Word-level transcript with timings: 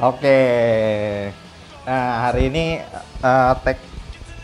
Oke. 0.00 0.40
Nah, 1.84 2.24
hari 2.24 2.48
ini 2.48 2.80
uh, 3.20 3.52
tag 3.60 3.76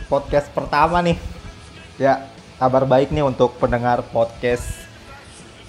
podcast 0.04 0.52
pertama 0.52 1.00
nih. 1.00 1.16
Ya, 1.96 2.28
kabar 2.60 2.84
baik 2.84 3.08
nih 3.08 3.24
untuk 3.24 3.56
pendengar 3.56 4.04
podcast 4.12 4.68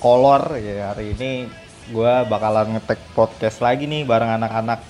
Kolor. 0.04 0.60
Ya, 0.60 0.92
hari 0.92 1.16
ini 1.16 1.48
gue 1.88 2.14
bakalan 2.28 2.76
ngetek 2.76 3.00
podcast 3.16 3.64
lagi 3.64 3.88
nih 3.88 4.04
bareng 4.04 4.36
anak-anak 4.36 4.84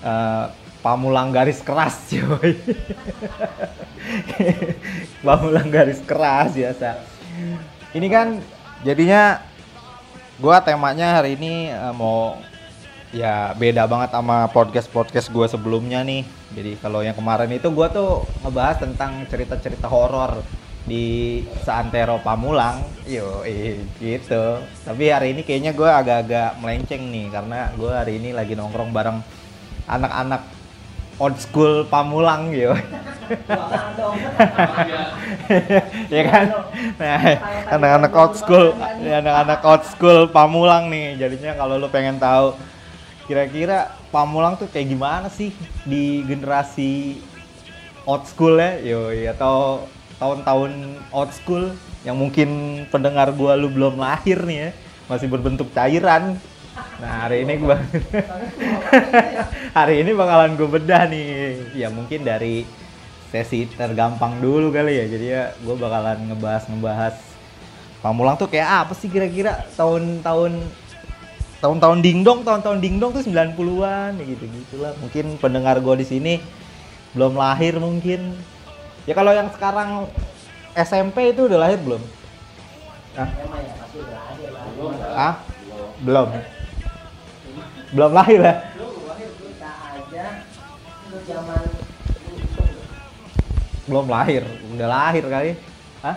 uh, 0.00 0.48
Pamulang 0.80 1.28
garis 1.28 1.60
keras, 1.60 1.96
coy. 2.08 2.56
Pamulang 5.20 5.68
garis 5.68 6.00
keras 6.00 6.56
biasa. 6.56 6.96
Ini 7.92 8.08
kan 8.08 8.40
jadinya 8.88 9.44
gue 10.40 10.56
temanya 10.64 11.20
hari 11.20 11.36
ini 11.36 11.68
uh, 11.76 11.92
mau 11.92 12.40
ya 13.14 13.54
beda 13.54 13.86
banget 13.86 14.10
sama 14.10 14.50
podcast 14.50 14.90
podcast 14.90 15.30
gue 15.30 15.46
sebelumnya 15.46 16.02
nih. 16.02 16.26
Jadi 16.50 16.72
kalau 16.82 17.00
yang 17.00 17.14
kemarin 17.14 17.48
itu 17.54 17.70
gue 17.70 17.88
tuh 17.94 18.26
ngebahas 18.42 18.82
tentang 18.82 19.22
cerita-cerita 19.30 19.86
horor 19.86 20.42
di 20.84 21.40
Santero 21.62 22.18
Pamulang. 22.20 22.82
Yo 23.06 23.46
eh, 23.46 23.78
gitu. 24.02 24.58
Tapi 24.82 25.14
hari 25.14 25.30
ini 25.30 25.46
kayaknya 25.46 25.72
gue 25.72 25.86
agak-agak 25.86 26.58
melenceng 26.58 27.06
nih 27.08 27.30
karena 27.30 27.70
gue 27.78 27.92
hari 27.94 28.18
ini 28.18 28.34
lagi 28.34 28.58
nongkrong 28.58 28.90
bareng 28.90 29.22
anak-anak 29.86 30.42
old 31.22 31.38
school 31.38 31.86
Pamulang 31.86 32.50
yo. 32.50 32.74
Ya 36.12 36.22
kan? 36.28 36.46
Nah 37.00 37.20
anak-anak 37.78 38.12
old 38.12 38.34
school 38.34 38.74
anak-anak 38.98 39.60
old 39.62 39.84
school 39.86 40.20
Pamulang 40.26 40.90
nih. 40.90 41.14
Jadinya 41.14 41.54
kalau 41.54 41.78
lu 41.78 41.86
pengen 41.88 42.18
tahu 42.18 42.73
kira-kira 43.24 43.92
Pamulang 44.14 44.54
tuh 44.54 44.70
kayak 44.70 44.94
gimana 44.94 45.26
sih 45.26 45.50
di 45.82 46.22
generasi 46.22 47.18
old 48.06 48.24
school 48.30 48.54
ya? 48.56 48.78
Yo 48.78 49.10
atau 49.34 49.88
tahun-tahun 50.22 50.72
old 51.10 51.32
school 51.34 51.74
yang 52.06 52.14
mungkin 52.14 52.82
pendengar 52.92 53.34
gua 53.34 53.58
lu 53.58 53.72
belum 53.72 53.98
lahir 53.98 54.44
nih 54.46 54.58
ya 54.58 54.70
masih 55.10 55.26
berbentuk 55.26 55.68
cairan. 55.74 56.38
Nah 57.02 57.26
hari 57.26 57.42
ini 57.42 57.54
gua 57.58 57.76
hari 59.78 60.06
ini 60.06 60.10
bakalan 60.14 60.54
gue 60.54 60.68
bedah 60.70 61.10
nih. 61.10 61.26
Ya 61.74 61.90
mungkin 61.90 62.22
dari 62.22 62.62
sesi 63.34 63.66
tergampang 63.74 64.38
dulu 64.38 64.70
kali 64.70 64.94
ya. 64.94 65.04
Jadi 65.10 65.26
ya 65.26 65.42
gue 65.58 65.74
bakalan 65.74 66.30
ngebahas 66.30 66.70
ngebahas 66.70 67.34
Pamulang 68.04 68.36
tuh 68.36 68.52
kayak 68.52 68.84
apa 68.84 68.92
sih 68.92 69.08
kira-kira 69.08 69.64
tahun-tahun 69.80 70.60
tahun-tahun 71.64 72.04
dingdong 72.04 72.44
tahun-tahun 72.44 72.78
dingdong 72.84 73.16
tuh 73.16 73.24
90-an 73.24 74.20
ya 74.20 74.24
gitu 74.28 74.44
gitulah. 74.44 74.92
Mungkin 75.00 75.40
pendengar 75.40 75.80
gue 75.80 75.94
di 75.96 76.04
sini 76.04 76.34
belum 77.16 77.40
lahir 77.40 77.80
mungkin. 77.80 78.36
Ya 79.08 79.16
kalau 79.16 79.32
yang 79.32 79.48
sekarang 79.48 80.04
SMP 80.76 81.32
itu 81.32 81.48
udah 81.48 81.56
lahir 81.64 81.80
belum? 81.80 82.02
Ah 83.16 83.30
ah 85.16 85.34
belum. 86.04 86.28
Belum 87.96 88.12
lahir 88.12 88.40
ya? 88.44 88.54
Belum 93.88 94.06
lahir 94.12 94.42
udah 94.76 94.88
lahir 94.92 95.24
kali. 95.32 95.52
Hah? 96.04 96.16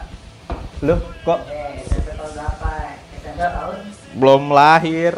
lu 0.78 0.94
kok 1.26 1.42
belum 4.18 4.50
lahir. 4.50 5.14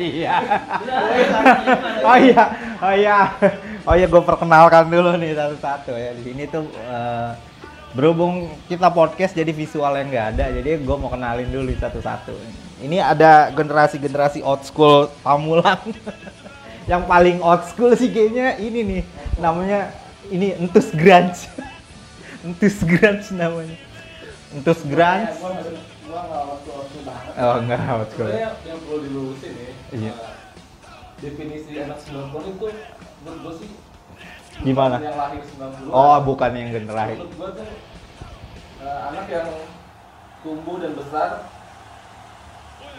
Iya. 0.00 0.36
Oh 2.02 2.16
iya 2.18 2.44
oh 2.82 2.94
iya. 2.94 3.18
Oh 3.86 3.94
iya 3.94 4.06
gue 4.10 4.22
perkenalkan 4.26 4.90
dulu 4.90 5.14
nih 5.16 5.38
satu-satu 5.38 5.94
ya. 5.94 6.10
Di 6.18 6.22
sini 6.26 6.50
tuh 6.50 6.66
uh, 6.90 7.32
berhubung 7.94 8.50
kita 8.66 8.90
podcast 8.90 9.34
jadi 9.34 9.50
visual 9.54 9.90
yang 9.98 10.10
nggak 10.10 10.26
ada 10.36 10.44
jadi 10.54 10.78
gue 10.82 10.96
mau 10.98 11.10
kenalin 11.10 11.46
dulu 11.46 11.70
satu-satu. 11.78 12.34
Ini 12.82 12.98
ada 12.98 13.54
generasi-generasi 13.54 14.42
old 14.42 14.66
school 14.66 15.06
pamulang. 15.22 15.78
Yang 16.90 17.02
paling 17.06 17.38
old 17.44 17.62
school 17.70 17.92
sih 17.94 18.10
kayaknya 18.10 18.58
ini 18.58 18.80
nih 18.82 19.02
namanya 19.38 19.94
ini 20.26 20.58
entus 20.58 20.90
grunge. 20.90 21.46
Entus 22.46 22.82
grunge 22.82 23.30
namanya 23.36 23.89
entus 24.50 24.80
grunge 24.82 25.26
oh 27.38 27.54
enggak 27.62 27.80
old 27.86 28.08
school 28.10 28.26
Sebenarnya 28.26 28.50
yang 28.66 28.78
perlu 28.82 28.98
dilurusin 29.06 29.52
ya. 29.54 29.70
Iya. 29.94 30.12
uh, 30.14 30.34
Definisi 31.20 31.70
anak 31.78 31.98
90 32.02 32.50
itu 32.50 32.66
menurut 33.22 33.38
gue 33.40 33.54
sih 33.62 33.70
Gimana? 34.60 34.96
Yang 34.98 35.16
lahir 35.16 35.42
90 35.86 35.94
oh 35.94 36.16
bukan 36.26 36.50
yang 36.56 36.70
generasi 36.74 37.14
Menurut 37.14 37.34
gue 37.38 37.48
tuh 37.62 37.68
uh, 38.82 38.98
anak 39.12 39.26
yang 39.30 39.48
tumbuh 40.42 40.76
dan 40.80 40.92
besar 40.98 41.28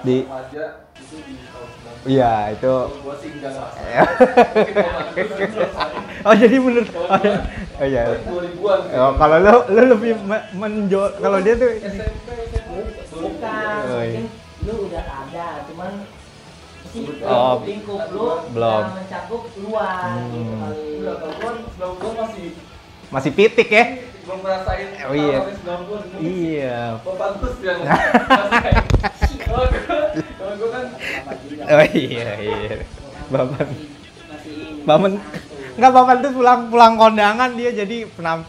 Di- 0.01 0.23
remaja 0.23 0.63
itu 0.93 1.15
di 1.19 1.33
tahun 1.43 1.67
90 2.05 2.09
iya 2.09 2.33
itu 2.51 2.73
sih 2.81 2.99
sih 3.21 3.31
ngerasain. 3.37 4.01
oh 6.27 6.33
jadi 6.33 6.57
bener 6.57 6.83
Kalau 6.85 7.05
oh, 7.05 7.17
gue 7.17 7.33
oh 7.75 7.85
iya 7.85 8.01
paling 8.03 8.25
2000-an 8.55 8.79
sih. 8.81 8.97
oh, 8.97 9.11
kalau 9.15 9.37
lu 9.37 9.55
lu 9.69 9.81
lebih 9.91 10.11
me- 10.21 10.47
menjo 10.53 11.03
kalau 11.15 11.37
dia 11.39 11.53
tuh 11.53 11.69
bukan 13.11 13.83
Oh, 13.83 14.01
iya. 14.01 14.21
lu 14.61 14.73
udah 14.87 15.03
ada 15.03 15.47
cuman 15.67 15.91
si 16.83 16.99
Oh, 17.21 17.61
lingkup 17.61 18.01
lu 18.09 18.25
belum. 18.51 18.81
yang 18.81 18.95
mencakup 18.95 19.41
luas 19.57 20.01
Hmm. 20.03 20.31
gitu 20.31 20.53
kali 20.55 20.85
gue 20.97 21.51
90 21.77 22.21
masih 22.21 22.45
masih 23.09 23.31
pitik 23.31 23.69
ya 23.69 23.85
belum 24.21 24.39
ngerasain 24.39 24.87
Oh, 25.01 25.13
iya. 25.13 25.37
tahun 25.39 25.55
90-an. 25.55 26.01
Mungkin 26.07 26.21
iya 26.21 26.79
Bagus 27.01 27.55
yang 27.59 27.79
gue 30.57 30.69
kan? 30.69 30.85
Oh 31.67 31.85
iya 31.93 32.29
iya. 32.39 32.75
Bapak. 33.31 33.67
Masih 34.29 34.51
ini 34.55 34.83
Bamen 34.83 35.13
nggak 35.71 35.91
bapak 35.95 36.15
tuh 36.19 36.31
pulang 36.35 36.67
pulang 36.67 36.93
kondangan 36.99 37.55
dia 37.55 37.71
jadi 37.71 38.03
penamp 38.11 38.43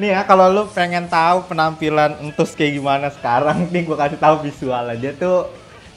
nih 0.00 0.16
ya 0.16 0.20
kalau 0.24 0.48
lu 0.48 0.64
pengen 0.72 1.04
tahu 1.04 1.44
penampilan 1.44 2.16
entus 2.24 2.56
kayak 2.56 2.80
gimana 2.80 3.12
sekarang 3.12 3.66
nih 3.72 3.84
gua 3.84 4.08
kasih 4.08 4.16
tahu 4.16 4.40
visualnya 4.40 4.96
dia 4.96 5.12
tuh 5.12 5.46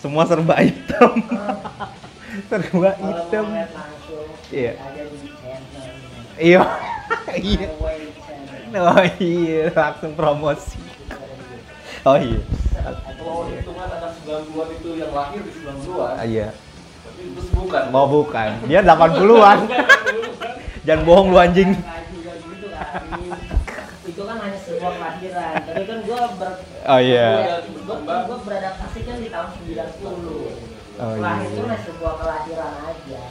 semua 0.03 0.27
serba 0.29 0.61
hitam. 0.61 1.17
Serba 2.51 2.93
hitam. 2.93 3.45
Iya. 4.53 4.73
iya. 6.37 6.61
Iya. 7.35 7.69
Oh 8.75 9.05
iya 9.17 9.71
langsung 9.71 10.13
promosi 10.13 10.84
oh 12.05 12.17
iya. 12.17 12.39
Kalau 13.15 13.49
hitungan 13.49 13.87
anak 13.87 14.11
90-an 14.19 14.67
itu 14.71 14.89
yang 14.93 15.11
lahir 15.11 15.41
di 15.41 15.51
90-an, 15.55 16.13
Ah, 16.15 16.25
iya. 16.25 16.47
tapi 17.01 17.21
itu 17.25 17.41
bukan. 17.51 17.83
mau 17.89 18.05
bukan. 18.05 18.49
Dia 18.63 18.79
80-an 18.81 19.59
jangan 20.83 21.01
bohong 21.03 21.27
lu 21.29 21.37
anjing. 21.39 21.71
Juga 21.73 22.33
gitu 22.37 22.67
kan 22.69 23.01
itu 24.05 24.21
kan 24.23 24.37
hanya 24.39 24.59
sebuah 24.59 24.91
kelahiran. 24.93 25.53
Tapi 25.65 25.83
kan 25.83 25.97
gua 26.03 26.19
ber 26.35 26.51
oh 26.85 26.99
iya. 26.99 27.27
gua, 27.83 27.97
gua, 27.99 28.17
gua 28.23 28.37
beradaptasi 28.39 28.99
kan 29.01 29.15
di 29.17 29.29
tahun 29.29 29.49
90 29.65 30.73
Oh, 30.95 31.11
lahir 31.19 31.43
iya. 31.43 31.51
itu 31.51 31.61
hanya 31.61 31.79
sebuah 31.81 32.13
kelahiran 32.15 32.73
aja. 32.85 33.21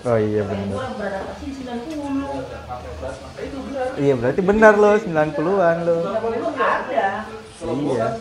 Oh 0.00 0.16
iya 0.16 0.40
Tapi 0.42 0.52
bener 0.54 0.68
gua 0.70 0.86
beradaptasi 0.94 1.44
di 1.46 1.52
90 1.58 2.04
Maka 2.60 3.40
itu 3.40 3.58
benar. 3.62 3.86
iya 3.96 4.14
berarti 4.14 4.40
benar 4.42 4.72
lo. 4.76 4.90
90-an 4.94 5.76
lo. 5.82 5.96
90 6.04 6.52
ada 6.52 7.08
Kalau 7.60 7.74
Iya. 7.76 7.92
kan, 7.94 8.12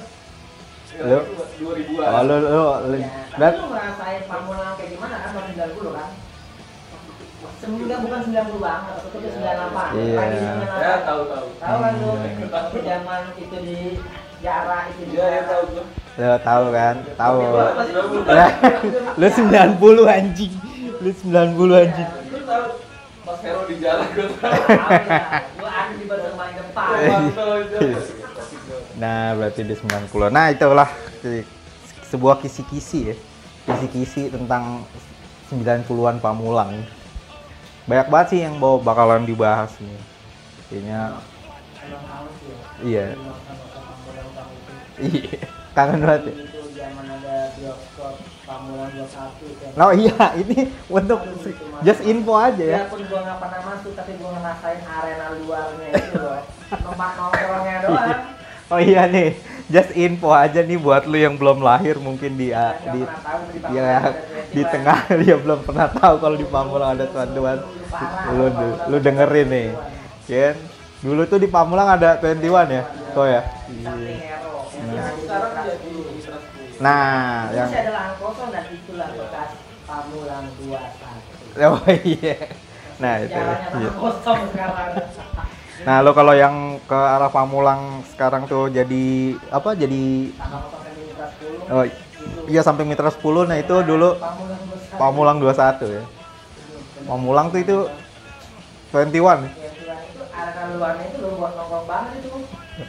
ya, 0.89 1.03
Lu? 1.05 1.19
2000-an. 1.55 2.11
Oh, 2.11 2.21
lu, 2.21 2.35
lu, 2.35 2.49
lu, 2.83 2.95
Ya, 2.99 3.07
tapi 3.31 3.55
lu 3.55 3.67
ngerasain 3.69 4.21
pamulang 4.27 4.73
kayak 4.75 4.89
gimana 4.91 5.15
kan 5.17 5.29
tahun 5.31 5.45
90 5.49 5.91
kan? 5.95 6.09
Sembilan 7.59 7.97
bukan 8.01 8.19
90 8.25 8.59
banget, 8.59 8.93
atau 8.93 9.07
itu 9.09 9.29
98 9.31 9.89
Iya. 9.95 10.19
Ya, 10.19 10.93
98 10.99 10.99
tahu 11.01 11.21
tahu. 11.25 11.47
Tahu 11.57 11.77
kan 11.77 11.93
lu, 11.95 12.09
Iya. 12.11 12.79
zaman 12.81 13.21
itu 13.37 13.57
di 13.61 13.79
Jara 14.39 14.79
itu 14.87 15.01
di 15.01 15.13
Iya, 15.13 15.23
ya 15.23 15.31
Jara. 15.31 15.43
tahu 15.45 15.63
gua. 15.69 15.83
lu 16.19 16.37
tahu 16.41 16.65
kan? 16.69 16.95
Tahu. 17.15 17.37
Masih 17.39 17.93
90. 17.95 18.27
Lah, 18.27 18.49
lu 19.19 19.27
90 19.29 20.03
anjing. 20.05 20.53
Lu 20.99 21.09
90 21.13 21.75
anjing. 21.77 22.09
Lu 22.27 22.39
tahu 22.43 22.65
Mas 23.23 23.39
Hero 23.39 23.61
di 23.63 23.75
jalan 23.79 24.07
gua 24.09 24.27
tahu. 24.35 24.35
Tahu 24.35 24.99
ya, 25.07 25.19
gua 25.55 25.71
ada 25.71 25.93
di 25.95 26.05
bermain 26.05 26.53
depan 26.55 26.87
Iya. 26.99 28.18
Nah, 28.99 29.31
berarti 29.39 29.63
di 29.63 29.75
90. 29.79 30.27
Nah, 30.27 30.51
itulah 30.51 30.91
sebuah 32.11 32.43
kisi-kisi 32.43 32.99
ya. 33.09 33.15
Kisi-kisi 33.63 34.27
tentang 34.27 34.83
90-an 35.47 36.19
Pamulang. 36.19 36.83
Banyak 37.87 38.07
banget 38.11 38.27
sih 38.35 38.39
yang 38.43 38.59
bawa 38.61 38.77
bakalan 38.83 39.23
dibahas 39.25 39.73
nih. 39.81 39.97
Kayaknya 40.69 40.99
ya 41.81 41.97
iya. 42.85 43.05
Iya. 44.99 45.39
Kangen 45.73 46.05
banget 46.05 46.21
ya. 46.29 46.33
itu 46.43 46.61
zaman 46.77 47.05
ada 47.07 47.35
bioskop 47.57 48.15
Pamulang 48.45 48.91
21. 48.93 49.79
Oh 49.79 49.93
iya, 49.95 50.25
ini 50.37 50.69
untuk 50.85 51.19
just 51.81 52.05
info 52.05 52.37
aja 52.37 52.61
ya. 52.61 52.79
Biarpun 52.85 53.01
gua 53.09 53.19
nggak 53.25 53.37
pernah 53.41 53.61
masuk 53.73 53.91
tapi 53.97 54.11
gua 54.21 54.29
ngerasain 54.37 54.81
arena 54.85 55.25
luarnya 55.39 55.89
itu 55.97 56.17
loh. 56.19 56.41
Tempat 56.69 57.11
nongkrongnya 57.17 57.75
doang. 57.89 58.21
Oh 58.69 58.77
iya 58.77 59.09
nih, 59.09 59.33
just 59.65 59.89
info 59.97 60.29
aja 60.29 60.61
nih 60.61 60.77
buat 60.77 61.09
lu 61.09 61.17
yang 61.17 61.41
belum 61.41 61.65
lahir 61.65 61.97
mungkin 61.97 62.37
di 62.37 62.53
Nggak 62.53 62.93
di 62.93 63.01
tahu 63.01 63.73
ya 63.73 63.97
di 64.53 64.61
21. 64.61 64.73
tengah 64.77 64.99
dia 65.25 65.35
belum 65.41 65.59
pernah 65.65 65.89
tahu 65.89 66.15
kalau 66.21 66.37
di 66.37 66.45
Pamulang 66.45 66.93
ada 66.93 67.09
tuan-tuan. 67.09 67.57
Lu 68.29 68.45
lu 68.93 68.97
dengerin 69.01 69.47
nih. 69.49 69.69
Kan 70.29 70.55
dulu 71.01 71.25
tuh 71.25 71.41
di 71.41 71.49
Pamulang 71.49 71.97
ada 71.97 72.21
21 72.21 72.45
ya. 72.69 72.83
Tuh 73.17 73.25
ya. 73.25 73.41
Nah. 74.79 75.09
Sekarang 75.17 75.51
jadi 75.65 75.89
Mitra 76.13 76.37
10. 76.37 76.79
Nah, 76.79 77.49
Itu 77.49 77.57
yang 77.57 77.69
ada 77.73 78.15
kosong 78.21 78.49
dan 78.53 78.65
itulah 78.69 79.09
bekas 79.17 79.49
Pamulang 79.89 80.45
21. 80.61 81.65
Oh 81.65 81.81
iya. 82.21 82.37
Nah, 83.01 83.13
itu. 83.17 83.33
Iya. 83.81 83.89
kosong 83.97 84.39
sekarang. 84.53 84.93
Nah, 85.87 86.03
lo 86.03 86.11
kalau 86.11 86.35
yang 86.35 86.75
ke 86.83 86.99
arah 86.99 87.31
Pamulang 87.31 88.03
sekarang 88.11 88.43
tuh 88.51 88.67
jadi 88.67 89.35
apa? 89.47 89.71
Jadi 89.79 90.35
Sama 90.35 90.59
kosong 90.67 90.91
di 90.91 91.01
Mitra 91.07 91.27
10. 91.31 91.71
oh 91.71 91.83
iya 92.51 92.61
sampai 92.63 92.83
Mitra 92.83 93.09
10. 93.11 93.47
Nah, 93.47 93.57
itu 93.59 93.75
dulu 93.87 94.09
Pamulang 94.19 94.59
21. 94.59 94.99
Pamulang 94.99 95.37
21 95.39 95.95
ya. 95.95 96.03
Pamulang 97.07 97.47
tuh 97.47 97.59
itu 97.63 97.77
21. 98.91 99.13
Ya, 99.15 99.21
Tuhan, 99.23 99.39
itu 100.09 100.21
arena 100.33 100.63
luarnya 100.75 101.05
itu 101.13 101.17
lo 101.21 101.29
buat 101.37 101.51
nongkrong 101.55 101.85
banget 101.87 102.13
itu. 102.25 102.29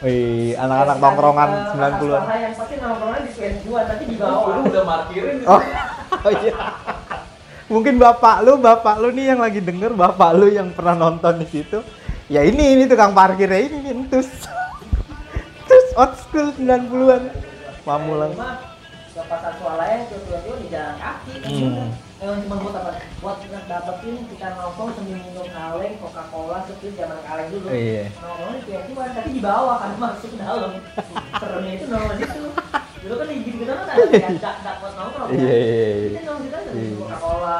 Wih, 0.01 0.55
anak-anak 0.55 0.97
tongkrongan 1.03 1.49
90-an. 1.75 2.21
Yang 2.31 2.55
pasti 2.57 2.75
nongkrongnya 2.79 3.19
di 3.27 3.31
22 3.67 3.89
tapi 3.91 4.03
di 4.07 4.15
bawah. 4.19 4.63
udah 4.65 4.83
parkirin 4.87 5.35
di 5.39 5.45
Oh, 5.47 5.61
oh 6.27 6.31
iya. 6.43 6.55
Mungkin 7.71 7.95
bapak 8.03 8.43
lu, 8.43 8.59
bapak 8.59 8.99
lu 8.99 9.15
nih 9.15 9.31
yang 9.31 9.39
lagi 9.39 9.63
denger, 9.63 9.95
bapak 9.95 10.35
lu 10.35 10.51
yang 10.51 10.75
pernah 10.75 10.91
nonton 10.91 11.39
di 11.39 11.47
situ. 11.47 11.79
Ya 12.31 12.47
ini, 12.47 12.79
ini 12.79 12.83
tukang 12.87 13.11
parkirnya 13.11 13.59
ini, 13.59 13.83
nih, 13.83 13.91
entus. 13.91 14.31
Terus 15.67 15.87
old 15.99 16.15
school 16.15 16.47
90-an. 16.55 17.27
Pamulang. 17.83 18.31
Ke 19.11 19.19
pasar 19.27 19.59
tiba-tiba 20.07 20.55
di 20.63 20.67
jalan 20.71 20.95
kaki 20.95 21.33
kan 21.43 21.51
Hmm. 21.51 21.91
Emang 22.23 22.39
cuma 22.47 22.55
buat 22.63 22.75
apa? 22.79 22.91
Buat 23.19 23.43
dapetin 23.67 24.23
kita 24.31 24.47
nongkrong 24.55 24.95
sambil 24.95 25.19
minum 25.19 25.43
kaleng, 25.51 25.99
Coca 25.99 26.23
Cola, 26.31 26.63
seperti 26.63 26.95
zaman 26.95 27.19
kaleng 27.27 27.51
dulu. 27.51 27.67
Iya. 27.67 28.15
Nongkrong 28.15 28.55
tapi 29.11 29.29
di 29.35 29.41
bawah 29.43 29.75
kan 29.83 29.91
masuk 29.99 30.29
ke 30.31 30.37
dalam. 30.39 30.71
Seremnya 31.35 31.71
itu 31.75 31.85
nongkrong 31.91 32.15
di 32.15 32.25
situ. 32.31 32.49
Dulu 33.01 33.13
kan 33.19 33.25
di 33.27 33.35
gitu 33.43 33.63
kan 33.67 33.77
ada 33.83 34.03
buat 34.79 34.93
nongkrong. 34.95 35.27
kan. 35.27 35.35
Iya, 35.35 35.55
iya, 35.59 35.83
iya. 35.83 36.09
Kita 36.15 36.19
nongkrong 36.31 36.45
kita 36.47 36.57
ada. 36.63 36.71
Coca 36.95 37.17
Cola. 37.19 37.57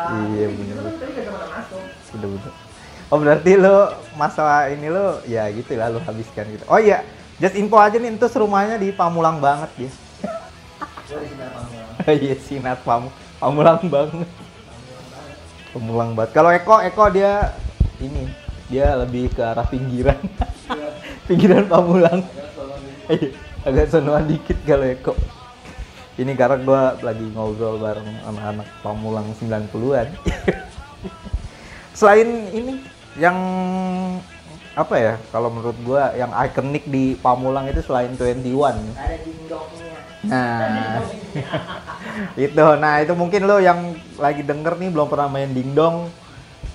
Oh 3.11 3.19
berarti 3.19 3.59
lo 3.59 3.91
masalah 4.15 4.71
ini 4.71 4.87
lo 4.87 5.19
ya 5.27 5.51
gitu 5.51 5.75
lah 5.75 5.91
lo 5.91 5.99
habiskan 5.99 6.47
gitu. 6.47 6.63
Oh 6.71 6.79
iya, 6.79 7.03
just 7.43 7.59
info 7.59 7.75
aja 7.75 7.99
nih 7.99 8.07
entus 8.07 8.31
rumahnya 8.39 8.79
di 8.79 8.95
Pamulang 8.95 9.43
banget. 9.43 9.67
Gue 9.75 9.91
di 11.19 11.27
sebelah 11.27 11.51
Pamulang. 11.51 12.07
Iya 12.07 12.35
sinar 12.39 12.79
Pam 12.87 13.11
Pamulang 13.35 13.83
banget. 13.91 14.29
Pamulang 15.75 16.15
banget. 16.15 16.31
Kalau 16.31 16.55
Eko 16.55 16.79
Eko 16.79 17.05
dia 17.11 17.51
ini 17.99 18.31
dia 18.71 18.95
lebih 18.95 19.27
ke 19.35 19.43
arah 19.43 19.67
pinggiran. 19.67 20.15
pinggiran 21.27 21.67
Pamulang. 21.67 22.23
Iya, 23.11 23.35
agak 23.67 23.91
sonoan 23.91 24.23
dikit 24.23 24.55
kalau 24.63 24.87
Eko. 24.87 25.19
Ini 26.15 26.31
karena 26.39 26.63
gua 26.63 26.95
lagi 27.03 27.27
ngobrol 27.35 27.75
bareng 27.75 28.07
anak-anak 28.23 28.67
Pamulang 28.79 29.27
90-an. 29.35 30.07
Selain 31.99 32.29
ini 32.55 33.00
yang 33.19 33.37
apa 34.71 34.95
ya 34.95 35.13
kalau 35.35 35.51
menurut 35.51 35.75
gua 35.83 36.15
yang 36.15 36.31
ikonik 36.31 36.87
di 36.87 37.19
Pamulang 37.19 37.67
itu 37.67 37.83
selain 37.83 38.15
21 38.15 38.39
Ada 38.95 39.17
dingdongnya. 39.19 39.91
Nah, 40.21 41.01
itu, 42.45 42.65
nah 42.77 43.01
itu 43.01 43.13
mungkin 43.17 43.49
lo 43.49 43.57
yang 43.57 43.97
lagi 44.21 44.45
denger 44.45 44.77
nih 44.77 44.93
belum 44.93 45.09
pernah 45.09 45.27
main 45.27 45.49
dingdong. 45.49 46.13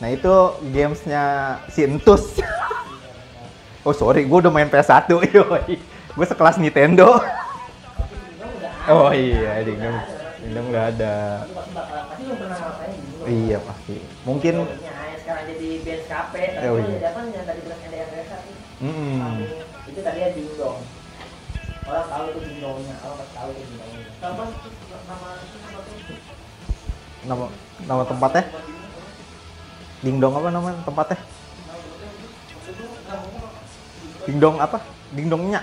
Nah 0.03 0.09
itu 0.11 0.35
gamesnya 0.75 1.25
si 1.71 1.87
Entus. 1.87 2.43
oh 3.87 3.95
sorry, 3.95 4.27
gue 4.27 4.39
udah 4.43 4.51
main 4.51 4.67
PS1, 4.67 5.07
yoi. 5.37 5.79
Gue 6.13 6.27
sekelas 6.27 6.59
Nintendo. 6.59 7.23
Oh 8.91 9.15
iya, 9.15 9.63
dingdong, 9.63 9.99
dingdong 10.43 10.67
nggak 10.75 10.87
ada. 10.99 11.47
Iya 13.31 13.59
pasti. 13.63 13.97
Mungkin, 14.27 14.55
sekarang 15.27 15.45
jadi 15.51 15.69
band 15.83 16.03
cafe, 16.07 16.43
tapi 16.55 16.67
Oh, 16.71 16.71
oh, 16.71 16.79
iya. 16.79 16.87
jadi 17.03 17.07
apa 17.11 17.19
yang 17.27 17.47
tadi 17.51 17.61
bilang 17.67 17.81
ada 17.83 17.97
yang 17.99 18.11
resa 18.15 18.37
sih. 18.47 18.55
mm, 18.79 19.43
Itu 19.91 20.01
tadi 20.07 20.19
ya 20.23 20.29
dingdong. 20.31 20.79
Orang 21.87 22.07
tahu 22.07 22.25
itu 22.31 22.41
dingdongnya, 22.47 22.95
orang 23.03 23.17
pasti 23.19 23.35
tahu 23.35 23.49
itu 23.51 23.63
dingdongnya. 23.67 24.07
Nama 24.23 24.43
itu 24.47 24.69
nama 24.87 25.79
itu. 25.83 26.15
nama 27.27 27.45
nama 27.91 28.03
tempatnya? 28.07 28.45
Dingdong 30.07 30.35
apa 30.39 30.49
nama 30.55 30.69
tempatnya? 30.87 31.19
Dingdong 34.31 34.57
apa? 34.63 34.79
Dingdongnya. 35.11 35.61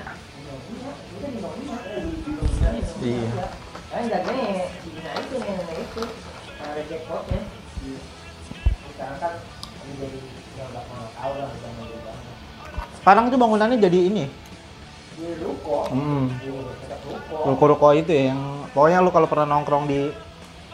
Iya. 2.99 3.31
Kan 3.87 4.03
jaganya 4.11 4.47
itu 5.23 5.35
nenek 5.39 5.77
itu, 5.87 6.03
ada 6.59 6.81
jackpotnya. 6.83 7.39
Sekarang 9.03 9.19
kan 9.19 9.33
ini 9.83 9.93
jadi 9.99 10.19
udah 10.55 10.81
pernah 10.81 11.09
tahu 11.11 11.33
lah 11.35 11.47
udah 11.49 11.71
mau. 11.75 11.87
Sekarang 12.95 13.23
tuh 13.27 13.35
bangunannya 13.35 13.77
jadi 13.77 13.99
ini. 14.07 14.25
Di 15.13 15.27
ruko, 15.43 15.91
Hmm. 15.91 16.31
di 16.39 16.47
dekat 16.49 16.99
ruko. 17.03 17.35
Ruko-ruko 17.45 17.87
itu 17.93 18.09
ya 18.09 18.23
yang 18.31 18.39
pokoknya 18.71 19.03
lu 19.03 19.11
kalau 19.11 19.27
pernah 19.27 19.45
nongkrong 19.45 19.85
di 19.85 20.07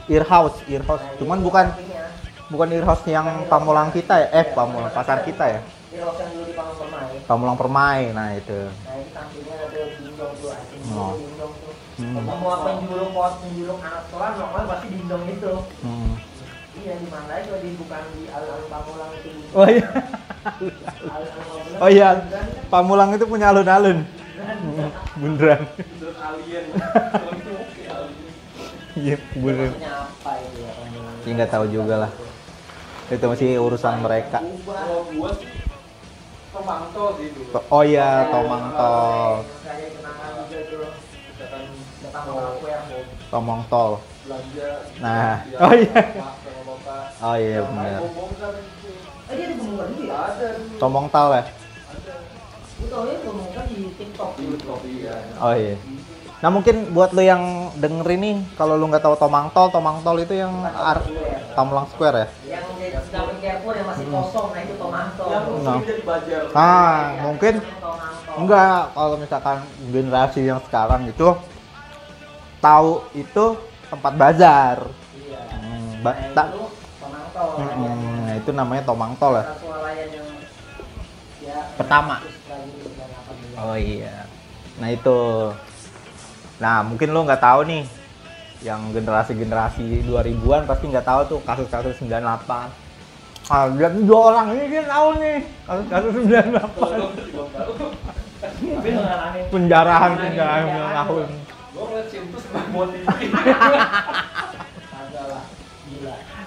ear 0.08 0.24
house, 0.24 0.62
ear 0.66 0.86
house. 0.86 1.02
Nah, 1.02 1.18
Cuman 1.18 1.42
bukan 1.42 1.66
sampingnya. 1.68 2.06
bukan 2.48 2.68
ear 2.70 2.86
house 2.86 3.02
yang 3.04 3.26
Pamulang 3.50 3.90
kita 3.90 4.14
ya, 4.16 4.28
eh 4.32 4.46
Pamulang 4.48 4.94
pasar 4.94 5.26
kita 5.26 5.46
ya. 5.50 5.60
Di 5.90 5.98
ruko 5.98 6.14
yang 6.16 6.30
dulu 6.32 6.46
di 6.46 6.54
Panggung 6.54 6.78
Permai. 6.78 7.26
Pamulang 7.26 7.58
Permai. 7.58 8.00
Nah, 8.14 8.28
itu. 8.32 8.60
Nah 8.62 8.94
itu 8.96 9.10
sampingnya 9.10 9.56
ada 9.58 9.82
dindong 9.98 10.34
tuh, 10.38 10.50
asing 10.54 10.82
Oh. 10.94 11.18
dindong 11.18 11.54
tuh. 11.58 11.74
Hmm. 12.00 12.16
Semua 12.16 12.56
penjulung 12.64 13.12
pos 13.12 13.34
penjulung 13.44 13.80
anak 13.82 14.02
sekolah 14.08 14.30
pasti 14.70 14.88
dindong 14.88 15.24
itu. 15.28 15.52
Hmm. 15.84 16.14
Iya 16.80 16.96
di 16.96 17.08
mana 17.12 17.44
kalau 17.44 17.60
di 17.60 17.70
bukan 17.76 18.04
di 18.16 18.24
alun-alun 18.32 18.68
Pamulang 18.72 19.12
itu. 19.20 19.30
Oh 19.52 19.68
iya. 19.68 19.88
alun-alun 21.12 21.32
Pamulang. 21.36 21.80
Oh 21.84 21.90
iya. 21.92 22.10
Pamulang 22.72 23.10
itu 23.20 23.26
punya 23.28 23.52
alun-alun. 23.52 24.08
Alien. 24.08 24.88
Alien. 26.16 26.66
Iya. 28.96 29.16
Maksudnya 29.36 29.92
apa 30.08 30.32
itu 30.40 30.58
ya 30.64 30.72
Pamulang? 30.72 31.16
Ya, 31.28 31.32
nggak 31.36 31.52
tahu 31.52 31.66
juga 31.68 31.96
lah. 32.08 32.12
Itu 33.12 33.26
masih 33.28 33.60
urusan 33.60 34.00
mereka. 34.00 34.40
Oh 37.70 37.84
iya, 37.84 38.32
Tomang 38.32 38.72
Tol. 38.74 39.46
Saya 39.68 39.86
kenangan 39.94 40.48
juga 40.48 40.60
tuh. 40.64 40.90
Misalkan 41.30 41.64
Depan 42.00 42.22
rumah 42.26 42.56
aku 42.56 42.66
yang 42.72 42.84
mau 42.88 43.02
Tomang 43.30 43.62
Tol. 43.68 43.92
belanja. 44.30 44.70
Nah. 45.02 45.36
Oh 45.58 45.74
iya. 45.74 46.02
Oh 47.20 47.36
iya 47.36 47.60
benar. 47.68 48.00
dia 49.30 49.48
Bumungkan 49.54 49.90
juga 49.94 50.10
ya? 50.10 50.18
Ada 50.26 50.48
dulu. 50.58 50.78
Tomang 50.80 51.08
Tol 51.12 51.30
ya. 51.30 51.44
Ada. 51.44 52.14
Gue 52.80 52.88
tau 52.88 53.04
ya 53.06 53.16
di 53.68 53.78
TikTok. 53.94 54.32
Di 54.40 54.46
kopi 54.64 54.92
ya. 55.04 55.16
Oh 55.38 55.54
iya. 55.54 55.76
Nah 56.40 56.50
mungkin 56.50 56.96
buat 56.96 57.12
lo 57.12 57.20
yang 57.20 57.76
denger 57.76 58.08
ini, 58.16 58.40
kalau 58.56 58.80
lu 58.80 58.88
nggak 58.88 59.04
tahu 59.04 59.20
Tomang 59.20 59.52
Tol, 59.52 59.68
Tomang 59.70 60.00
Tol 60.02 60.18
itu 60.24 60.34
yang 60.34 60.56
ar 60.64 61.04
Pamulang 61.54 61.92
Square 61.92 62.16
ya. 62.16 62.28
Yang 62.56 62.66
Carrefour 63.40 63.74
yang 63.76 63.88
masih 63.90 64.06
kosong, 64.08 64.48
nah 64.54 64.62
itu 64.62 64.76
Tomangto. 64.78 65.24
Yang 65.28 65.44
Nah. 65.44 65.60
sering 65.60 65.84
jadi 65.84 66.04
bajar. 66.06 66.42
Ah, 66.54 67.00
mungkin 67.20 67.54
Tomangto. 67.60 68.32
enggak 68.38 68.82
kalau 68.94 69.16
misalkan 69.18 69.58
generasi 69.90 70.40
yang 70.46 70.60
sekarang 70.64 71.02
itu 71.10 71.28
tahu 72.60 72.92
itu 73.12 73.46
tempat 73.90 74.14
bazar. 74.16 74.78
Iya. 75.18 75.42
Hmm, 75.50 76.04
ba- 76.06 76.20
Nah, 76.36 76.48
Hmm, 77.40 78.28
nah, 78.28 78.36
itu 78.36 78.52
namanya 78.52 78.84
Tomang 78.84 79.16
Tol 79.16 79.40
ya. 79.40 79.46
Ya 81.40 81.58
Pertama. 81.80 82.20
terus 82.20 82.36
lagi 82.52 82.68
di 82.76 82.84
98 82.84 83.64
Oh 83.64 83.76
iya. 83.80 84.28
Nah 84.84 84.90
itu. 84.92 85.20
Nah 86.60 86.84
mungkin 86.84 87.16
lo 87.16 87.24
nggak 87.24 87.40
tahu 87.40 87.64
nih, 87.64 87.88
yang 88.60 88.92
generasi-generasi 88.92 90.04
2000-an 90.04 90.68
pasti 90.68 90.86
nggak 90.92 91.08
tahu 91.08 91.22
tuh 91.32 91.40
kasus-kasus 91.48 91.96
98. 92.04 92.68
Ah, 93.50 93.66
lihat 93.72 93.98
dua 94.04 94.20
orang 94.36 94.54
ini 94.54 94.66
dia 94.70 94.84
tahu 94.86 95.08
nih 95.24 95.40
kasus-kasus 95.64 96.12
98. 96.28 96.60
Tapi 98.60 98.88
lu 98.92 99.02
ngalamin 99.04 99.44
Penjarahan 99.52 100.12
penjarahan 100.16 100.64
9 100.68 101.00
tahun. 101.00 101.28
Gua 101.72 101.84
ngeliat 101.88 102.08
Cintus 102.12 102.44
mau 102.52 102.84
TV. 102.88 103.08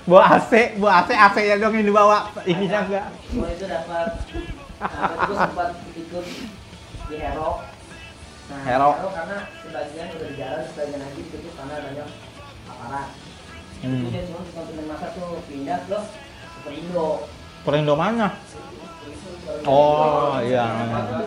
Bawa 0.03 0.23
AC, 0.35 0.53
bawa 0.83 0.93
AC, 1.07 1.11
AC 1.15 1.37
nya 1.47 1.57
dong 1.63 1.75
yang 1.79 1.87
dibawa, 1.87 2.27
ininya 2.43 2.79
enggak. 2.87 3.07
Gua 3.31 3.49
itu 3.55 3.65
dapat 3.71 4.09
dapat 4.83 5.17
itu 5.23 5.35
sempat 5.39 5.69
ikut 5.95 6.27
di 7.07 7.17
Hero. 7.23 7.51
Nah, 8.51 8.61
Hero. 8.67 8.91
karena 9.15 9.39
sebagian 9.63 10.07
udah 10.19 10.27
di 10.27 10.37
jalan, 10.37 10.63
sebagian 10.75 11.01
lagi 11.07 11.21
itu 11.23 11.37
karena 11.55 11.75
banyak 11.79 12.09
aparat. 12.67 13.09
Hmm. 13.83 14.07
Cuma 14.11 14.63
pindah 14.67 14.87
masa 14.91 15.07
tuh 15.15 15.31
pindah 15.47 15.79
ke 15.87 15.99
Superindo. 16.59 17.09
Perindo 17.63 17.95
mana? 17.95 18.29
Oh, 19.67 20.39
iya. 20.43 20.67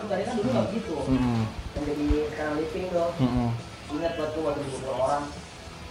Tadi 0.08 0.22
kan 0.24 0.34
dulu 0.36 0.48
nggak 0.52 0.66
begitu. 0.72 0.94
Mm-mm. 1.04 1.40
Yang 1.76 1.84
jadi 1.84 2.06
sekarang 2.32 2.54
living 2.60 2.86
tuh. 2.92 3.08
Mm-mm. 3.20 3.48
Ingat 3.96 4.12
waktu 4.20 4.38
waktu 4.40 4.60
dibobol 4.64 4.96
orang. 5.00 5.24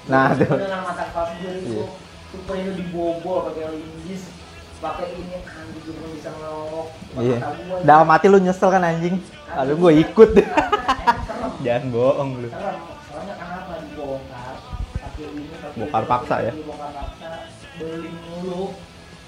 Nah, 0.05 0.25
itu 0.37 0.45
dengan 0.45 0.81
mata 0.85 1.05
itu 1.41 1.81
Iya. 2.35 2.43
Superindo 2.43 2.71
dibobol 2.75 3.37
pakai 3.47 3.63
linggis 3.71 4.23
pakai 4.83 5.07
ini 5.15 5.39
anjing 5.39 5.83
belum 5.87 6.11
bisa 6.19 6.29
ngelok 6.35 6.87
Iya. 7.15 7.37
Dalam 7.87 8.07
hati 8.11 8.27
lu 8.27 8.37
nyesel 8.43 8.69
kan 8.69 8.83
anjing? 8.83 9.15
Lalu 9.55 9.73
gue 9.79 9.91
ikut. 10.03 10.29
Serem. 11.27 11.51
Jangan 11.63 11.83
bohong 11.95 12.29
lu. 12.43 12.47
Serem. 12.51 12.77
Soalnya 13.07 13.33
kenapa 13.39 13.73
dibongkar? 13.79 14.55
Pakai 14.99 15.23
ini, 15.31 15.43
pakai 15.47 15.79
Bongkar 15.79 16.03
paksa 16.03 16.35
ya? 16.43 16.51
Dibongkar 16.51 16.91
paksa, 16.91 17.29
beli 17.79 18.11
mulu. 18.27 18.75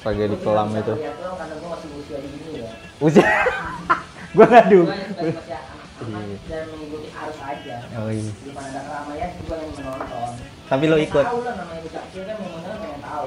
Tragedi 0.04 0.36
kelam 0.44 0.70
itu. 0.76 0.94
karena 0.94 1.56
gua 1.58 1.70
masih 1.74 1.90
usia 1.96 2.18
di 2.22 2.30
sini 2.30 2.52
ya. 2.60 2.70
Usia. 3.00 3.26
suka 4.38 4.46
seperti 4.54 5.52
anak-anak 5.52 5.86
Iya. 5.98 6.38
dan 6.46 6.64
mengikuti 6.70 7.10
arus 7.10 7.40
aja. 7.42 7.76
Oh 7.98 8.10
iya. 8.14 8.30
Di 8.30 8.52
mana 8.54 8.70
ada 8.70 8.82
keramaian, 8.86 9.30
gua 9.42 9.56
yang 9.58 9.72
menonton. 9.74 10.30
Tapi 10.70 10.84
lo 10.86 10.98
ikut. 11.02 11.26
Tahu 11.26 11.42
lah 11.42 11.54
namanya 11.58 11.82
bocah 11.82 12.02
kecil 12.06 12.22
kan 12.30 12.36
pengen 12.38 12.57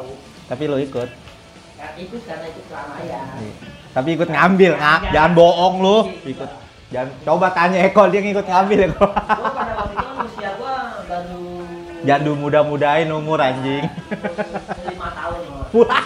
tahu. 0.00 0.12
Tapi 0.49 0.62
lo 0.66 0.76
ikut. 0.80 1.09
Ya, 1.76 1.88
ikut 1.97 2.21
karena 2.25 2.47
ikut 2.49 2.64
keramaian. 2.69 3.26
Iya. 3.40 3.52
Tapi 3.92 4.09
ikut 4.16 4.28
ngambil, 4.28 4.73
nggak? 4.76 5.00
Jangan 5.12 5.33
bohong 5.37 5.76
lu. 5.85 5.99
Ikut. 6.25 6.50
Jangan 6.90 7.11
coba 7.23 7.49
tanya 7.54 7.78
Eko 7.87 8.02
dia 8.11 8.19
ngikut 8.19 8.47
ngambil 8.50 8.78
Eko. 8.90 9.07
Gua 9.07 9.50
pada 9.54 9.73
waktu 9.78 9.95
itu 9.95 10.07
kan 10.11 10.16
usia 10.26 10.50
gua 10.59 10.75
baru 11.07 11.47
Jangan 12.02 12.35
muda-mudain 12.35 13.09
umur 13.14 13.38
anjing. 13.38 13.87
lima 14.90 15.09
tahun. 15.14 15.42
Wah. 15.71 16.04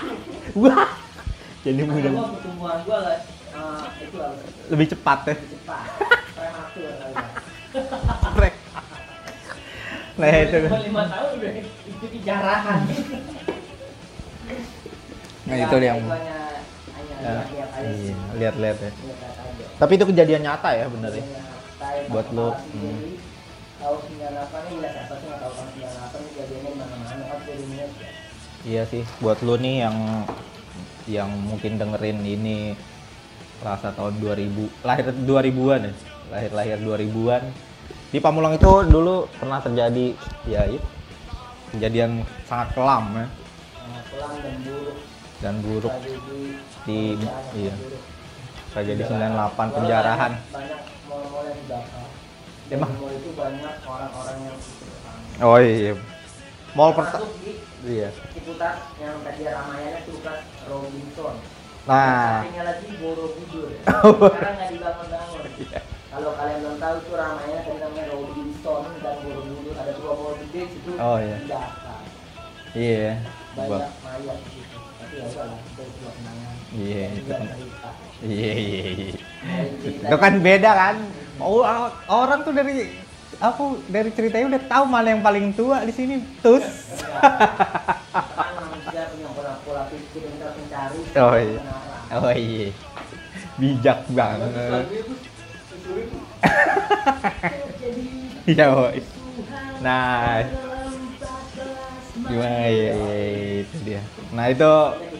Wah. 0.61 0.89
Jadi 1.65 1.81
muda 1.89 2.09
gua 2.13 2.29
pertumbuhan 2.37 2.79
gua 2.85 2.99
lah, 3.01 3.17
eh, 3.25 4.05
itu 4.05 4.17
harus 4.21 4.41
lebih 4.69 4.87
cepat 4.93 5.19
ya. 5.25 5.35
lebih 5.41 5.49
cepat. 5.57 5.85
Prematur 6.37 6.93
kali 7.01 7.15
ya. 7.17 7.27
Brek. 8.37 8.55
Nah 10.21 10.29
itu. 10.37 10.59
Gua 10.69 10.81
lima 10.85 11.03
tahun 11.09 11.29
udah 11.41 11.53
ikuti 11.89 12.19
jarahan. 12.21 12.81
Nah 15.45 15.57
itu 15.59 15.77
yang 15.79 15.99
Ya, 17.17 17.41
lihat-lihat 17.41 17.71
aja 17.73 17.89
sih. 17.89 18.05
iya, 18.05 18.17
lihat-lihat 18.37 18.79
ya. 18.79 18.91
Tapi 19.75 19.93
itu 19.97 20.05
kejadian 20.05 20.43
nyata 20.45 20.71
ya 20.73 20.87
bener 20.87 21.13
ya. 21.15 21.25
Buat 22.07 22.29
lo, 22.31 22.53
kepala 22.53 22.61
sendiri, 22.63 23.13
Tahun 23.75 23.99
98 24.01 24.71
ini 24.71 24.87
siapa 24.87 25.15
sih 25.15 25.27
nggak 25.27 25.41
tahu 25.41 25.53
tahun 25.53 25.69
98 25.73 25.85
ini 26.15 26.29
kejadiannya 26.31 26.69
di 26.69 26.79
mana-mana 26.79 27.25
kan 27.25 27.39
di 27.41 27.53
Indonesia. 27.55 28.09
Iya 28.65 28.83
sih, 28.87 29.03
buat 29.19 29.39
lu 29.41 29.55
nih 29.57 29.77
yang 29.79 29.97
yang 31.07 31.31
mungkin 31.31 31.73
dengerin 31.77 32.19
ini 32.21 32.57
rasa 33.61 33.93
tahun 33.93 34.21
2000, 34.21 34.69
lahir 34.83 35.05
2000-an 35.09 35.81
ya. 35.83 35.93
Lahir-lahir 36.31 36.77
2000-an. 36.79 37.43
Di 38.09 38.19
Pamulang 38.19 38.53
itu 38.53 38.69
dulu 38.85 39.29
pernah 39.33 39.59
terjadi 39.59 40.13
ya 40.45 40.65
itu 40.67 40.81
kejadian 41.71 42.21
sangat 42.45 42.69
kelam 42.73 43.05
ya 43.11 43.27
Nah, 43.85 44.01
Pulang 44.07 44.35
dan 44.39 44.55
buruk. 44.61 44.97
Dan 45.45 45.61
buruk 45.61 45.93
tragedi 45.93 46.57
di 46.89 46.99
iya 47.53 47.75
tragedi 48.73 49.03
98 49.05 49.13
Soalnya 49.13 49.67
penjarahan. 49.77 50.33
Banyak, 50.33 50.51
banyak 50.51 50.81
mall-mall 51.07 51.45
yang 51.47 51.59
dibakar. 51.63 52.07
Dan 52.65 52.73
Emang? 52.75 52.91
di 52.91 52.99
mall 52.99 53.13
itu 53.13 53.31
banyak 53.37 53.75
orang-orang 53.85 54.37
yang 54.41 54.57
ikut 54.57 54.75
ke 54.83 54.97
sana. 55.05 55.45
Oh 55.45 55.59
iya. 55.61 55.93
Mall 56.75 56.91
pertama. 56.91 57.29
Iya. 57.87 58.09
Ciputat 58.35 58.77
yang 58.99 59.15
tadi 59.23 59.43
ramayannya 59.47 60.01
Ciputat 60.03 60.39
Robinson. 60.67 61.37
Nah, 61.85 62.41
Sampingnya 62.41 62.65
lagi 62.65 62.87
Borobudur. 62.99 63.69
Sekarang 64.33 64.55
nggak 64.59 64.71
dibangun-bangun. 64.73 65.41
Iya. 65.61 65.81
Kalau 66.09 66.31
kalian 66.35 66.59
belum 66.65 66.77
tahu 66.81 66.95
itu 66.99 67.13
ramayannya 67.15 67.61
tadi 67.63 67.79
namanya 67.79 68.05
Robinson 68.11 68.83
dan 69.05 69.15
Borobudur. 69.23 69.75
Ada 69.77 69.93
dua 70.01 70.13
mall 70.19 70.35
gede 70.41 70.61
di 70.67 70.73
situ 70.73 70.91
Oh, 70.99 71.17
iya. 71.23 71.37
dibakar. 71.39 72.03
iya. 72.75 73.13
Banyak 73.55 73.93
mayat 74.03 74.39
di 74.43 74.51
situ. 74.51 74.75
Tapi 74.75 74.84
ya 75.15 75.25
udahlah, 75.31 75.59
kenangan. 75.79 76.55
Iya, 76.75 77.05
kan-. 77.31 77.51
Iya, 78.25 78.53
iya, 78.59 78.83
iya. 78.99 79.15
Dari 79.45 79.71
cerita 79.79 80.07
Itu 80.11 80.17
kan 80.19 80.35
beda 80.43 80.71
kan. 80.75 80.97
Oh, 81.39 81.63
orang 82.11 82.41
tuh 82.47 82.55
dari 82.55 82.91
aku 83.39 83.79
dari 83.91 84.11
ceritanya 84.15 84.47
udah 84.55 84.63
tahu 84.71 84.85
mana 84.87 85.09
yang 85.15 85.23
paling 85.23 85.55
tua 85.55 85.83
di 85.87 85.93
sini. 85.95 86.19
Tus. 86.43 86.67
Oh, 91.15 91.35
iya. 91.39 91.61
Oh 92.15 92.33
iya. 92.35 92.69
Bijak 93.59 93.99
banget. 94.11 94.85
Iya, 98.45 98.77
woy. 98.77 99.01
Nah, 99.81 100.45
gimana 102.25 102.57
ya, 102.67 102.71
ya, 102.73 102.95
ya, 102.97 103.55
itu 103.63 103.77
dia. 103.85 104.03
Nah, 104.33 104.49
itu 104.49 104.73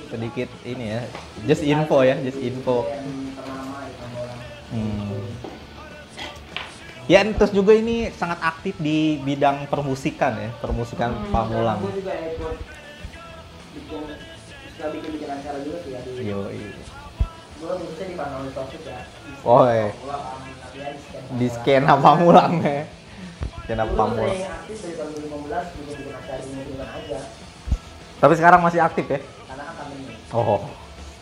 sedikit 0.09 0.49
ini 0.65 0.85
ya. 0.97 1.01
Just 1.45 1.63
info 1.63 2.01
ya, 2.01 2.17
just 2.25 2.41
info. 2.41 2.89
Hmm. 4.75 5.23
Ya, 7.05 7.21
terus 7.21 7.53
juga 7.53 7.77
ini 7.77 8.09
sangat 8.17 8.41
aktif 8.41 8.81
di 8.81 9.21
bidang 9.21 9.69
permusikan 9.69 10.41
ya, 10.41 10.51
permusikan 10.65 11.13
Pamulang. 11.29 11.85
Gue 11.85 12.01
juga 12.01 12.17
ikut 12.17 12.57
bikin 13.77 14.03
suka 14.73 14.87
bikin 14.89 15.11
bikin 15.21 15.29
acara 15.29 15.59
juga 15.61 15.79
sih 15.85 15.91
ya 15.93 16.01
di 16.01 16.25
Yo, 16.25 16.49
iya. 16.49 16.73
gue 17.61 17.73
khususnya 17.77 18.07
di 18.09 18.17
Pamulang 18.17 18.49
ya. 18.49 18.99
Oh, 19.45 19.69
iya. 19.69 19.93
Pamulang, 19.93 20.25
ya 20.73 20.89
di 20.97 20.97
Pamulang. 21.29 21.53
skena 21.53 21.93
Pamulang 22.01 22.55
ya. 22.65 22.83
Skena 23.65 23.85
Dulu 23.85 23.97
Pamulang. 23.97 24.29
sering 24.29 24.45
aktif 24.47 24.77
dari 24.79 24.95
tahun 24.95 25.11
2015 25.25 25.75
bikin 25.75 25.95
bikin 25.97 26.15
acara 26.15 26.39
di 26.39 26.49
lingkungan 26.51 26.89
aja 26.91 27.21
Tapi 28.15 28.33
sekarang 28.35 28.61
masih 28.61 28.81
aktif 28.81 29.07
ya? 29.07 29.21
karena 29.45 29.63
kan 29.63 29.75
pandemi. 29.79 30.13
Oh, 30.31 30.61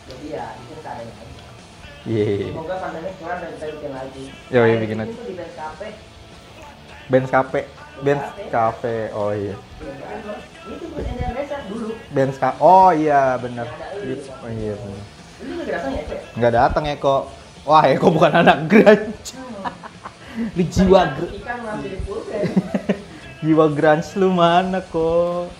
Jadi 0.03 0.25
ya 0.29 0.45
bikin 0.55 0.77
seadanya 0.77 1.13
aja. 1.13 1.43
iya. 2.03 2.25
Semoga 2.45 2.75
pandemi 2.77 3.09
dan 3.15 3.37
kita 3.49 3.65
bikin 3.71 3.91
lagi. 3.91 4.23
Yo, 4.49 4.61
iya, 4.61 4.75
bikin 4.77 4.97
lagi. 4.97 5.13
Di 5.13 5.33
Benz 5.33 5.53
Cafe. 5.53 5.87
Benz 7.03 7.29
Cafe, 7.29 7.59
Benz 7.99 8.23
Cafe, 8.49 8.95
oh 9.11 9.31
iya. 9.31 9.55
Indonesia 10.95 11.57
dulu. 11.67 11.87
Benz 12.09 12.35
Cafe, 12.35 12.57
oh 12.59 12.89
iya 12.91 13.35
bener. 13.37 13.67
Oh 13.67 14.49
iya 14.49 14.73
bener. 14.73 15.01
Dulu 15.37 15.49
juga 15.49 15.63
dirasanya 15.65 15.97
ya, 15.97 16.03
Cek? 16.07 16.19
Nggak 16.35 16.53
datang 16.53 16.83
Eko. 16.87 17.15
Wah 17.63 17.83
Eko 17.85 18.07
bukan 18.09 18.31
anak 18.33 18.57
grunge. 18.67 19.11
Di 20.33 20.63
jiwa 20.65 21.01
Banyak 21.13 21.97
pulpen. 22.05 22.41
jiwa 23.45 23.65
grunge 23.69 24.09
lu 24.17 24.33
mana 24.33 24.81
kok? 24.81 25.53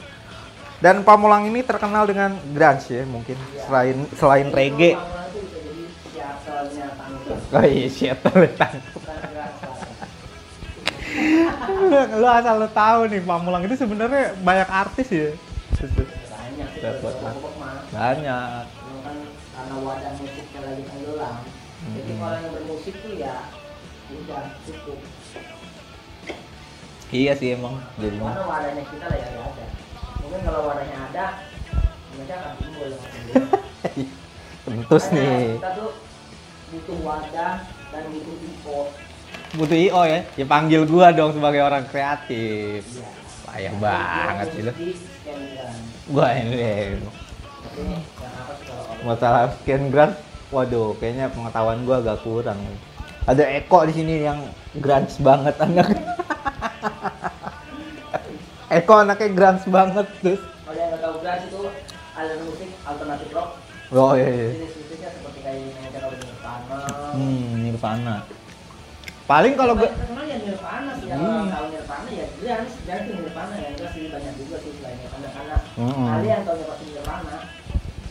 Dan 0.81 1.05
Pamulang 1.05 1.47
ini 1.47 1.61
terkenal 1.61 2.09
dengan 2.09 2.33
grunge 2.51 2.89
ya 2.89 3.03
mungkin 3.05 3.37
selain 3.69 3.97
selain 4.17 4.47
reggae. 4.49 4.97
Bisa 4.97 6.57
jadi 6.65 6.89
Tanggung. 6.97 7.39
Oh 7.53 7.65
iya 7.69 7.87
Seattle 7.87 8.49
tang. 8.57 8.75
Bukan 8.97 9.15
gerak 9.29 9.51
suara. 9.61 10.05
lu, 11.93 11.99
lu 12.17 12.27
asal 12.27 12.55
lu 12.57 12.69
tahu 12.73 12.99
nih 13.13 13.21
Pamulang 13.21 13.63
itu 13.69 13.75
sebenarnya 13.77 14.33
banyak 14.41 14.69
artis 14.73 15.07
ya. 15.13 15.29
Banyak 15.77 16.67
sih. 16.73 16.81
Dapat. 16.81 17.13
Banyak. 17.93 18.65
Kan 19.03 19.17
karena 19.53 19.75
wadah 19.85 20.11
musiknya 20.17 20.59
lagi 20.65 20.83
tenggelam. 20.89 21.35
Jadi 21.83 22.11
kalau 22.15 22.37
yang 22.41 22.51
bermusik 22.55 22.95
tuh 23.03 23.13
ya 23.19 23.35
udah 24.23 24.43
cukup. 24.63 24.99
Iya 27.13 27.31
sih 27.37 27.53
emang. 27.53 27.77
Jadi 28.01 28.17
Karena 28.17 28.43
wadahnya 28.49 28.83
kita 28.89 29.05
lah 29.05 29.17
ya 29.19 29.27
ada. 29.29 29.65
Mungkin 30.23 30.39
kalau 30.41 30.61
wadahnya 30.65 30.97
ada, 31.11 31.25
mereka 32.17 32.33
akan 32.41 32.51
timbul. 32.57 32.91
Tentus 34.65 35.05
nih. 35.11 35.59
Kita 35.59 35.71
tuh 35.77 35.91
butuh 36.73 36.97
wadah 37.05 37.53
dan 37.67 38.03
butuh 38.09 38.35
info. 38.41 38.77
Butuh 39.53 39.77
IO 39.77 40.01
ya. 40.09 40.19
Ya 40.39 40.45
panggil 40.49 40.81
gua 40.89 41.13
dong 41.13 41.37
sebagai 41.37 41.61
orang 41.61 41.85
kreatif. 41.85 42.81
Iya. 42.81 43.07
Payah 43.45 43.73
banget 43.77 44.47
sih 44.55 44.63
kan. 44.65 44.75
Gua 46.09 46.27
ini 46.33 46.57
kalau 48.17 48.87
masalah 49.05 49.53
scan 49.61 49.91
grant. 49.93 50.15
Waduh, 50.53 50.93
kayaknya 51.01 51.33
pengetahuan 51.33 51.81
gua 51.85 52.01
agak 52.01 52.21
kurang. 52.25 52.57
Ada 53.23 53.43
Eko 53.55 53.87
di 53.87 53.93
sini 53.93 54.13
yang 54.21 54.39
grunge 54.75 55.15
banget 55.17 55.55
anak. 55.57 55.87
Eko 58.69 58.93
anaknya 58.99 59.27
grunge 59.29 59.65
banget 59.67 60.07
tuh. 60.19 60.37
kalau 60.63 60.75
yang 60.75 60.89
nggak 60.89 61.01
tahu 61.01 61.15
grunge 61.17 61.43
itu 61.45 61.59
aliran 62.13 62.39
musik 62.43 62.69
alternatif 62.83 63.29
rock 63.31 63.49
Oh 63.91 64.11
iya 64.13 64.25
iya. 64.25 64.49
jenis 64.53 64.73
musiknya 64.75 65.09
seperti 65.13 65.39
kayak 65.39 65.59
yang 65.61 65.91
kalau 65.93 66.09
Nirvana 66.11 66.79
Hmm, 67.13 67.47
Nirvana. 67.61 68.15
Paling 69.23 69.53
kalau 69.53 69.73
gue 69.77 69.87
terkenal 69.87 70.25
ya 70.25 70.37
Nirvana 70.37 70.91
sih 70.97 71.07
ya 71.07 71.15
Hmm. 71.15 71.45
kalau 71.47 71.67
Nirvana 71.69 72.09
ya 72.09 72.25
Grunge 72.33 72.73
itu 72.73 73.11
Nirvana 73.13 73.53
ya 73.55 73.67
enggak 73.69 73.89
sih 73.93 74.03
banyak 74.09 74.33
juga 74.35 74.55
sih 74.59 74.71
selain 74.73 74.97
Nirvana 74.97 75.27
karena 75.29 75.57
Mm-mm. 75.77 76.07
kalian 76.09 76.39
tahu 76.43 76.55
Nirvana 76.59 77.35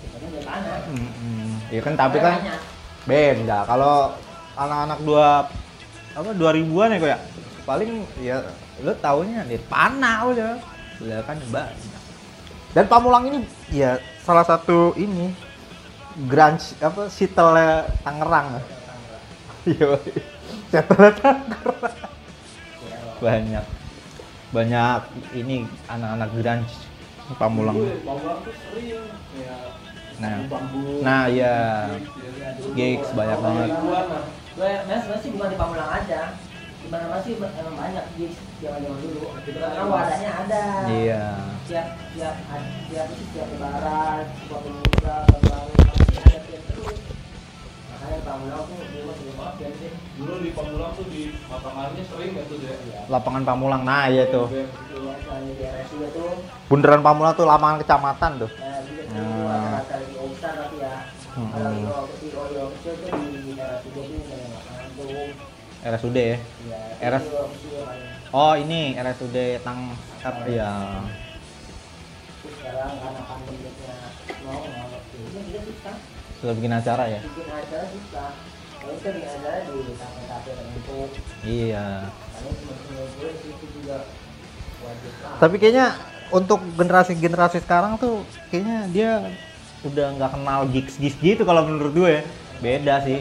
itu 0.07 0.27
Nirvana 0.31 0.73
Mm-mm. 0.89 1.49
Iya 1.69 1.81
kan 1.83 1.95
tapi 1.99 2.17
kan 2.17 2.35
beda. 3.03 3.59
Kalau 3.67 3.95
anak-anak 4.57 4.99
dua 5.05 5.49
apa 6.13 6.31
2000-an 6.37 6.93
ya 6.93 6.99
kok 7.01 7.11
ya. 7.11 7.19
Paling 7.63 7.91
ya 8.21 8.37
lu 8.83 8.93
taunya 8.99 9.47
Nirvana 9.47 10.13
udah. 10.29 10.59
Udah 11.03 11.19
kan 11.25 11.37
banyak. 11.49 12.03
Dan 12.73 12.85
Pamulang 12.89 13.25
ini 13.29 13.39
ya 13.69 14.01
salah 14.25 14.45
satu 14.49 14.97
ini 14.97 15.33
grunge 16.29 16.77
apa 16.81 17.09
Seattle 17.09 17.89
Tangerang. 18.05 18.49
Iya. 19.63 19.95
Seattle 20.75 21.11
Tangerang. 21.23 22.11
Banyak. 23.23 23.65
Banyak 24.51 25.01
ini 25.39 25.65
anak-anak 25.87 26.29
grunge 26.35 26.75
Pamulang. 27.39 27.77
Dulu 27.79 27.89
ya, 27.89 27.99
Pamulang 28.05 28.39
tuh 28.45 28.55
sering 28.57 28.89
ya 29.39 29.57
Nah. 30.21 30.37
Nah, 31.01 31.23
iya. 31.29 31.57
gigs, 32.75 33.09
banyak 33.13 33.39
banget. 33.39 33.69
Gue 34.53 34.71
mas 34.85 35.05
masih 35.09 35.29
bukan 35.33 35.49
di 35.49 35.57
Pamulang 35.57 35.91
aja 35.91 36.37
di 36.83 36.89
mana 36.91 37.07
masih 37.09 37.39
emang 37.39 37.77
banyak 37.79 38.05
gigs 38.19 38.37
zaman 38.59 38.83
zaman 38.83 38.99
dulu 39.01 39.23
karena 39.39 39.85
wadahnya 39.87 40.31
ada 40.35 40.65
Iya. 40.91 41.25
tiap 41.65 41.87
tiap 42.11 42.37
tiap 42.91 43.07
itu 43.09 43.25
tiap 43.33 43.49
lebaran 43.55 44.23
sebuah 44.35 44.61
pemuda 44.61 45.17
pasti 45.31 46.17
ada 46.19 46.39
tiap 46.43 46.63
terus 46.69 46.97
makanya 47.87 48.19
Pamulang 48.27 48.63
tuh 48.67 48.77
dulu 48.83 49.03
masih 49.09 49.25
banget 49.31 49.55
ya 49.57 49.69
sih 49.79 49.91
Dulu 50.13 50.35
di 50.43 50.51
Pamulang 50.53 50.93
tuh 50.93 51.05
di 51.07 51.23
Matangannya 51.47 52.03
sering 52.05 52.31
ya 52.35 52.43
tuh 52.45 52.57
dia. 52.61 52.75
Lapangan 53.09 53.43
Pamulang. 53.43 53.83
Nah, 53.83 54.05
iya 54.13 54.25
tuh. 54.29 54.47
Gitu. 54.53 56.25
Bundaran 56.69 57.01
Pamulang 57.01 57.33
tuh 57.33 57.47
lapangan 57.49 57.79
kecamatan 57.81 58.31
tuh. 58.43 58.51
ya 58.53 58.72
ya 59.13 60.95
Hmm. 61.33 61.49
RSUD 65.83 66.15
ya. 66.15 66.37
ya 66.69 66.81
RS. 67.01 67.25
kecil 67.25 67.81
paling 67.83 68.05
Oh, 68.31 68.53
ini 68.55 68.95
RSUD 68.95 69.37
Tang 69.61 69.97
apa 70.21 70.45
ya? 70.47 71.01
Terus 72.39 72.55
sekarang 72.55 72.93
karena 73.01 73.23
pandemiknya 73.25 73.97
mau 74.45 74.61
Sudah 76.37 76.55
bikin 76.55 76.73
acara 76.73 77.05
ya? 77.09 77.21
bikin 77.25 77.49
acara 77.49 77.85
susah 77.89 78.31
kalau 78.77 78.95
kita 78.99 79.11
bikin 79.15 79.31
acara 79.33 79.59
di 79.65 79.95
kafe-kafe 79.95 80.51
tertentu 80.53 80.99
Iya. 81.43 81.87
Tapi 85.39 85.57
kayaknya 85.57 85.87
untuk 86.33 86.65
generasi-generasi 86.81 87.61
sekarang 87.61 88.01
tuh 88.01 88.25
kayaknya 88.49 88.79
dia 88.89 89.11
udah 89.85 90.07
nggak 90.17 90.31
kenal 90.33 90.61
gigs 90.73 90.97
gigs 90.97 91.19
gitu 91.21 91.45
kalau 91.45 91.69
menurut 91.69 91.93
gue 91.93 92.11
ya. 92.19 92.23
Beda 92.63 92.95
sih. 93.05 93.21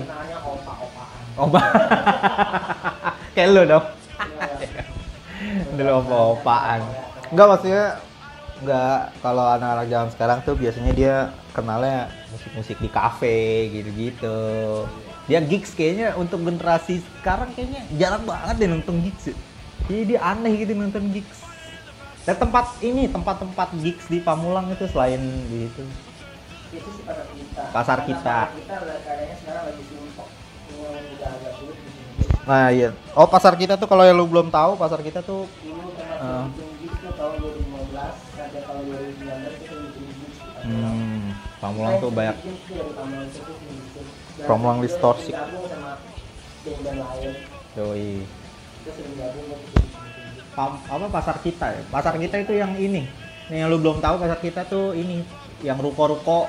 Oh, 1.35 1.49
kayak 3.35 3.49
lu 3.51 3.61
dong. 3.67 3.85
Dulu 5.77 5.91
opa-opaan. 6.05 6.81
Enggak 7.33 7.47
maksudnya 7.49 7.85
enggak 8.61 8.99
kalau 9.25 9.45
anak-anak 9.57 9.87
zaman 9.89 10.09
sekarang 10.13 10.39
tuh 10.45 10.55
biasanya 10.55 10.93
dia 10.93 11.15
kenalnya 11.51 12.13
musik-musik 12.29 12.77
di 12.77 12.89
kafe 12.93 13.71
gitu-gitu. 13.73 14.39
Dia 15.25 15.39
gigs 15.41 15.73
kayaknya 15.73 16.13
untuk 16.15 16.45
generasi 16.45 17.01
sekarang 17.19 17.49
kayaknya 17.57 17.81
jarang 17.97 18.23
banget 18.23 18.55
deh 18.61 18.69
nonton 18.69 19.01
gigs. 19.01 19.33
Jadi 19.89 20.15
dia 20.15 20.19
aneh 20.21 20.53
gitu 20.61 20.77
nonton 20.77 21.09
gigs. 21.09 21.50
Dan 22.21 22.35
tempat 22.37 22.65
ini 22.79 23.07
tempat-tempat 23.07 23.73
gigs 23.75 24.05
di 24.05 24.19
Pamulang 24.19 24.69
itu 24.69 24.85
selain 24.87 25.17
di 25.47 25.65
itu. 25.65 25.83
itu 26.71 26.87
sih 26.87 27.03
pasar 27.03 27.27
kita 27.27 27.63
Pasar 27.67 27.97
Karena 27.99 28.07
kita. 28.07 28.37
pasar 28.37 28.55
kita 28.55 28.75
keadaannya 28.79 29.35
sekarang 29.37 29.63
lagi 29.65 29.83
sumpah 29.83 30.27
Nah 32.41 32.67
iya. 32.69 32.89
Oh 33.11 33.27
pasar 33.27 33.53
kita 33.53 33.75
tuh 33.75 33.85
kalau 33.85 34.01
yang 34.01 34.15
lu 34.15 34.25
belum 34.25 34.47
tahu 34.47 34.73
pasar 34.75 34.99
kita 34.99 35.19
tuh 35.21 35.45
dulu 35.57 35.91
Ah. 36.13 36.45
termasuk 36.47 36.53
bikin 36.53 36.79
gigs 36.79 36.97
tuh 37.01 37.11
tahun 37.11 37.33
2015 37.35 38.13
sampai 38.31 38.61
tahun 38.61 38.81
2019 38.87 39.19
kita 39.57 39.73
bikin 39.75 40.05
gigs 40.07 40.37
hmm, 40.63 41.21
Pamulang 41.57 41.95
tuh 41.97 42.09
banyak 42.09 42.35
Pamulang 44.39 44.77
itu 44.79 44.85
Distorsi. 44.87 45.31
doi. 47.73 48.21
kita 48.77 48.91
sering 48.93 49.13
gabung 49.15 49.49
apa 50.55 51.07
pasar 51.07 51.39
kita 51.39 51.67
ya? 51.71 51.81
Pasar 51.87 52.19
kita 52.19 52.35
itu 52.43 52.53
yang 52.59 52.75
ini. 52.75 53.07
Nih, 53.51 53.57
yang 53.63 53.67
lu 53.71 53.79
belum 53.79 53.99
tahu 53.99 54.15
pasar 54.19 54.39
kita 54.39 54.63
tuh 54.67 54.95
ini 54.95 55.23
yang 55.63 55.79
ruko-ruko 55.79 56.47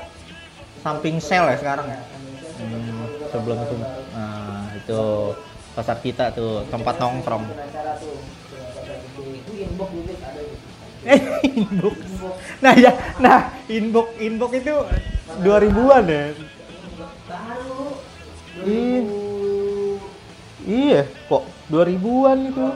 samping 0.83 1.23
sel 1.23 1.47
ya 1.51 1.57
sekarang 1.59 1.87
ya. 1.87 2.01
Hmm, 2.63 3.03
sebelum 3.31 3.59
itu. 3.63 3.75
Nah, 4.15 4.67
itu 4.79 5.03
pasar 5.75 5.99
kita 6.03 6.31
tuh 6.35 6.63
tempat 6.71 6.99
nongkrong. 6.99 7.45
Eh, 11.03 11.19
inbox. 11.51 11.99
Nah, 12.63 12.75
ya. 12.79 12.95
Nah, 13.19 13.51
inbox 13.67 14.07
inbox 14.23 14.51
itu 14.63 14.75
2000-an 15.43 16.05
ya. 16.07 16.25
Iya, 20.63 21.03
kok 21.27 21.43
2000-an 21.67 22.39
itu. 22.47 22.67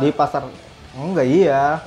Di 0.00 0.08
pasar 0.14 0.48
Enggak 0.92 1.24
iya. 1.24 1.80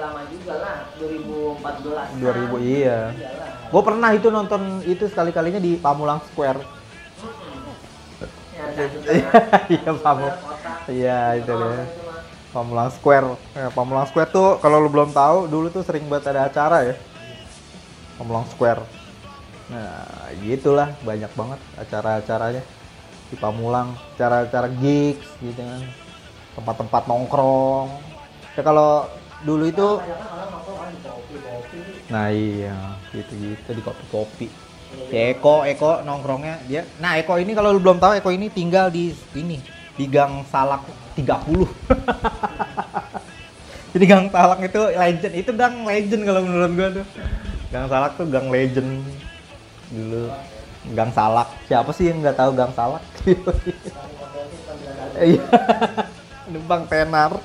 Lama 0.00 0.24
juga 0.32 0.54
lah, 0.56 0.76
2014. 0.96 2.24
2000 2.24 2.56
iya. 2.64 3.12
Iyalah. 3.12 3.68
Gue 3.68 3.82
pernah 3.84 4.10
itu 4.16 4.28
nonton 4.32 4.80
itu 4.88 5.04
sekali-kalinya 5.12 5.60
di 5.60 5.76
Pamulang 5.76 6.24
Square. 6.32 6.64
Ya. 8.56 8.64
Iya, 9.68 9.92
Pamu. 10.04 10.28
Kota. 10.32 10.72
Iya, 10.88 11.20
itu 11.36 11.52
mah. 11.52 11.84
Pamulang 12.50 12.90
Square. 12.96 13.28
Ya, 13.52 13.68
Pamulang 13.76 14.06
Square 14.08 14.30
tuh 14.32 14.48
kalau 14.64 14.80
lu 14.80 14.88
belum 14.88 15.12
tahu, 15.12 15.44
dulu 15.52 15.68
tuh 15.68 15.84
sering 15.84 16.08
banget 16.08 16.32
ada 16.32 16.48
acara 16.48 16.82
ya. 16.88 16.94
Pamulang 18.16 18.48
Square. 18.48 18.82
Nah, 19.68 20.02
gitulah 20.40 20.96
banyak 21.04 21.30
banget 21.36 21.60
acara-acaranya 21.76 22.64
di 23.30 23.36
Pamulang, 23.36 23.94
acara-acara 24.16 24.66
gigs 24.80 25.28
gitu 25.44 25.60
kan. 25.60 25.84
Tempat-tempat 26.60 27.08
nongkrong. 27.08 27.88
Ya 28.52 28.60
kalau 28.60 29.08
dulu 29.40 29.64
itu. 29.64 29.96
Nah 32.12 32.28
iya, 32.28 32.76
gitu-gitu 33.16 33.70
di 33.72 33.80
kopi-kopi. 33.80 34.46
Ya 35.08 35.32
Eko, 35.32 35.64
Eko 35.64 36.04
nongkrongnya 36.04 36.60
dia. 36.68 36.84
Nah 37.00 37.16
Eko 37.16 37.40
ini 37.40 37.56
kalau 37.56 37.72
lu 37.72 37.80
belum 37.80 37.96
tahu 37.96 38.20
Eko 38.20 38.28
ini 38.34 38.52
tinggal 38.52 38.92
di 38.92 39.16
ini 39.32 39.56
di 39.96 40.04
Gang 40.04 40.44
Salak 40.52 40.84
30. 41.16 41.24
Jadi 43.96 44.04
Gang 44.04 44.28
Salak 44.28 44.60
itu 44.62 44.80
legend, 44.92 45.34
itu 45.34 45.50
gang 45.56 45.82
legend 45.82 46.22
kalau 46.22 46.40
menurut 46.44 46.72
gua 46.76 46.88
tuh. 47.00 47.06
Gang 47.72 47.86
Salak 47.88 48.12
tuh 48.18 48.26
gang 48.28 48.48
legend 48.52 49.00
dulu. 49.90 50.30
Gang 50.94 51.10
Salak. 51.14 51.48
Siapa 51.66 51.90
sih 51.94 52.10
yang 52.10 52.20
nggak 52.20 52.38
tahu 52.38 52.50
Gang 52.52 52.72
Salak? 52.76 53.02
Iya. 55.20 55.44
Numpang 56.50 56.82
tenar. 56.90 57.38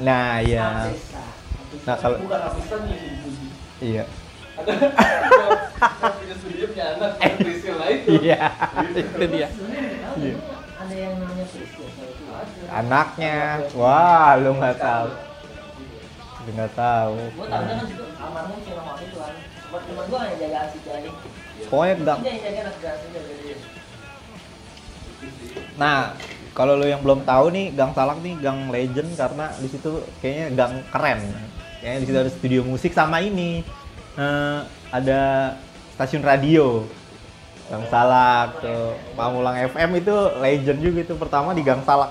Nah, 0.00 0.40
iya. 0.40 0.88
Desa. 0.88 1.20
Nah, 1.84 1.96
kalau 2.00 2.16
Bukan 2.24 2.40
asisten 2.48 2.80
iya. 3.84 4.04
Ada 4.56 4.72
yang 4.72 4.92
punya 6.16 6.34
studio 6.40 6.64
punya 6.72 6.84
anak, 6.96 7.12
Priscil 7.40 7.74
lah 7.76 7.88
itu. 7.92 8.08
Iya, 8.20 8.48
itu 8.88 9.00
dia. 9.28 9.48
Iya. 10.16 10.36
Ada 10.80 10.94
yang 10.96 11.14
namanya. 11.20 11.44
Anaknya, 12.72 13.36
wah 13.76 14.36
lu 14.40 14.56
nggak 14.56 14.76
tahu, 14.80 15.08
lu 16.44 16.50
nggak 16.56 16.72
tahu. 16.72 17.16
Gua 17.36 17.46
tahunya 17.52 17.74
kan 17.76 17.86
juga 17.88 18.04
almarhum 18.16 18.58
si 18.64 18.70
Romo 18.72 18.92
itu 18.96 19.16
kan. 19.16 19.34
Buat 19.68 19.82
teman 19.84 20.04
gua 20.08 20.20
yang 20.28 20.36
jaga 20.40 20.60
si 20.72 20.78
Jali. 20.84 21.10
Pokoknya 21.68 21.94
gang. 22.04 22.20
Nah, 25.80 26.12
kalau 26.52 26.76
lu 26.76 26.84
yang 26.84 27.00
belum 27.00 27.24
tahu 27.24 27.54
nih, 27.54 27.72
Gang 27.72 27.96
Salak 27.96 28.20
nih 28.20 28.34
gang 28.42 28.68
legend 28.68 29.10
karena 29.16 29.48
di 29.56 29.68
situ 29.70 30.02
kayaknya 30.20 30.46
gang 30.52 30.74
keren. 30.92 31.20
Kayaknya 31.80 31.98
di 32.02 32.06
situ 32.06 32.18
ada 32.18 32.32
studio 32.32 32.60
musik 32.66 32.92
sama 32.92 33.22
ini. 33.24 33.64
eh, 34.18 34.60
ada 34.90 35.54
stasiun 35.94 36.20
radio. 36.26 36.84
Gang 37.70 37.86
Salak 37.86 38.58
tuh, 38.58 38.98
Pamulang 39.14 39.54
FM 39.70 40.02
itu 40.02 40.14
legend 40.42 40.78
juga 40.82 40.98
itu 41.06 41.14
pertama 41.14 41.54
di 41.54 41.62
Gang 41.62 41.80
Salak. 41.86 42.10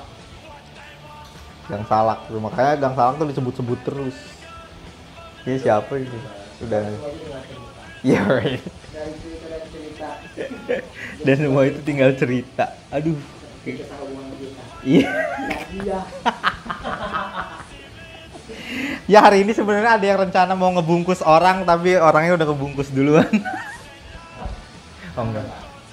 Gang 1.67 1.83
Salak 1.85 2.25
tuh 2.31 2.39
makanya 2.39 2.73
Gang 2.79 2.95
Salak 2.95 3.19
tuh 3.19 3.27
disebut-sebut 3.27 3.79
terus. 3.83 4.15
Ini 5.43 5.59
siapa 5.59 5.99
ini? 5.99 6.19
Udah. 6.63 6.81
Semua 6.87 7.11
itu 7.11 7.19
tinggal 7.19 7.41
cerita. 7.43 7.79
Iya. 8.07 8.21
woy. 8.25 8.51
Dari 8.95 9.13
cerita 9.67 10.09
dan 11.23 11.35
semua 11.35 11.67
itu 11.67 11.79
tinggal 11.83 12.15
cerita. 12.15 12.75
Aduh. 12.91 13.17
Iya. 14.83 15.09
Ya. 15.83 15.99
Ya 19.09 19.25
hari 19.25 19.41
ini 19.41 19.57
sebenarnya 19.57 19.97
ada 19.97 20.05
yang 20.05 20.19
rencana 20.21 20.53
mau 20.53 20.69
ngebungkus 20.69 21.25
orang 21.25 21.65
tapi 21.65 21.97
orangnya 21.97 22.37
udah 22.37 22.47
kebungkus 22.53 22.93
duluan. 22.93 23.25
oh 25.17 25.23
enggak. 25.25 25.49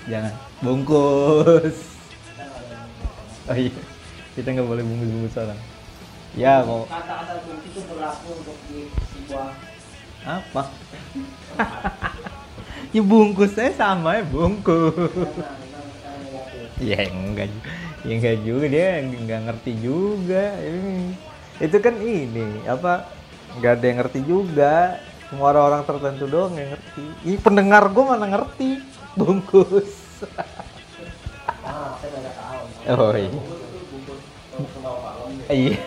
Jangan. 0.06 0.34
Bungkus. 0.60 1.76
Oh 3.48 3.56
iya. 3.56 3.72
Kita 4.36 4.52
nggak 4.52 4.68
boleh 4.68 4.84
bungkus-bungkus 4.84 5.36
orang. 5.40 5.60
Ya 6.36 6.60
kok. 6.60 6.84
Kata-kata 6.92 7.32
kunci 7.48 7.68
itu 7.72 7.80
berlaku 7.88 8.28
untuk 8.36 8.58
di 8.68 8.92
sebuah 8.92 9.48
Apa? 10.26 10.62
ya 12.96 13.02
bungkus 13.04 13.52
saya 13.52 13.76
sama 13.76 14.16
ya 14.16 14.24
bungkus. 14.24 15.12
Ya 16.80 17.04
enggak 17.12 17.52
ya 18.08 18.12
enggak 18.16 18.36
juga 18.40 18.64
dia 18.72 18.88
enggak 19.04 19.40
ngerti 19.52 19.72
juga. 19.84 20.56
Ini 20.64 21.12
itu 21.60 21.76
kan 21.76 21.94
ini 22.00 22.64
apa 22.64 23.04
enggak 23.60 23.72
ada 23.76 23.84
yang 23.84 23.98
ngerti 24.00 24.20
juga. 24.24 24.96
Semua 25.28 25.52
orang-orang 25.52 25.82
tertentu 25.84 26.24
doang 26.24 26.56
yang 26.56 26.72
ngerti. 26.72 27.04
Ini 27.28 27.36
pendengar 27.42 27.84
gue 27.92 28.04
mana 28.06 28.26
ngerti 28.32 28.80
bungkus. 29.12 29.92
Nggak. 30.24 30.48
Oh 32.86 33.10
iya. 33.10 33.26
Ya. 33.26 33.42
Iya. 35.50 35.82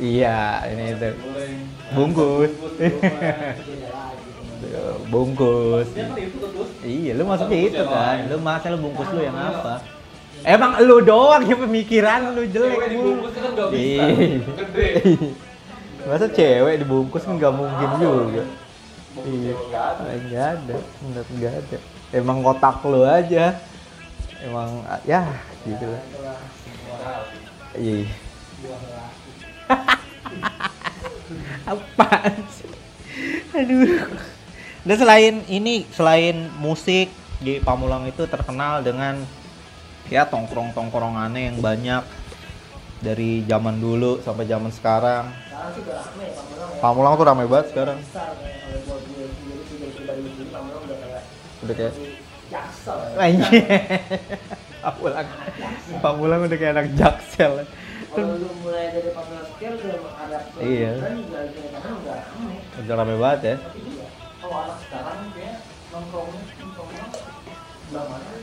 Iya, 0.00 0.38
ini 0.72 0.84
itu. 0.96 1.10
Bungkus. 1.92 2.52
Bungkus 5.10 5.88
lagi. 5.96 6.22
Bungkus. 6.34 6.70
Iya, 6.82 7.10
lu 7.18 7.22
maksudnya 7.26 7.58
itu 7.58 7.82
kan. 7.86 8.16
Lu 8.30 8.36
masa 8.42 8.66
lu 8.74 8.78
bungkus 8.82 9.08
lu 9.14 9.20
yang 9.22 9.36
apa? 9.36 9.74
Emang 10.46 10.78
lu 10.84 11.00
doang 11.02 11.42
yang 11.42 11.58
pemikiran 11.64 12.36
lu 12.36 12.44
jelek 12.46 12.76
Cewek 12.76 12.86
lu. 12.86 12.92
dibungkus 12.92 13.32
kan 13.34 13.50
bisa. 13.56 13.74
Iya. 13.74 14.06
Gede. 14.44 14.88
Masa 16.06 16.26
cewek 16.30 16.74
dibungkus 16.86 17.22
kan 17.26 17.34
nggak 17.34 17.54
mungkin 17.56 17.88
juga. 17.98 18.44
Iya. 19.26 19.26
cewek 19.26 19.58
nggak 19.66 19.84
ada. 19.90 20.02
Nggak 20.22 20.46
ada, 20.46 20.76
bener 21.02 21.24
nggak 21.34 21.54
ada. 21.66 21.78
Emang 22.14 22.38
kotak 22.46 22.78
lu 22.86 23.02
aja. 23.02 23.58
Emang 24.44 24.86
ya 25.02 25.26
gitu 25.66 25.86
lah. 25.88 26.02
Iya. 27.74 28.06
Apaan 31.66 32.38
sih? 32.54 32.70
Aduh. 33.50 34.06
Dan 34.86 34.96
selain 35.02 35.34
ini, 35.50 35.82
selain 35.90 36.46
musik 36.62 37.10
di 37.42 37.58
Pamulang 37.58 38.06
itu 38.06 38.22
terkenal 38.30 38.86
dengan 38.86 39.18
ya 40.06 40.22
tongkrong-tongkrongannya 40.30 41.50
yang 41.50 41.58
banyak 41.58 42.06
dari 43.02 43.42
zaman 43.50 43.82
dulu 43.82 44.22
sampai 44.22 44.46
zaman 44.46 44.70
sekarang. 44.70 45.26
Sekarang 45.50 45.70
sih 45.74 45.82
udah 45.82 45.94
rame 46.06 46.26
Pamulang 46.30 46.70
ya. 46.70 46.78
Pamulang 46.78 47.12
tuh 47.18 47.26
ramai 47.26 47.46
banget 47.50 47.66
sekarang. 47.74 47.98
Besar 47.98 48.30
udah 51.66 51.74
kayak 51.74 51.94
jaksel. 52.46 52.98
ya. 53.02 53.26
Anjir. 53.26 53.64
Pamulang. 54.86 55.26
Pamulang 55.98 56.40
udah 56.46 56.58
kayak 56.62 56.72
anak 56.78 56.86
jaksel. 56.94 57.52
Kalau 58.14 58.38
lu 58.38 58.48
mulai 58.62 58.94
dari 58.94 59.10
Pamulang 59.10 59.46
Square 59.50 59.74
udah 59.82 59.98
ada 60.14 60.38
Iya. 60.62 60.92
juga 60.94 61.38
udah 61.42 62.16
rame. 62.22 62.54
Udah 62.78 62.94
banget 63.18 63.40
ya. 63.42 63.56
Tapi. 63.58 63.80
Kalau 64.46 64.62
anak 64.62 64.78
sekarang 64.78 65.18
kayak 65.34 65.58
nongkrongnya 65.90 66.42
nongkrongnya? 66.54 67.04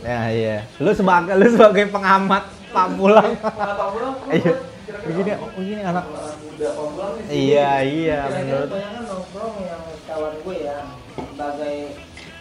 Nah 0.04 0.26
iya. 0.36 0.58
Lu 0.84 0.92
sebagai 0.92 1.32
lu 1.40 1.48
sebagai 1.48 1.88
pengamat 1.96 2.44
Pamulang. 2.76 3.32
Pulang. 3.40 4.16
Iya. 4.28 4.54
Begini, 4.84 5.32
oh 5.40 5.48
begini 5.56 5.80
anak. 5.80 6.04
Anak 6.04 6.36
muda 6.44 6.68
Pamulang 6.76 7.12
nih. 7.16 7.26
Iya 7.32 7.72
iya 7.88 8.20
menurut. 8.28 8.68
kebanyakan 8.68 9.04
nongkrong 9.08 9.56
yang 9.64 9.84
kawan 10.04 10.34
gue 10.44 10.56
ya 10.60 10.78
sebagai 11.16 11.76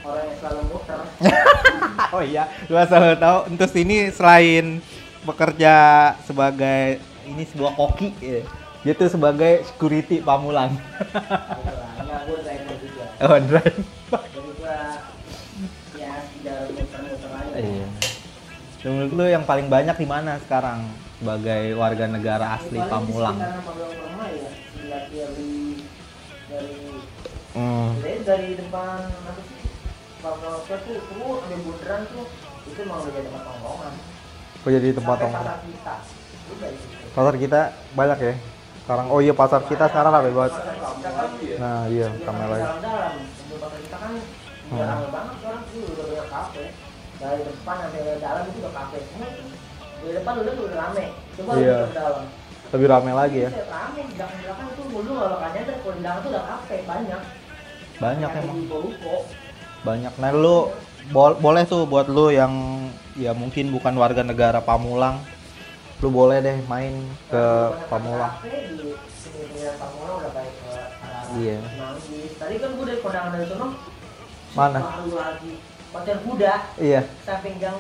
orang 0.03 0.25
yang 0.27 0.37
selalu 0.43 0.63
muter. 0.67 1.01
Oh 2.13 2.23
iya, 2.27 2.45
lu 2.67 2.75
asal 2.75 3.15
tahu 3.15 3.39
Entus 3.47 3.73
ini 3.79 4.11
selain 4.11 4.83
bekerja 5.23 5.75
sebagai 6.27 6.99
ini 7.31 7.47
sebuah 7.47 7.79
koki 7.79 8.11
ya. 8.19 8.43
Dia 8.83 8.99
tuh 8.99 9.07
sebagai 9.07 9.63
security 9.71 10.19
Pamulang. 10.19 10.75
Nah, 10.75 12.27
gue. 12.27 12.43
Oh, 13.23 13.39
drive. 13.39 13.79
Jadi 14.11 14.51
ya. 15.95 16.15
Iya. 17.55 17.87
Menurut 18.83 19.13
lu 19.15 19.25
yang 19.31 19.47
paling 19.47 19.71
banyak 19.71 19.95
di 19.95 20.07
mana 20.11 20.43
sekarang 20.43 20.91
sebagai 21.23 21.79
warga 21.79 22.11
negara 22.11 22.59
asli 22.59 22.83
Paling 22.83 22.91
di 22.91 22.91
Pamulang? 22.91 23.39
ya. 23.39 23.55
Hmm. 27.53 27.95
dari, 28.03 28.27
dari 28.27 28.49
depan 28.59 29.07
apa 29.07 29.41
sih? 29.47 29.71
Pamulang 30.19 30.59
tuh 30.67 30.99
terus 31.07 31.39
ada 31.47 31.57
bundaran 31.63 32.03
tuh 32.11 32.27
itu 32.67 32.81
udah 32.83 32.99
jadi 33.07 33.23
tempat 33.31 33.43
nongkrongan. 33.47 33.95
Kok 34.67 34.71
jadi 34.75 34.89
tempat 34.99 35.17
nongkrong? 35.23 35.47
pasar 35.47 35.59
kita. 35.63 35.95
Udah 36.51 36.69
itu. 36.75 36.87
Pasar 37.15 37.35
kita 37.39 37.61
banyak 37.95 38.19
ya. 38.19 38.35
Sekarang 38.83 39.07
oh 39.15 39.23
iya 39.23 39.31
pasar 39.31 39.63
kita 39.63 39.87
sekarang 39.87 40.11
ramai 40.11 40.35
banget. 40.35 40.53
Nah, 41.63 41.87
iya, 41.87 42.09
ramai 42.27 42.47
lagi. 42.51 42.67
Hmm. 44.73 44.79
rame. 50.75 51.05
Iya. 51.63 51.79
Lebih 52.73 52.89
ramai 52.91 53.13
lagi 53.15 53.39
ya. 53.47 53.51
Rame 53.55 54.03
banyak. 58.03 58.31
Emang. 58.35 58.59
Banyak. 59.87 60.13
Nah, 60.19 60.31
lu 60.35 60.57
bol- 61.15 61.39
boleh 61.39 61.63
tuh 61.71 61.87
buat 61.87 62.11
lu 62.11 62.35
yang 62.35 62.51
ya 63.15 63.31
mungkin 63.31 63.71
bukan 63.71 63.95
warga 63.95 64.27
negara 64.27 64.59
Pamulang, 64.59 65.23
lu 66.03 66.09
boleh 66.11 66.43
deh 66.43 66.59
main 66.67 66.99
ke 67.31 67.45
Pamulang. 67.87 68.35
Arah 68.35 68.43
Iya. 71.33 71.59
Tadi 72.37 72.55
kan 72.59 72.71
gue 72.75 72.85
dari 72.85 72.99
kondangan 73.01 73.31
dari 73.33 73.47
sono. 73.47 73.67
Mana? 74.53 74.81
Lagi. 75.07 75.53
Pacar 75.95 76.17
kuda. 76.27 76.55
Iya. 76.77 77.01
samping 77.23 77.57
gang 77.57 77.79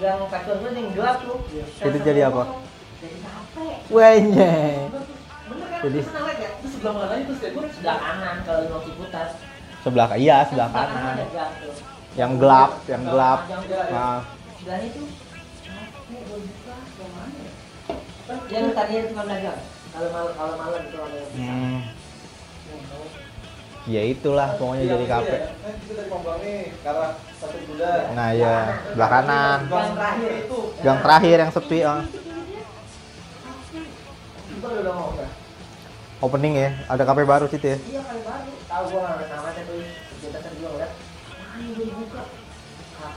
gang 0.00 0.24
kacauan 0.26 0.58
gue 0.64 0.70
yang 0.72 0.88
gelap 0.96 1.16
tuh 1.20 1.38
Itu 1.52 1.98
jadi 2.00 2.32
apa? 2.32 2.42
jadi 2.96 3.16
kafe 3.20 3.66
Wenya. 3.92 4.52
bener 5.42 5.66
kan 5.68 5.80
Jadi- 5.84 6.00
lihat 6.00 6.38
ya 6.38 6.50
Itu 6.56 6.66
sebelah 6.70 6.94
mana 6.96 7.14
itu 7.18 7.32
sebelah 7.36 7.96
kanan 7.98 8.36
kalau 8.42 8.62
mau 8.70 8.80
Ciputat 8.80 9.28
Sebelah 9.82 10.08
iya, 10.16 10.46
sebelah 10.46 10.70
kanan. 10.70 11.14
Yang 12.14 12.32
gelap, 12.38 12.70
yang 12.86 13.02
gelap. 13.04 13.38
Nah, 13.90 14.18
sebelahnya 14.54 14.88
gue 14.94 15.02
buka 15.02 15.31
yang 18.52 18.68
ya 18.68 18.76
tadinya 18.76 19.02
cuma 19.12 19.22
dagang 19.28 19.60
kalau 19.92 20.08
malam 20.08 20.32
kalau 20.36 20.54
malam 20.56 20.80
itu 20.88 20.96
ada 20.96 21.16
yang 21.16 21.28
buka. 21.28 21.42
hmm, 21.42 21.78
ya 23.92 24.02
itulah 24.08 24.48
pokoknya 24.56 24.84
jadi 24.88 25.06
kafe. 25.10 25.36
Kita 25.52 25.92
dari 25.92 26.08
Pamulang 26.08 26.40
nih 26.40 26.58
ke 26.72 26.88
arah 26.88 27.12
Sate 27.36 27.58
Kuda. 27.68 27.92
Nah, 28.16 28.28
iya, 28.32 28.56
sebelah 28.88 29.10
kanan. 29.10 29.58
gang 29.68 29.92
terakhir 29.92 30.30
itu 30.46 30.58
Gang 30.80 30.98
terakhir 31.04 31.36
yang 31.44 31.52
sepi, 31.52 31.78
ah. 31.84 32.00
Itu 34.48 34.64
udah 34.64 34.94
mau 34.96 35.12
udah 35.12 35.30
Opening 36.22 36.54
ya, 36.54 36.70
ada 36.86 37.02
kafe 37.02 37.26
baru 37.26 37.50
situ 37.50 37.66
ya. 37.66 37.78
Iya 37.82 38.00
kali 38.06 38.20
baru. 38.22 38.52
Tahu 38.70 38.84
gua 38.94 39.00
nggak 39.18 39.28
sama 39.28 39.48
aja 39.50 39.62
tuh. 39.66 39.82
Kita 40.22 40.38
kan 40.38 40.52
juga 40.54 40.68
ngeliat. 40.72 40.92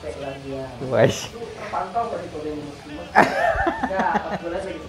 Kafe 0.06 0.22
lagi 0.22 0.50
ya. 0.54 0.66
Terpantau 1.34 2.04
kode? 2.14 2.52
Ya, 3.86 4.06
lagi 4.38 4.58
sepi. 4.62 4.80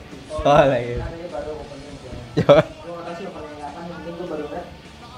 Oh, 0.45 0.63
lagi. 0.67 0.93
Katanya 1.01 1.27
baru 1.33 1.51
opening 1.57 1.97
ya. 2.05 2.13
Opening. 2.45 3.57
Yang 3.57 4.05
penting 4.05 4.27
baru 4.29 4.45
liat. 4.53 4.67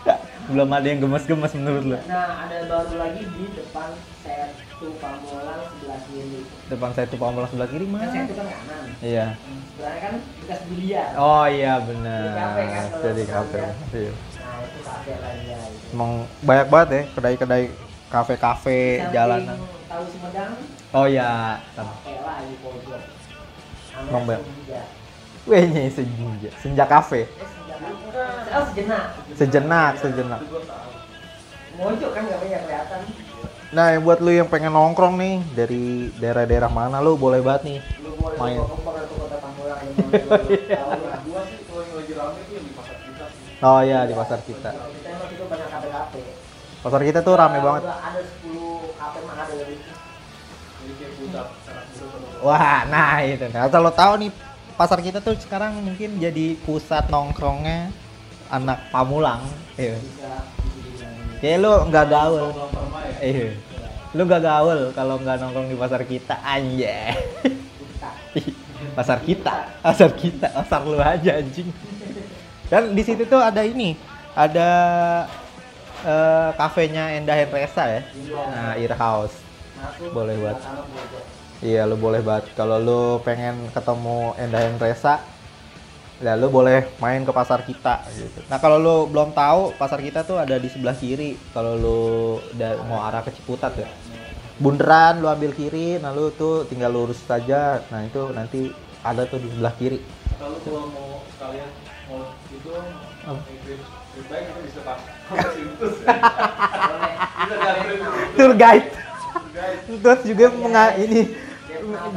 belum 0.48 0.68
ada 0.72 0.86
yang 0.86 1.00
gemes-gemes 1.02 1.52
menurut 1.58 1.84
lu. 1.84 1.96
Nah 2.08 2.46
ada 2.46 2.56
baru 2.64 2.94
lagi 2.96 3.20
di 3.26 3.44
depan 3.52 3.90
Setu 4.24 4.88
Pamulang 4.96 5.60
sebelah 5.68 6.00
kiri. 6.08 6.40
Depan 6.70 6.90
saya 6.96 7.06
tuh 7.10 7.18
Pamulang 7.20 7.48
sebelah 7.50 7.68
kiri 7.68 7.84
Kan 7.84 7.92
mana? 7.92 8.06
Setu 8.08 8.32
kan 8.38 8.46
kanan. 8.48 8.84
Iya. 9.02 9.26
Hmm, 9.34 9.60
Sebelahnya 9.68 10.00
kan 10.00 10.14
bekas 10.40 10.60
biliar. 10.70 11.08
Oh 11.18 11.44
iya 11.44 11.72
benar. 11.84 12.22
Jadi 12.22 12.32
kafe 12.38 12.62
kan 12.64 12.84
Jadi 13.02 13.22
kafe. 13.26 13.58
Iya. 13.92 14.12
Nah 14.38 14.58
itu 14.64 14.78
kafe 14.80 15.12
lagi 15.20 15.44
ya. 15.44 15.58
itu. 15.68 15.92
Emang 15.92 16.10
banyak 16.40 16.66
banget 16.72 16.88
ya 16.88 17.02
kedai-kedai 17.12 17.64
kafe-kafe 18.08 18.80
jalanan. 19.12 19.58
Tahu 19.88 20.04
Sumedang. 20.12 20.52
Oh 20.92 21.08
iya. 21.08 21.64
Kafe 21.72 22.12
lagi 22.20 22.54
pojok. 22.60 23.00
Emang 24.04 24.24
banyak. 24.28 24.44
Senja. 24.44 24.80
Wehnya 25.48 25.88
senja, 25.88 26.50
senja 26.60 26.84
kafe. 26.84 27.24
Eh. 27.24 27.28
Sel 28.48 28.62
sejenak. 28.68 29.04
Sejenak, 29.32 29.92
sejenak. 29.96 30.40
Muncul 31.78 32.10
kan 32.12 32.22
nggak 32.28 32.40
banyak 32.42 32.60
kelihatan. 32.68 33.00
Nah, 33.68 33.86
yang 33.92 34.02
buat 34.04 34.18
lu 34.24 34.32
yang 34.32 34.48
pengen 34.48 34.72
nongkrong 34.72 35.20
nih 35.20 35.44
dari 35.52 36.12
daerah-daerah 36.16 36.72
mana 36.72 37.00
lu 37.00 37.16
boleh 37.16 37.40
banget 37.40 37.62
nih. 37.64 37.78
Lu 38.04 38.12
boleh 38.16 38.36
Main. 38.36 38.60
di. 40.48 40.56
Oh 43.58 43.80
iya 43.82 44.06
di 44.08 44.14
pasar 44.14 44.40
kita. 44.44 44.70
Pasar 46.78 47.00
kita 47.02 47.20
tuh 47.24 47.34
rame 47.36 47.58
banget. 47.60 47.82
Ada 47.88 48.22
10 48.44 48.67
mah 48.98 49.34
ada 49.38 49.54
dari 49.54 49.76
Wah, 52.38 52.86
nah 52.86 53.18
itu. 53.22 53.46
Nah, 53.50 53.66
kalau 53.66 53.90
tahu 53.90 54.12
nih 54.26 54.30
pasar 54.78 55.02
kita 55.02 55.18
tuh 55.18 55.34
sekarang 55.38 55.74
mungkin 55.82 56.22
jadi 56.22 56.54
pusat 56.62 57.10
nongkrongnya 57.10 57.90
anak 58.46 58.78
Pamulang. 58.94 59.42
Iya. 59.74 59.98
Kayak 61.42 61.58
lu 61.62 61.72
nggak 61.90 62.06
gaul. 62.06 62.46
Ya. 63.18 63.26
Iya. 63.26 63.48
Lu 64.16 64.24
gak 64.24 64.40
gaul 64.40 64.80
kalau 64.96 65.20
nggak 65.20 65.36
nongkrong 65.36 65.68
di 65.68 65.76
pasar 65.76 66.02
kita 66.06 66.40
anjay. 66.40 67.12
kita. 67.44 68.10
pasar 68.98 69.18
kita, 69.20 69.56
pasar 69.82 70.10
kita, 70.14 70.48
pasar 70.54 70.80
lu 70.86 70.96
aja 70.96 71.42
anjing. 71.42 71.68
Dan 72.70 72.94
di 72.94 73.02
situ 73.04 73.26
tuh 73.28 73.40
ada 73.40 73.64
ini, 73.64 73.98
ada 74.32 74.68
eh, 76.04 76.50
kafenya 76.54 77.14
Endah 77.16 77.34
Hendresa 77.34 77.84
ya. 77.88 78.02
Nah, 78.34 78.72
Ear 78.78 78.94
House. 78.94 79.34
Boleh 80.10 80.34
buat. 80.38 80.58
Iya, 81.58 81.90
lu 81.90 81.98
boleh 81.98 82.22
banget. 82.22 82.54
Kalau 82.54 82.78
lu 82.78 83.02
pengen 83.26 83.70
ketemu 83.74 84.34
Endah 84.38 84.62
Hendresa, 84.62 85.18
ya 86.18 86.34
lu 86.34 86.50
boleh 86.50 86.86
main 86.98 87.22
ke 87.22 87.30
pasar 87.34 87.62
kita 87.62 88.02
gitu. 88.14 88.42
Nah, 88.50 88.58
kalau 88.62 88.78
lu 88.78 88.96
belum 89.10 89.34
tahu, 89.34 89.74
pasar 89.74 89.98
kita 90.02 90.22
tuh 90.22 90.38
ada 90.38 90.58
di 90.58 90.70
sebelah 90.70 90.94
kiri. 90.94 91.34
Kalau 91.54 91.74
lu 91.74 92.00
udah 92.54 92.72
mau 92.86 93.02
arah 93.02 93.22
ke 93.26 93.34
Ciputat 93.34 93.74
ya. 93.74 93.90
Bundaran 94.58 95.22
lu 95.22 95.30
ambil 95.30 95.54
kiri, 95.54 96.02
nah 96.02 96.10
lu 96.10 96.34
tuh 96.34 96.66
tinggal 96.66 96.90
lurus 96.90 97.22
saja. 97.22 97.82
Nah, 97.94 98.02
itu 98.02 98.22
nanti 98.34 98.70
ada 99.06 99.22
tuh 99.26 99.38
di 99.38 99.46
sebelah 99.50 99.74
kiri. 99.78 100.02
Kalau 100.38 100.58
mau 100.90 101.22
sekalian 101.34 101.70
mau 102.06 102.22
itu 102.50 102.70
trip 102.70 104.26
baik 104.30 104.44
itu 104.50 104.60
bisa 104.66 104.80
pak. 104.86 104.98
Tour 108.36 108.52
guide. 108.56 108.90
Terus 109.88 110.20
juga 110.24 110.52
menga 110.54 110.94
ini 111.00 111.34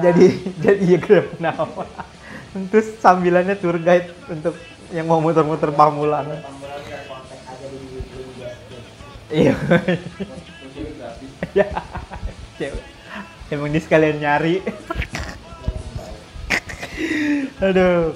jadi 0.01 0.27
jadi 0.59 0.83
ya 0.83 0.97
Grab 0.99 1.27
Now. 1.39 1.85
Terus 2.71 2.99
sambilannya 2.99 3.55
tour 3.55 3.79
guide 3.79 4.11
untuk 4.27 4.59
yang 4.91 5.07
mau 5.07 5.23
muter-muter 5.23 5.71
di 5.71 6.43
di 7.71 7.87
Jasper. 8.43 8.75
Iya. 9.31 9.55
Ya. 11.55 11.71
Emang 13.47 13.71
dia 13.71 13.79
sekalian 13.79 14.19
nyari. 14.19 14.59
Aduh. 17.63 18.11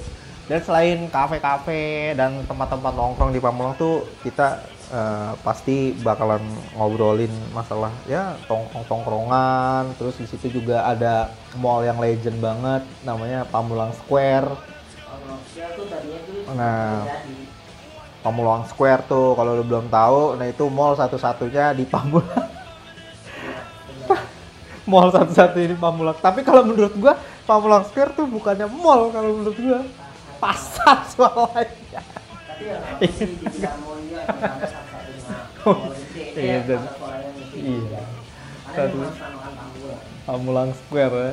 Dan 0.46 0.62
selain 0.62 1.10
kafe-kafe 1.10 2.14
dan 2.14 2.46
tempat-tempat 2.46 2.94
nongkrong 2.94 3.34
di 3.34 3.42
Pamulang 3.42 3.74
tuh 3.82 4.06
kita 4.22 4.62
eh, 4.96 5.32
pasti 5.44 5.92
bakalan 6.00 6.40
ngobrolin 6.80 7.32
masalah 7.52 7.92
ya 8.08 8.40
tongkrong-tongkrongan. 8.48 9.92
Terus 10.00 10.16
di 10.24 10.26
situ 10.32 10.64
juga 10.64 10.88
ada 10.88 11.36
mall 11.60 11.84
yang 11.84 12.00
legend 12.00 12.40
banget 12.40 12.88
namanya 13.04 13.44
Pamulang 13.52 13.92
Square. 13.92 14.56
Nah. 16.56 17.04
Pamulang 18.26 18.66
Square 18.66 19.06
tuh 19.06 19.38
kalau 19.38 19.54
lu 19.54 19.62
belum 19.62 19.86
tahu, 19.86 20.34
nah 20.34 20.50
itu 20.50 20.66
mall 20.66 20.98
satu-satunya 20.98 21.78
di 21.78 21.86
Pamulang. 21.86 22.50
mall 24.90 25.14
satu-satunya 25.14 25.70
di 25.70 25.78
Pamulang. 25.78 26.18
Tapi 26.18 26.42
kalau 26.42 26.66
menurut 26.66 26.98
gua 26.98 27.22
Pamulang 27.46 27.86
Square 27.86 28.18
tuh 28.18 28.26
bukannya 28.26 28.66
mall 28.66 29.14
kalau 29.14 29.30
menurut 29.30 29.58
gua. 29.62 29.86
Pasar 30.42 31.06
soalnya. 31.14 32.02
Ya 32.62 32.78
iya 36.36 36.58
dan- 36.68 36.90
iya. 37.56 38.02
Satu. 38.76 38.98
Pamulang 40.26 40.72
Square 40.76 41.16
ya. 41.16 41.32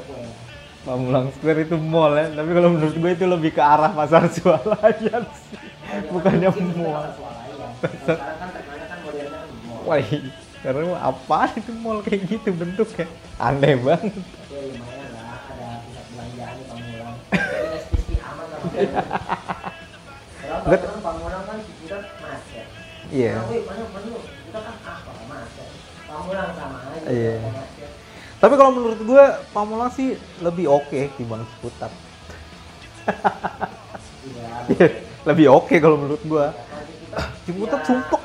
Pamulang 0.86 1.26
Square 1.34 1.66
itu 1.66 1.76
mall 1.76 2.14
ya. 2.14 2.26
Tapi 2.30 2.50
kalau 2.54 2.68
menurut 2.70 2.94
gue 2.94 3.10
itu 3.12 3.26
lebih 3.26 3.50
ke 3.50 3.62
arah 3.62 3.90
pasar 3.90 4.30
swalayan 4.30 5.22
sih. 5.34 5.58
Bukannya 6.08 6.48
kan 6.48 6.56
kan 6.56 6.62
kan 6.62 6.70
mall 6.78 7.04
Wah, 9.82 9.98
karena 10.62 10.94
apa 10.94 11.38
itu 11.58 11.72
mall 11.74 11.98
kayak 12.06 12.22
gitu 12.30 12.54
bentuknya? 12.54 13.10
Aneh 13.36 13.74
banget. 13.74 14.14
ya 14.14 14.62
lumayan 14.70 15.10
lah 15.10 15.42
ada 15.50 15.82
pusat 15.82 16.06
belanjaan 16.14 16.54
di 16.54 16.64
Pamulang 16.70 17.16
tapi 17.34 17.66
SPC 17.82 18.08
aman 18.22 18.46
lah 18.46 19.61
orang 20.66 21.02
Pamulang 21.02 21.44
kan 21.44 21.56
Ciputat 21.60 22.02
macet 22.20 22.66
Iya. 23.10 23.34
Wih, 23.50 23.60
mana 23.66 23.82
mana 23.90 24.08
kita 24.22 24.58
kan 24.62 24.74
apa 24.82 25.10
macet 25.26 25.68
Pamulang 26.06 26.50
sama 26.54 26.78
aja 26.92 27.08
Iya. 27.10 27.34
Tapi 28.38 28.54
kalau 28.58 28.72
menurut 28.74 29.00
gue 29.00 29.24
Pamulang 29.50 29.90
sih 29.90 30.14
lebih 30.40 30.66
oke 30.66 31.00
dibanding 31.14 31.48
Ciputat. 31.58 31.92
Iya, 34.70 34.86
lebih 35.26 35.46
oke 35.50 35.74
kalau 35.78 35.98
menurut 35.98 36.22
gue. 36.22 36.46
Ciputat, 37.42 37.82
ya, 37.82 37.86
sumpok. 37.90 38.22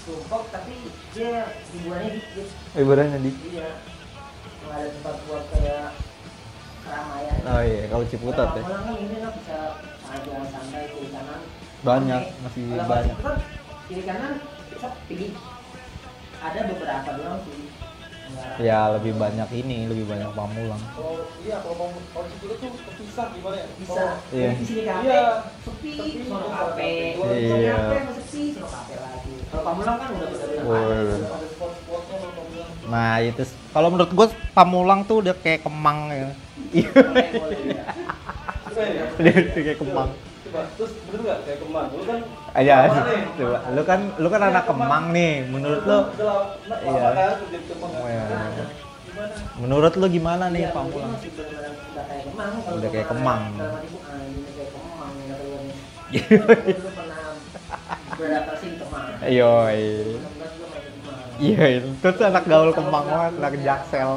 Sumpok 0.00 0.42
tapi 0.48 0.74
dia 1.12 1.48
hiburannya 1.72 2.10
dikit 2.12 2.48
Ibaratnya 2.76 3.18
di. 3.20 3.30
iya 3.48 3.68
nggak 4.66 4.76
ada 4.76 4.88
tempat 4.92 5.16
buat 5.24 5.44
kayak 5.54 5.88
keramaian 6.84 7.36
Oh 7.46 7.62
iya, 7.64 7.82
kalau 7.88 8.04
Ciputat 8.04 8.48
ya. 8.52 8.62
Pamulang 8.64 8.84
kan 8.84 8.94
ini 8.96 9.16
kan 9.20 9.32
bisa 9.36 9.56
aja 10.06 10.34
santai 10.52 10.84
kanan 10.92 11.40
Banyak, 11.86 12.22
rame. 12.26 12.42
masih 12.42 12.62
Kalau 12.66 12.86
banyak. 12.90 13.16
Kiri 13.86 14.02
kanan 14.02 14.32
sepi 14.74 15.30
ada 16.36 16.60
beberapa 16.66 17.08
doang 17.14 17.40
sih 17.46 17.70
Ya 18.58 18.90
lebih 18.90 19.14
banyak 19.14 19.46
ini, 19.54 19.86
lebih 19.86 20.02
banyak 20.10 20.26
Pamulang. 20.34 20.82
Kalau 20.90 21.30
iya 21.46 21.62
kalau 21.62 21.78
mau 21.78 21.88
kalau 22.10 22.26
situ 22.26 22.58
tuh 22.58 22.70
kepisah 22.74 23.26
gimana 23.30 23.56
ya? 23.62 23.66
bisa 23.78 24.04
Iya. 24.34 24.50
di 24.58 24.64
sini 24.66 24.82
kafe 24.82 25.06
Iya. 25.06 25.26
sepi 25.62 25.90
sono 26.26 26.48
kafe. 26.50 26.92
Iya. 27.22 27.54
sono 27.54 27.70
kafe 27.70 27.96
masih 28.02 28.24
sepi 28.26 28.42
sono 28.58 28.66
kafe 28.66 28.94
lagi 28.98 29.32
kalau 29.46 29.62
Pamulang 29.62 29.96
kan 30.02 30.08
udah 30.10 30.28
bener-bener. 30.34 31.20
Nah 32.86 33.12
itu, 33.22 33.42
kalau 33.70 33.88
menurut 33.94 34.10
gue 34.10 34.26
Pamulang 34.50 35.00
tuh 35.06 35.16
udah 35.22 35.34
kayak 35.38 35.62
Kemang 35.62 36.10
ya. 36.10 36.28
Iya, 36.74 36.90
ya. 37.70 37.86
Ya? 39.22 39.34
udah 39.38 39.62
kayak 39.62 39.78
Kemang. 39.78 40.10
Terus 40.76 40.92
bener 41.02 41.20
nggak 41.22 41.38
kayak 41.44 41.58
kemang? 41.60 41.86
Lu 41.90 42.02
kan 42.02 42.18
nih? 43.04 43.22
coba. 43.36 43.58
Lu 43.68 43.82
kan, 43.82 44.00
lu 44.16 44.28
kan 44.28 44.42
anak 44.42 44.64
Kemang 44.64 45.04
nih. 45.10 45.34
Menurut 45.44 45.82
lu, 45.82 45.96
lama, 45.96 46.04
Iya. 46.82 47.08
kan. 47.12 47.34
Oh, 47.82 48.06
iya. 48.06 48.24
Gimana? 49.06 49.36
menurut 49.56 49.92
lu 49.96 50.06
gimana 50.06 50.44
nih 50.52 50.62
Iya, 50.62 50.70
Pamulang? 50.70 51.08
masih 51.08 51.30
bener-bener 51.32 51.72
udah 51.72 52.04
kayak 52.04 52.24
Kemang 52.26 52.52
Udah 52.68 52.90
kayak 52.92 53.06
Kemang. 53.08 53.42
dalam 53.48 53.72
hatiku, 53.72 53.98
ah, 54.04 54.20
ini 54.20 54.40
kayak 54.52 54.70
Kemang 54.76 55.12
ya 55.16 55.24
kata 55.26 55.42
gue 55.42 55.60
nih. 55.64 55.76
Aku 56.36 56.68
dulu 56.68 56.90
pernah 56.92 57.20
beradaptasi 58.12 58.64
di 58.66 58.76
Kemang 58.76 59.04
Yoi. 59.26 59.84
16 60.20 60.52
juga 60.52 60.66
main 60.68 60.82
di 60.84 60.90
Kemang 60.92 61.18
Iya, 61.36 61.64
itu 61.78 62.08
tuh 62.12 62.24
anak 62.24 62.44
gaul 62.44 62.70
Kemang 62.72 63.04
banget, 63.06 63.32
anak 63.40 63.52
Jaksel. 63.58 64.10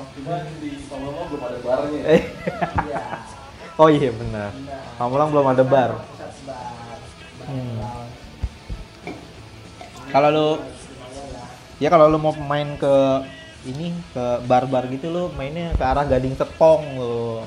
Di 0.60 0.70
Pamulang 0.86 1.26
belum 1.28 1.42
ada 1.42 1.60
barnya. 1.64 2.02
Iya 2.80 3.02
oh 3.80 3.88
iya 3.88 4.12
benar. 4.12 4.52
Pamulang 5.00 5.32
belum 5.32 5.48
ada 5.48 5.64
bar. 5.64 5.92
Hmm. 7.50 7.82
Kalau 10.10 10.30
lu 10.30 10.48
ya 11.82 11.90
kalau 11.90 12.06
lu 12.06 12.22
mau 12.22 12.34
main 12.38 12.78
ke 12.78 12.94
ini 13.66 13.92
ke 14.14 14.26
bar-bar 14.46 14.86
gitu 14.88 15.10
lu 15.10 15.24
mainnya 15.34 15.74
ke 15.74 15.84
arah 15.84 16.06
Gading 16.06 16.38
Serpong 16.38 16.82
lu. 16.98 17.42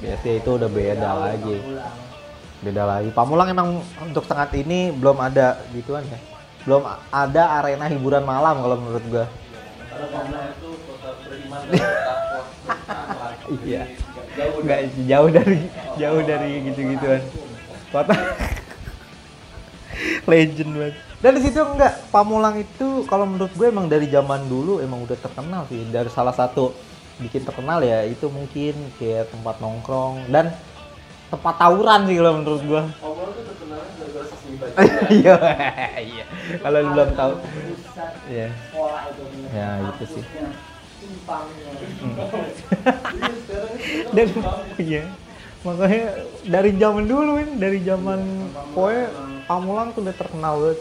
Biasanya 0.00 0.34
itu 0.40 0.50
udah 0.56 0.70
beda 0.72 1.08
Jauh, 1.08 1.20
lagi. 1.20 1.56
Beda 2.64 2.82
lagi. 2.88 3.08
Pamulang 3.12 3.48
emang 3.52 3.68
untuk 4.02 4.24
saat 4.26 4.50
ini 4.56 4.90
belum 4.90 5.20
ada 5.20 5.60
gituan 5.70 6.02
ya. 6.08 6.18
Belum 6.64 6.82
ada 7.12 7.42
arena 7.60 7.86
hiburan 7.86 8.24
malam 8.24 8.64
kalau 8.64 8.76
menurut 8.80 9.04
gua. 9.12 9.26
Iya. 13.52 13.84
Jauh 14.32 14.64
Enggak 14.64 14.80
jauh 15.04 15.28
dari 15.28 15.58
jauh 16.00 16.22
dari 16.24 16.50
gitu-gituan. 16.64 17.20
Kota 17.92 18.16
legend 20.30 20.72
banget. 20.74 20.96
Dan 21.22 21.30
di 21.38 21.42
situ 21.46 21.60
enggak 21.62 22.10
Pamulang 22.10 22.58
itu 22.58 23.06
kalau 23.06 23.26
menurut 23.28 23.52
gue 23.54 23.66
emang 23.70 23.86
dari 23.86 24.10
zaman 24.10 24.46
dulu 24.50 24.82
emang 24.82 25.06
udah 25.06 25.18
terkenal 25.18 25.62
sih. 25.70 25.82
Dari 25.88 26.10
salah 26.10 26.34
satu 26.34 26.74
bikin 27.20 27.46
terkenal 27.46 27.84
ya 27.84 28.02
itu 28.08 28.26
mungkin 28.26 28.74
kayak 28.98 29.30
tempat 29.30 29.62
nongkrong 29.62 30.26
dan 30.32 30.50
tempat 31.30 31.54
tawuran 31.56 32.08
sih 32.10 32.16
kalau 32.18 32.32
menurut 32.42 32.62
gue. 32.66 32.82
Pamulang 32.98 33.32
terkenalnya 33.36 33.92
gara-gara 33.98 34.26
iya 35.18 35.36
iya 35.98 36.24
kalau 36.62 36.78
lu 36.84 36.88
belum 36.94 37.10
tahu 37.18 37.32
iya 38.30 38.48
bener. 38.52 39.48
Ya, 39.50 39.68
itu 39.90 40.04
sih. 40.18 40.24
Itu 41.02 42.38
dan 44.14 44.26
iya 44.78 45.02
makanya 45.62 46.06
dari 46.42 46.70
zaman 46.74 47.06
dulu 47.06 47.38
ini 47.38 47.54
dari 47.54 47.78
zaman 47.82 48.20
pokoknya 48.74 49.06
Pamulang 49.42 49.90
tuh 49.92 50.06
udah 50.06 50.16
terkenal 50.16 50.54
banget. 50.58 50.80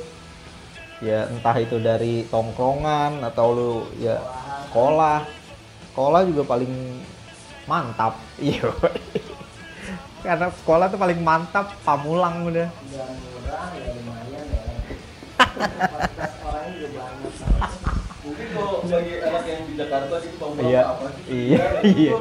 Ya 1.02 1.26
entah 1.28 1.58
itu 1.58 1.82
dari 1.82 2.30
tongkrongan 2.30 3.26
atau 3.26 3.48
lu 3.52 3.72
ya 3.98 4.22
sekolah. 4.70 5.26
Sekolah 5.92 6.22
juga 6.24 6.44
paling 6.46 6.74
mantap. 7.66 8.16
Iya 8.42 8.70
karena 10.22 10.54
sekolah 10.54 10.86
tuh 10.88 11.02
paling 11.02 11.20
mantap 11.20 11.74
Pamulang 11.82 12.46
udah. 12.46 12.70
Udah 12.70 13.06
murah 13.10 13.66
ya 13.74 13.90
lumayan 13.98 14.46
ya. 14.46 14.62
Orangnya 16.46 16.74
juga 16.78 17.02
banyak. 17.02 17.34
Mungkin 18.22 18.48
kalau 18.54 18.86
bagi 18.86 19.14
anak 19.18 19.44
yang 19.50 19.62
di 19.66 19.74
Jakarta 19.74 20.16
gitu 20.22 20.36
Pamulang 20.38 20.70
Iya. 20.70 20.82
apa 20.86 21.06
sih? 21.10 21.24
Iya, 21.26 21.58
Ya, 21.58 21.70
itu 21.82 21.98
iya. 21.98 22.14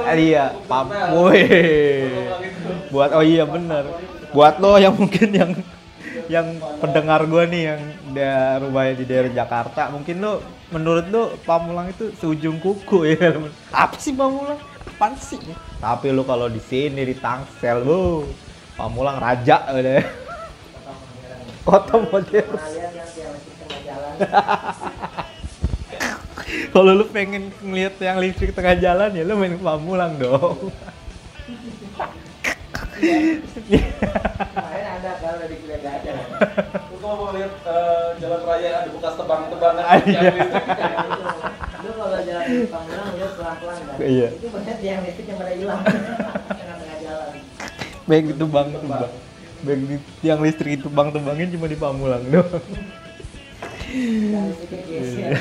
Ah, 0.00 0.16
iya 0.16 0.56
pam 0.64 0.88
woi. 0.88 1.44
Buat 2.88 3.10
oh 3.12 3.24
iya 3.24 3.44
bener. 3.44 3.84
Buat 4.32 4.60
lo 4.60 4.80
yang 4.80 4.96
mungkin 4.96 5.28
yang 5.32 5.52
yang 6.26 6.58
pendengar 6.80 7.22
gua 7.28 7.44
nih 7.46 7.62
yang 7.70 7.80
dia 8.16 8.58
rumahnya 8.58 8.94
di 8.98 9.04
daerah 9.06 9.30
Jakarta 9.30 9.92
mungkin 9.92 10.18
lo 10.18 10.42
menurut 10.74 11.06
lo 11.12 11.22
Pamulang 11.46 11.92
itu 11.92 12.10
seujung 12.18 12.58
kuku 12.58 13.14
ya 13.14 13.36
apa 13.70 13.94
sih 14.00 14.16
Pamulang? 14.16 14.58
Apaan 14.96 15.14
sih? 15.20 15.38
Tapi 15.78 16.10
lo 16.10 16.24
kalau 16.24 16.48
di 16.48 16.58
sini 16.58 17.04
di 17.04 17.14
Tangsel 17.14 17.84
bu 17.84 18.24
Pamulang 18.74 19.20
raja 19.20 19.68
udah. 19.70 20.02
Kota 21.66 21.98
modern 21.98 22.46
kalau 26.74 26.92
lu 26.92 27.04
pengen 27.06 27.50
ngeliat 27.58 27.98
yang 27.98 28.18
listrik 28.18 28.52
tengah 28.52 28.76
jalan 28.76 29.10
ya 29.10 29.22
lu 29.22 29.34
main 29.34 29.54
ke 29.54 29.62
Pamulang 29.62 30.14
dong 30.16 30.70
kemarin 32.96 34.84
ada 34.88 35.10
kalau 35.18 35.36
udah 35.36 35.48
dikira 35.48 35.76
gak 35.78 35.94
ada 36.00 36.12
Lu 36.88 36.96
kalau 36.98 37.16
mau 37.18 37.30
lihat 37.32 37.52
eh, 37.62 38.06
jalan 38.18 38.40
raya 38.42 38.70
ada 38.80 38.90
bekas 38.90 39.14
tebang-tebangan 39.14 39.84
Ah, 39.84 39.96
yang 39.98 40.06
iya. 40.08 40.30
listrik. 40.32 40.64
Itu. 40.64 41.22
lu 41.76 41.90
kalau 41.92 42.18
jalan 42.18 42.44
di 42.46 42.66
Pamulang 42.66 43.08
lihat 43.12 43.32
pelan-pelan 43.36 43.76
kan 43.78 43.96
Iya. 44.00 44.28
itu 44.32 44.46
banyak 44.48 44.76
tiang 44.80 45.00
listrik 45.02 45.26
yang 45.26 45.38
pada 45.38 45.52
hilang 45.52 45.80
tengah-tengah 45.84 46.98
jalan 47.00 47.32
baik 48.06 48.24
itu 48.28 48.44
bang 48.46 48.68
tuh 48.70 48.80
bang 48.86 49.12
baik 49.58 49.80
di 49.82 49.96
tiang 50.20 50.40
listrik 50.40 50.72
itu 50.76 50.88
bang 50.88 51.08
tebangin 51.10 51.48
cuma 51.50 51.66
di 51.66 51.76
Pamulang 51.76 52.22
doang 52.24 52.62
tiang 53.84 54.44
listriknya 54.46 54.82
geser 54.86 55.32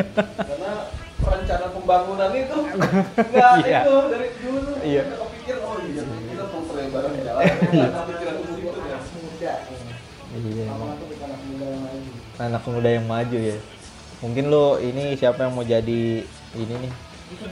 Karena 0.00 0.72
perencanaan 1.20 1.70
pembangunan 1.72 2.30
itu 2.32 2.56
enggak 3.20 3.52
Iya. 3.60 3.80
itu 3.82 3.94
dari 4.08 4.28
dulu 4.34 4.60
Iya. 4.80 5.02
kita 5.04 5.16
kepikir 5.18 5.56
oh 5.60 5.76
iya 5.82 6.02
kita 6.04 6.44
perlu 6.46 6.62
pelebaran 6.64 7.12
jalan. 7.20 7.44
Kita 7.60 8.00
pikiran 8.08 8.34
ke 8.36 8.50
situ 8.50 8.80
ya. 8.80 8.98
anak 9.00 9.12
muda 9.12 9.52
iya 10.30 10.64
anak 10.70 11.40
muda 11.44 11.64
yang 11.66 11.82
lain 11.82 12.02
anak 12.38 12.62
muda 12.64 12.88
yang 12.88 13.06
maju 13.06 13.38
ya 13.40 13.58
mungkin 14.20 14.44
lo 14.46 14.78
ini 14.78 15.16
siapa 15.16 15.42
yang 15.42 15.52
mau 15.52 15.64
jadi 15.64 16.02
ini 16.54 16.74
nih 16.76 16.92
itu 17.30 17.46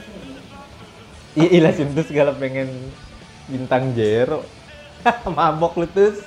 Iya, 1.37 1.47
Ila 1.55 1.69
tuh 1.71 2.03
segala 2.03 2.33
pengen 2.33 2.67
bintang 3.45 3.93
Jero. 3.93 4.41
Mabok 5.29 5.77
lu 5.77 5.87
tuh. 5.87 6.17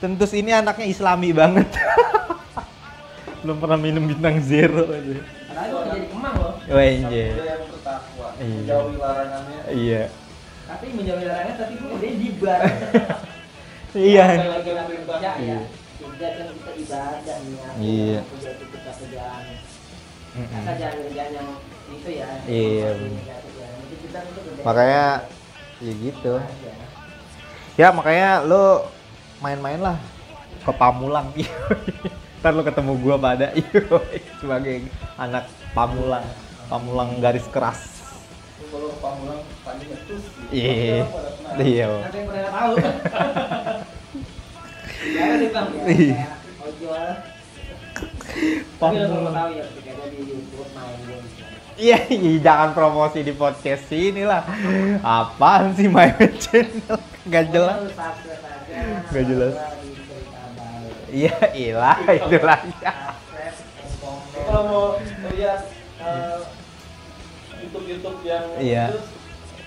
Tentus 0.00 0.32
ini 0.32 0.50
anaknya 0.50 0.88
islami 0.88 1.30
banget. 1.30 1.68
Belum 3.42 3.56
pernah 3.58 3.74
minum 3.76 4.04
bintang 4.04 4.38
zero 4.40 4.86
aja. 4.86 5.18
padahal 5.44 5.68
itu 5.68 5.90
jadi 5.90 6.06
kemang 6.08 6.34
loh 6.34 6.52
Wah, 6.62 6.78
Anak 6.80 7.10
iya. 7.10 7.26
yang 7.28 7.62
bertakwa, 7.68 8.28
Iya. 8.32 8.54
menjauhi 8.54 8.96
larangannya. 8.96 9.60
Iya. 9.68 10.02
tapi 10.64 10.86
menjauhi 10.94 11.24
larangan 11.26 11.54
tapi 11.58 11.72
gue 11.74 11.90
udah 11.90 12.12
di 12.14 12.28
bar 12.38 12.60
Iya. 14.08 14.24
Lagi 14.32 14.70
kerja 14.72 14.72
ya 15.20 15.32
Iya. 15.36 15.60
kan 16.32 16.48
kita 16.48 16.70
ibadah 16.72 17.36
nih 17.36 17.52
ya 17.52 17.70
Iya. 17.76 18.20
kerja 18.24 18.48
itu 18.52 18.64
kita 18.70 18.90
kerjaan 18.96 19.42
Mm-mm. 20.32 20.56
asal 20.56 20.74
jangan 20.74 20.96
kerjaan 21.04 21.30
yang 21.30 21.48
itu 21.90 22.08
ya 22.10 22.28
Iya. 22.46 22.88
Makanya 24.62 25.04
ya 25.78 25.92
gitu. 25.92 26.32
aja. 26.38 26.72
Ya 27.74 27.88
makanya 27.90 28.40
lo 28.40 28.86
main-main 29.38 29.80
lah 29.82 29.98
ke 30.62 30.72
Pamulang. 30.72 31.28
Ntar 32.42 32.52
lo 32.52 32.62
ketemu 32.62 32.92
gua 32.98 33.16
pada 33.16 33.54
sebagai 34.42 34.82
anak 35.14 35.46
Pamulang. 35.70 36.26
Pamulang 36.66 37.22
garis 37.22 37.46
keras. 37.46 38.02
Kalau 38.66 38.90
Pamulang 38.98 39.40
tadi 39.62 39.84
ngetus. 39.86 40.22
gitu. 40.50 40.50
Iya. 40.50 41.06
Iya. 41.54 41.86
Ada 42.02 42.10
yang 42.12 42.26
pernah 42.26 42.50
tahu 42.50 42.72
ya 42.72 42.90
bang 45.48 45.68
ya 45.68 45.82
Iya. 45.84 46.14
kayak 46.14 46.30
ojol 46.62 47.04
tapi 48.72 48.96
lo 48.96 49.06
Pamulang. 49.06 49.10
mau 49.20 49.32
tahu 49.32 49.50
ya 49.52 49.64
ketika 49.68 49.90
dia 49.92 50.06
di 50.08 50.18
YouTube 50.24 50.68
main 50.72 50.98
game 51.04 51.26
Iya, 51.72 51.98
iya, 52.06 52.32
jangan 52.38 52.76
promosi 52.76 53.24
di 53.24 53.32
podcast 53.32 53.88
ini 53.90 54.22
lah. 54.22 54.44
Apaan 55.00 55.72
sih 55.72 55.88
My 55.88 56.12
Channel? 56.44 57.00
Gak 57.26 57.48
jelas. 57.48 57.80
Nggak 59.08 59.24
jelas. 59.24 59.54
Iya, 61.12 61.36
ilah 61.54 61.96
itu 62.08 62.36
lah. 62.40 62.60
Kalau 64.42 64.62
mau 64.64 64.86
lihat 65.28 65.60
eh, 65.98 66.38
YouTube 67.60 67.86
YouTube 67.86 68.18
yang 68.24 68.44
Iya. 68.56 68.84
itu, 68.90 69.00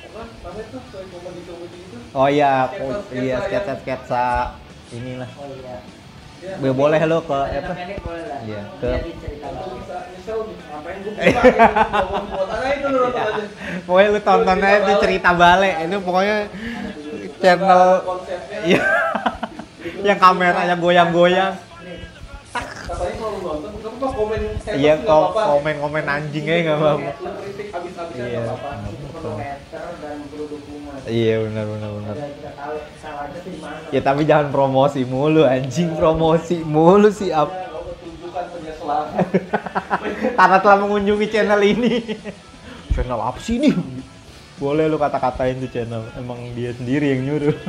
apa 0.09 0.21
kayak 0.89 1.07
komedi 1.11 1.41
komedi 1.43 1.77
itu 1.81 1.97
Oh 2.11 2.27
iya, 2.27 2.65
Sketsa-sketsa 2.67 3.13
iya 3.15 3.35
sketsa 3.41 3.73
sketsa 3.77 4.25
inilah. 4.91 5.29
oh 5.31 5.47
iya 5.51 5.75
dia 6.35 6.57
Boleh 6.57 6.73
boleh 6.73 6.99
lo 7.05 7.19
ke 7.21 7.31
apa? 7.31 7.73
pendek 7.73 7.99
boleh 8.01 8.23
lah 8.23 8.39
Iya, 8.41 8.61
ke- 8.75 9.01
itu 11.15 11.37
aja. 13.15 13.43
Pokoknya 13.85 14.09
lu 14.09 14.21
tonton 14.21 14.57
aja 14.59 14.77
itu 14.79 14.93
cerita 14.99 15.29
balik. 15.31 15.73
Itu 15.79 15.97
pokoknya 16.01 16.37
channel 17.39 17.83
konsepnya. 18.01 18.57
iya. 18.65 18.81
Yang 20.05 20.19
goyang-goyang. 20.77 21.53
Katanya 22.55 23.15
kalau 23.17 23.35
nonton, 23.41 23.71
mah 23.97 24.11
komen 24.13 24.39
haters 24.55 24.77
Iya, 24.77 24.93
nggak 24.95 25.09
kok 25.09 25.17
apa-apa. 25.27 25.41
komen-komen 25.51 26.05
anjing 26.05 26.45
aja 26.45 26.61
apa-apa. 26.79 27.09
Kritik 27.35 27.67
Iya. 28.15 28.39
nggak 28.39 28.55
apa-apa. 28.55 28.69
dan 29.97 30.17
perlu 30.29 30.45
dukungan 30.47 30.95
Iya, 31.03 31.35
benar 31.43 31.65
benar 31.65 31.89
benar. 31.91 32.15
Ya 33.89 34.01
tapi 34.01 34.21
jangan 34.23 34.47
promosi 34.49 35.01
mulu 35.03 35.41
anjing, 35.43 35.97
promosi 35.97 36.61
mulu 36.61 37.09
Ya, 37.09 37.43
tunjukkan 37.99 38.45
penyesalan. 38.53 39.05
Karena 40.37 40.57
telah 40.61 40.77
mengunjungi 40.79 41.27
channel 41.27 41.61
ini. 41.61 41.93
channel 42.93 43.19
apa 43.19 43.39
sih 43.41 43.57
ini? 43.57 43.73
Boleh 44.55 44.87
lu 44.87 44.95
kata-katain 44.95 45.59
tuh 45.59 45.67
channel. 45.67 46.05
Emang 46.15 46.39
dia 46.53 46.71
sendiri 46.71 47.11
yang 47.11 47.25
nyuruh. 47.25 47.57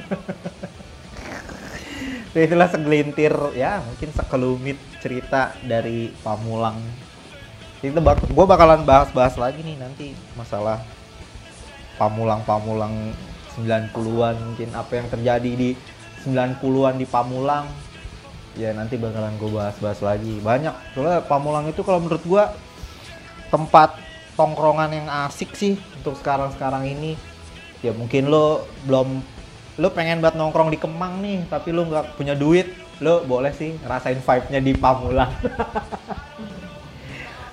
Jadi 2.37 2.53
itulah 2.53 2.68
segelintir 2.68 3.32
ya 3.57 3.80
mungkin 3.80 4.12
sekelumit 4.12 4.76
cerita 5.01 5.57
dari 5.64 6.12
Pamulang. 6.20 6.76
Itu 7.80 7.97
bak 8.05 8.28
gue 8.28 8.45
bakalan 8.45 8.84
bahas-bahas 8.84 9.41
lagi 9.41 9.64
nih 9.64 9.80
nanti 9.80 10.12
masalah 10.37 10.84
Pamulang-Pamulang 11.97 13.16
90-an 13.57 14.37
mungkin 14.53 14.68
apa 14.76 14.93
yang 15.01 15.09
terjadi 15.09 15.49
di 15.57 15.70
90-an 16.28 17.01
di 17.01 17.09
Pamulang. 17.09 17.72
Ya 18.53 18.76
nanti 18.76 19.01
bakalan 19.01 19.41
gue 19.41 19.57
bahas-bahas 19.57 20.05
lagi. 20.05 20.37
Banyak 20.37 20.93
soalnya 20.93 21.24
Pamulang 21.24 21.72
itu 21.72 21.80
kalau 21.89 22.05
menurut 22.05 22.20
gue 22.20 22.45
tempat 23.49 23.97
tongkrongan 24.37 24.93
yang 24.93 25.09
asik 25.24 25.57
sih 25.57 25.80
untuk 26.05 26.20
sekarang-sekarang 26.20 26.84
ini. 26.84 27.16
Ya 27.80 27.97
mungkin 27.97 28.28
lo 28.28 28.68
belum 28.84 29.24
lo 29.77 29.93
pengen 29.93 30.24
buat 30.24 30.33
nongkrong 30.33 30.72
di 30.72 30.81
Kemang 30.81 31.20
nih 31.20 31.45
tapi 31.49 31.72
lo 31.72 31.85
nggak 31.85 32.16
punya 32.16 32.33
duit. 32.33 32.72
Lo 32.97 33.20
boleh 33.29 33.53
sih 33.53 33.77
ngerasain 33.85 34.24
vibe-nya 34.24 34.61
di 34.64 34.72
Pamulang. 34.72 35.29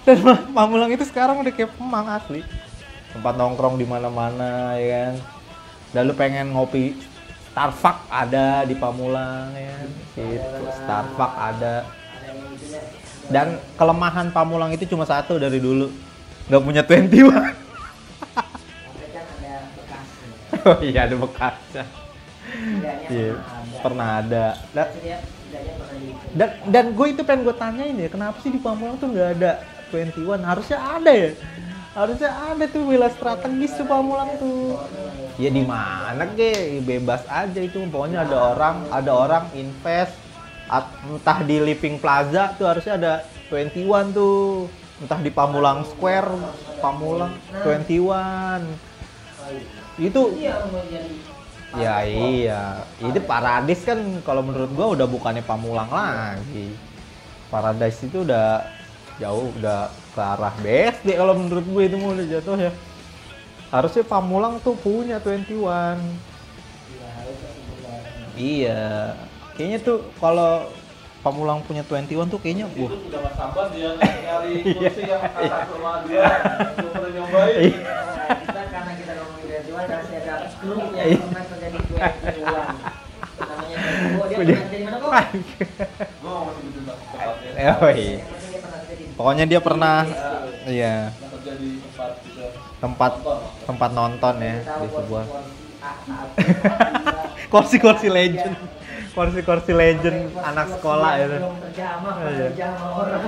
Dan 0.08 0.24
Pamulang 0.56 0.92
itu 0.92 1.04
sekarang 1.04 1.44
udah 1.44 1.52
kayak 1.52 1.76
Kemang 1.76 2.08
asli. 2.08 2.42
Tempat 3.12 3.36
nongkrong 3.36 3.76
di 3.76 3.86
mana-mana 3.86 4.80
ya 4.80 5.12
kan? 5.12 5.16
Dan 5.94 6.02
lu 6.10 6.14
pengen 6.16 6.56
ngopi 6.56 6.96
Starbucks 7.52 8.08
ada 8.08 8.64
di 8.64 8.76
Pamulang 8.80 9.52
ya 9.54 9.68
kan? 9.76 9.90
Gitu 10.16 10.60
Starbucks 10.80 11.38
ada. 11.38 11.76
Dan 13.28 13.60
kelemahan 13.76 14.32
Pamulang 14.32 14.72
itu 14.72 14.88
cuma 14.88 15.04
satu 15.04 15.36
dari 15.36 15.60
dulu. 15.60 15.92
Nggak 16.48 16.64
punya 16.64 16.82
21 16.88 17.64
sampai 18.94 19.10
kan 19.92 20.04
oh 20.66 20.78
iya 20.84 21.10
ada 21.10 21.16
bekasnya 21.18 22.03
Bedanya 22.54 23.08
Iya. 23.10 23.32
ada 23.34 23.78
pernah 23.82 24.08
ada. 24.22 24.46
Di 24.74 25.12
dan, 26.34 26.50
dan 26.66 26.86
gue 26.98 27.08
itu 27.14 27.22
pengen 27.22 27.46
gue 27.46 27.54
tanyain 27.54 27.94
ya, 27.94 28.10
kenapa 28.10 28.42
sih 28.42 28.50
di 28.50 28.58
Pamulang 28.58 28.98
tuh 28.98 29.14
nggak 29.14 29.30
ada 29.38 29.62
21? 29.94 30.42
Harusnya 30.42 30.80
ada 30.82 31.12
ya. 31.14 31.30
Harusnya 31.94 32.32
ada 32.34 32.64
tuh 32.66 32.90
wilayah 32.90 33.14
strategis 33.14 33.78
tuh 33.78 33.86
Pamulang 33.86 34.34
tuh. 34.42 34.82
Ya 35.38 35.54
di 35.54 35.62
mana 35.62 36.26
ke 36.26 36.82
bebas 36.82 37.22
aja 37.30 37.62
itu 37.62 37.78
pokoknya 37.90 38.26
ada 38.26 38.54
orang 38.54 38.76
ada 38.90 39.12
orang 39.14 39.46
invest 39.54 40.14
at- 40.66 40.94
entah 41.06 41.40
di 41.46 41.58
Living 41.62 42.02
Plaza 42.02 42.54
tuh 42.58 42.66
harusnya 42.70 42.98
ada 42.98 43.14
21 43.50 44.14
tuh 44.14 44.70
entah 45.02 45.20
di 45.22 45.30
Pamulang 45.30 45.86
Square 45.86 46.34
Pamulang 46.82 47.34
21 47.62 48.78
itu 49.98 50.22
Iya 50.38 50.56
ya 51.78 51.96
iya. 52.06 52.62
Itu 53.02 53.20
Paradis 53.26 53.82
kan 53.88 54.00
kalau 54.22 54.46
menurut 54.46 54.70
gua 54.74 54.94
udah 54.94 55.08
bukannya 55.10 55.42
Pamulang 55.46 55.90
lagi. 55.90 56.74
Paradise 57.54 58.00
itu 58.06 58.26
udah 58.26 58.66
jauh 59.22 59.54
udah 59.62 59.94
ke 60.14 60.22
arah 60.22 60.54
BSD 60.62 61.18
kalau 61.18 61.34
menurut 61.38 61.66
gue 61.66 61.84
itu 61.86 61.98
udah 61.98 62.26
jatuh 62.26 62.58
ya. 62.58 62.72
Harusnya 63.74 64.06
Pamulang 64.06 64.62
tuh 64.62 64.78
punya 64.78 65.18
21 65.22 65.98
iya. 68.38 69.14
Kayaknya 69.54 69.80
tuh 69.86 69.98
kalau 70.18 70.70
Pamulang 71.24 71.64
punya 71.64 71.88
21 71.88 72.28
tuh 72.28 72.40
kayaknya 72.42 72.68
itu 72.76 72.84
wah. 72.84 72.92
sudah 73.00 73.20
mas 73.24 73.34
sabar 73.40 73.66
dia 73.72 73.96
nyari 74.28 74.54
kursi 74.76 75.08
yang 75.08 75.24
kata 75.24 75.72
sama 75.72 76.04
dia 76.04 76.26
belum 76.76 76.92
pernah 76.92 77.12
nyobain. 77.16 77.72
Nah, 77.80 78.38
kita 78.44 78.62
karena 78.68 78.92
kita 79.00 79.12
ngomongin 79.24 79.48
dari 79.48 79.64
Tuhan 79.64 79.84
karena 79.88 80.04
saya 80.04 80.20
ada 80.20 80.33
klub 80.64 80.80
yang 80.96 81.06
Iya. 81.06 81.18
pernah 81.20 81.44
terjadi 81.44 81.78
di 81.78 82.44
namanya 83.44 83.78
dia 84.24 84.38
pernah 84.40 84.64
jadi 84.64 84.84
mana 84.84 84.98
kok 84.98 85.12
gue 85.12 85.68
mau 86.24 86.48
oh 87.84 87.92
iya. 87.92 88.18
Di 88.24 89.06
pokoknya 89.14 89.46
dia 89.46 89.60
pernah 89.60 89.98
iya. 90.66 90.96
Tempat 92.80 93.12
tempat 93.64 93.90
nonton. 93.92 94.36
ya 94.40 94.56
di 94.60 94.88
sebuah 94.92 95.24
kursi-kursi 97.48 98.08
legend. 98.08 98.56
Kursi-kursi 99.14 99.72
legend 99.72 100.34
anak 100.42 100.68
sekolah 100.74 101.12
itu 101.22 101.38
Iya. 102.24 102.48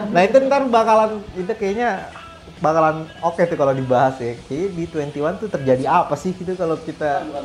nah 0.09 0.21
itu 0.23 0.37
ntar 0.43 0.65
bakalan 0.67 1.21
itu 1.35 1.51
kayaknya 1.55 2.09
bakalan 2.59 3.03
oke 3.19 3.41
tuh 3.43 3.57
kalau 3.59 3.73
dibahas 3.75 4.15
ya 4.19 4.33
kayaknya 4.47 4.67
di 4.71 4.83
21 5.11 5.41
tuh 5.43 5.49
terjadi 5.51 5.83
apa 5.85 6.15
sih 6.15 6.31
gitu 6.31 6.55
kalau 6.55 6.79
kita 6.79 7.23
bukan 7.27 7.43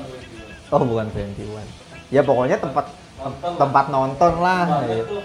oh 0.71 0.83
bukan 0.87 1.07
21 1.11 2.15
ya 2.15 2.21
pokoknya 2.23 2.59
tempat 2.59 2.87
Nonton 3.21 3.53
lah. 3.53 3.59
tempat 3.61 3.85
nonton 3.93 4.33
lah 4.41 4.61
Banyak 4.65 4.89
ya. 4.89 5.03
tuh. 5.05 5.23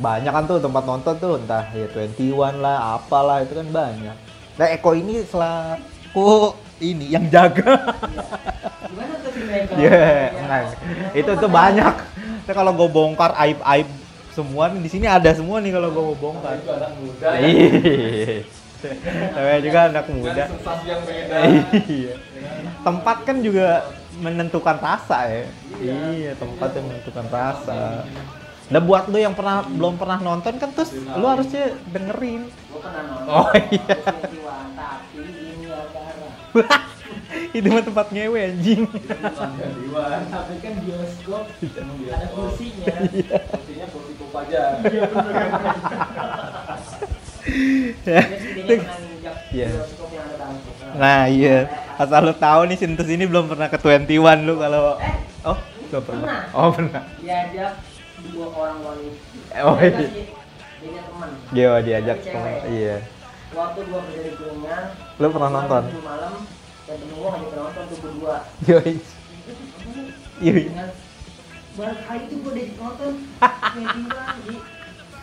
banyak 0.00 0.32
kan 0.32 0.44
tuh 0.48 0.58
tempat 0.64 0.82
nonton 0.88 1.14
tuh 1.20 1.32
entah 1.36 1.64
ya 1.76 1.86
21 1.92 2.56
lah 2.56 2.76
apalah 2.96 3.44
itu 3.44 3.52
kan 3.52 3.68
banyak 3.68 4.16
nah 4.56 4.66
Eko 4.70 4.96
ini 4.96 5.20
selaku 5.28 6.56
ini 6.80 7.12
yang 7.12 7.28
jaga 7.28 7.92
gimana 8.88 9.14
tuh 9.20 9.30
si 9.34 9.40
Mega 9.44 9.74
Iya. 9.74 10.70
Itu 11.14 11.30
tuh 11.34 11.50
banyak. 11.50 11.94
Nah, 12.44 12.54
kalau 12.54 12.70
gue 12.76 12.88
bongkar 12.88 13.32
aib-aib 13.40 13.88
semua 14.30 14.68
di 14.70 14.86
sini 14.86 15.06
ada 15.08 15.30
semua 15.32 15.58
nih 15.58 15.72
kalau 15.72 15.88
gue 15.90 16.02
mau 16.04 16.16
bongkar. 16.18 16.58
itu 16.58 16.70
anak 16.70 16.90
muda 16.98 17.28
ya. 17.38 18.63
Namanya 19.34 19.60
juga 19.60 19.78
anak 19.88 20.06
muda. 20.10 20.44
Yang 20.84 21.00
beda 21.08 21.36
Iya. 21.88 22.14
Tempat 22.84 23.16
kan 23.24 23.36
juga 23.40 23.68
menentukan 24.20 24.76
rasa 24.78 25.18
ya. 25.26 25.44
Iya, 25.80 26.32
tempat 26.36 26.70
yang 26.76 26.86
menentukan 26.86 27.26
rasa. 27.32 28.04
Nah 28.64 28.80
buat 28.80 29.12
lu 29.12 29.20
yang 29.20 29.36
pernah 29.36 29.60
belum 29.60 30.00
pernah 30.00 30.16
nonton 30.20 30.56
kan 30.56 30.72
terus 30.72 30.92
lu 30.96 31.26
harusnya 31.28 31.76
dengerin. 31.90 32.48
gua 32.72 32.80
pernah 32.80 33.02
nonton 33.04 33.28
Oh, 33.28 33.50
iya. 33.72 33.96
Itu 37.54 37.70
mah 37.70 37.82
tempat 37.82 38.10
ngewe 38.10 38.40
anjing. 38.50 38.82
tapi 40.26 40.54
kan 40.58 40.74
bioskop 40.82 41.44
ada 41.46 42.26
kursinya 42.34 42.94
kursinya 43.46 43.86
kursi 43.90 44.12
kopaja 44.18 44.62
iya 44.82 45.06
pernah 47.54 48.22
Iya. 49.50 49.68
Nah 50.94 51.26
iya, 51.26 51.66
asal 51.94 52.22
lu 52.22 52.34
tahu 52.34 52.66
nih 52.66 52.76
Sintus 52.76 53.06
ini 53.06 53.24
belum 53.24 53.46
pernah 53.46 53.66
ke 53.66 53.78
21 53.78 54.10
lu 54.42 54.54
kalau 54.56 54.98
Eh, 54.98 55.14
Oh, 55.44 55.58
belum 55.84 56.02
pernah. 56.02 56.22
pernah. 56.24 56.42
Oh, 56.52 56.68
pernah. 56.70 57.02
diajak 57.16 57.72
dua 58.26 58.46
orang 58.48 58.78
wanita 58.80 59.62
Oh, 59.62 59.76
iya. 59.76 59.90
kasih- 59.92 60.28
dia 60.80 61.00
teman 61.02 61.30
Dia 61.50 61.68
diajak 61.80 62.18
cewek. 62.20 62.60
Iya. 62.68 62.96
waktu 63.52 63.80
gua 63.84 64.00
kerja 64.02 64.20
di 64.20 64.32
kuningan 64.34 64.84
Lu 65.14 65.26
pernah 65.28 65.50
nonton? 65.52 65.82
malam 66.00 66.34
dan 66.84 66.96
temen 66.96 67.14
gua 67.14 67.28
ngajak 67.32 67.54
nonton 67.56 67.82
tuh 67.86 67.98
berdua. 68.00 68.36
Yoi. 68.64 68.92
dengan 70.60 70.88
baru 71.74 71.94
kali 72.00 72.20
itu 72.24 72.34
gua 72.36 72.52
diajak 72.52 72.76
nonton 72.76 73.10
Mediwan 73.74 74.26
di 74.40 74.54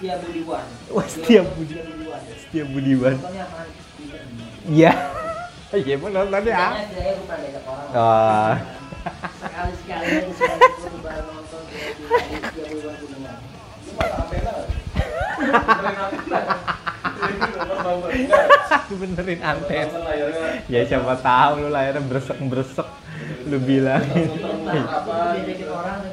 Setia 0.02 0.18
Budiwan 0.18 0.66
Wah, 0.90 1.06
Setia 1.06 1.46
Budi- 1.46 1.78
Setia 1.78 1.86
Budiwan 1.86 2.22
Setia 2.34 2.66
Budiwan. 2.66 3.16
Iya. 4.66 4.92
Iya, 5.72 5.96
mau 5.96 6.10
nontonnya 6.10 6.52
ah. 6.52 6.74
Gua 6.74 6.84
pernah 7.22 7.38
diajak 7.38 7.64
orang 7.64 7.86
Oh. 7.94 8.58
nonton 11.22 11.62
Setia 11.62 12.66
Budiwan 12.66 12.98
Lu 13.78 13.92
antena 13.94 14.52
nggak? 16.26 16.46
Benerin 18.92 19.40
antena. 19.40 19.98
Layarnya. 20.02 20.66
Ya 20.66 20.82
siapa 20.82 21.14
tahu 21.22 21.62
lu 21.62 21.70
lahirnya 21.70 22.02
bresek-bresek. 22.02 22.90
Lu 23.46 23.62
bilang. 23.62 24.02
Nah, 24.02 24.82
Apa? 24.98 25.38
aku 25.38 25.46
diajakin 25.46 25.70
orang 25.70 26.10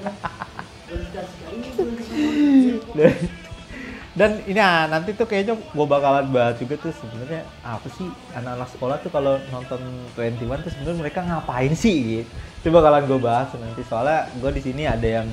dan, 4.18 4.42
ini 4.50 4.58
ah, 4.58 4.90
nanti 4.90 5.14
tuh 5.14 5.30
kayaknya 5.30 5.54
gue 5.54 5.86
bakalan 5.86 6.26
bahas 6.34 6.58
juga 6.58 6.74
tuh 6.74 6.90
sebenarnya 6.90 7.46
apa 7.62 7.86
sih 7.94 8.10
anak-anak 8.34 8.68
sekolah 8.74 8.96
tuh 8.98 9.10
kalau 9.14 9.38
nonton 9.54 9.78
21 10.18 10.66
tuh 10.66 10.72
sebenarnya 10.74 10.98
mereka 10.98 11.20
ngapain 11.22 11.70
sih 11.78 11.96
gitu. 12.02 12.30
Itu 12.58 12.74
bakalan 12.74 13.06
gue 13.06 13.20
bahas 13.22 13.54
nanti 13.54 13.86
soalnya 13.86 14.26
gue 14.42 14.50
di 14.58 14.62
sini 14.66 14.90
ada 14.90 15.22
yang 15.22 15.28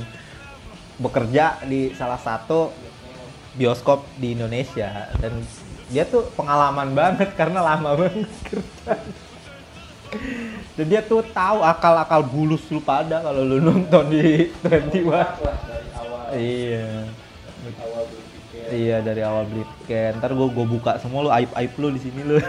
bekerja 1.01 1.65
di 1.65 1.97
salah 1.97 2.21
satu 2.21 2.69
bioskop 3.57 4.05
di 4.21 4.37
Indonesia 4.37 5.09
dan 5.17 5.33
dia 5.89 6.05
tuh 6.05 6.29
pengalaman 6.37 6.93
banget 6.93 7.33
karena 7.39 7.65
lama 7.65 7.97
banget 7.97 8.29
kerja. 8.45 9.01
Dan 10.77 10.85
dia 10.85 11.01
tuh 11.01 11.25
tahu 11.33 11.65
akal-akal 11.65 12.21
bulus 12.21 12.61
lu 12.69 12.85
pada 12.85 13.25
kalau 13.25 13.41
lu 13.41 13.57
nonton 13.57 14.13
di 14.13 14.53
21. 14.61 15.09
Lah, 15.09 15.33
dari 15.41 15.89
awal 15.97 16.23
Iya. 16.37 17.24
Iya 18.71 19.01
dari 19.05 19.21
awal 19.21 19.45
beli 19.49 19.63
tiket. 19.81 20.17
Ntar 20.17 20.33
gue 20.33 20.47
gue 20.49 20.65
buka 20.65 20.97
semua 20.97 21.25
lu 21.25 21.31
aib 21.33 21.49
aib 21.53 21.73
lu 21.77 21.93
di 21.93 22.01
sini 22.01 22.21
lu. 22.25 22.35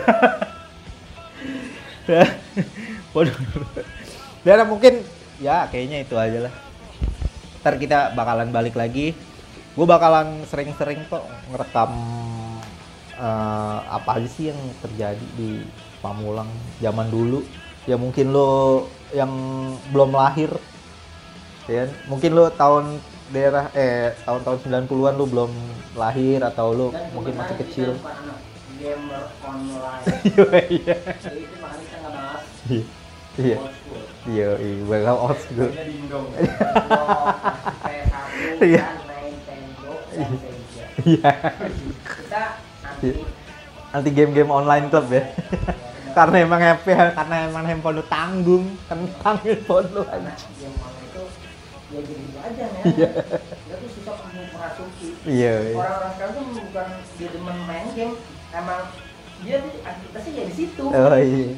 Waduh. 3.14 3.36
Dan 4.46 4.62
mungkin 4.70 5.02
ya 5.42 5.66
kayaknya 5.68 6.06
itu 6.06 6.14
aja 6.16 6.48
lah. 6.48 6.52
Ntar 7.60 7.76
kita 7.76 8.16
bakalan 8.16 8.48
balik 8.54 8.78
lagi. 8.78 9.12
Gue 9.76 9.84
bakalan 9.84 10.40
sering-sering 10.48 11.04
kok 11.10 11.26
ngerekam 11.52 11.92
eh, 13.20 13.78
apa 13.84 14.16
aja 14.16 14.28
sih 14.28 14.48
yang 14.48 14.60
terjadi 14.80 15.26
di 15.36 15.60
Pamulang 16.00 16.48
zaman 16.80 17.12
dulu. 17.12 17.44
Ya 17.84 18.00
mungkin 18.00 18.32
lo 18.32 18.88
yang 19.14 19.30
belum 19.92 20.16
lahir 20.16 20.50
ya 21.66 21.86
kan? 21.86 21.90
mungkin 22.06 22.30
lu 22.34 22.46
tahun 22.54 22.84
daerah 23.26 23.64
eh 23.74 24.14
tahun-tahun 24.22 24.58
90-an 24.86 25.14
lu 25.14 25.26
belum 25.26 25.50
lahir 25.94 26.38
atau 26.40 26.70
lu 26.70 26.88
Dan 26.90 27.10
mungkin 27.10 27.34
masih 27.34 27.56
kecil? 27.58 27.90
kita 27.92 28.02
bukan 28.02 28.16
anak 28.22 28.38
gamer 28.76 29.24
online. 29.42 30.02
iya 30.30 30.60
iya. 30.68 30.96
Jadi 31.16 31.38
itu 31.42 31.56
makanya 31.58 31.82
kita 31.82 31.96
nggak 31.98 32.12
bahas 32.12 32.42
iya 32.66 32.84
iya. 33.36 33.58
iya 34.26 34.48
iya 34.56 34.82
bakal 34.84 35.16
old 35.18 35.38
school. 35.38 35.68
Mainnya 35.68 35.84
dingdong. 35.84 36.26
PS1 37.82 38.60
Iya. 38.66 38.82
iya. 41.04 41.30
Kita 42.04 42.42
nanti 42.80 43.06
Iya. 43.06 43.24
nanti 43.92 44.08
game-game 44.10 44.50
online 44.50 44.86
club 44.86 45.08
ya. 45.10 45.24
Karena 46.16 46.36
emang 46.40 46.60
HP 46.64 46.86
karena 47.12 47.44
emang 47.44 47.64
handphone 47.68 48.00
lu 48.00 48.04
tanggung 48.08 48.64
kentang 48.88 49.36
handphone 49.36 49.84
lu 49.92 50.00
anjing. 50.08 50.72
Ya 51.96 52.02
jadi 52.02 52.22
gitu 52.22 52.38
aja 52.38 52.64
ya. 52.66 52.80
Iya. 52.84 53.08
Dia 53.56 53.74
tuh 53.76 53.90
susah 53.90 54.14
merasuki. 54.52 55.08
iya 55.24 55.52
iya. 55.64 55.74
Orang-orang 55.74 56.12
sekarang 56.14 56.32
tuh 56.36 56.44
bukan 56.60 56.86
dia 57.16 57.28
demen 57.32 57.56
main 57.64 57.86
game, 57.92 58.14
emang 58.52 58.80
dia 59.40 59.56
tuh 59.58 59.72
aktivitasnya 59.80 60.32
ya 60.32 60.44
di 60.44 60.54
situ. 60.54 60.84
oh 60.84 61.16
iya 61.16 61.48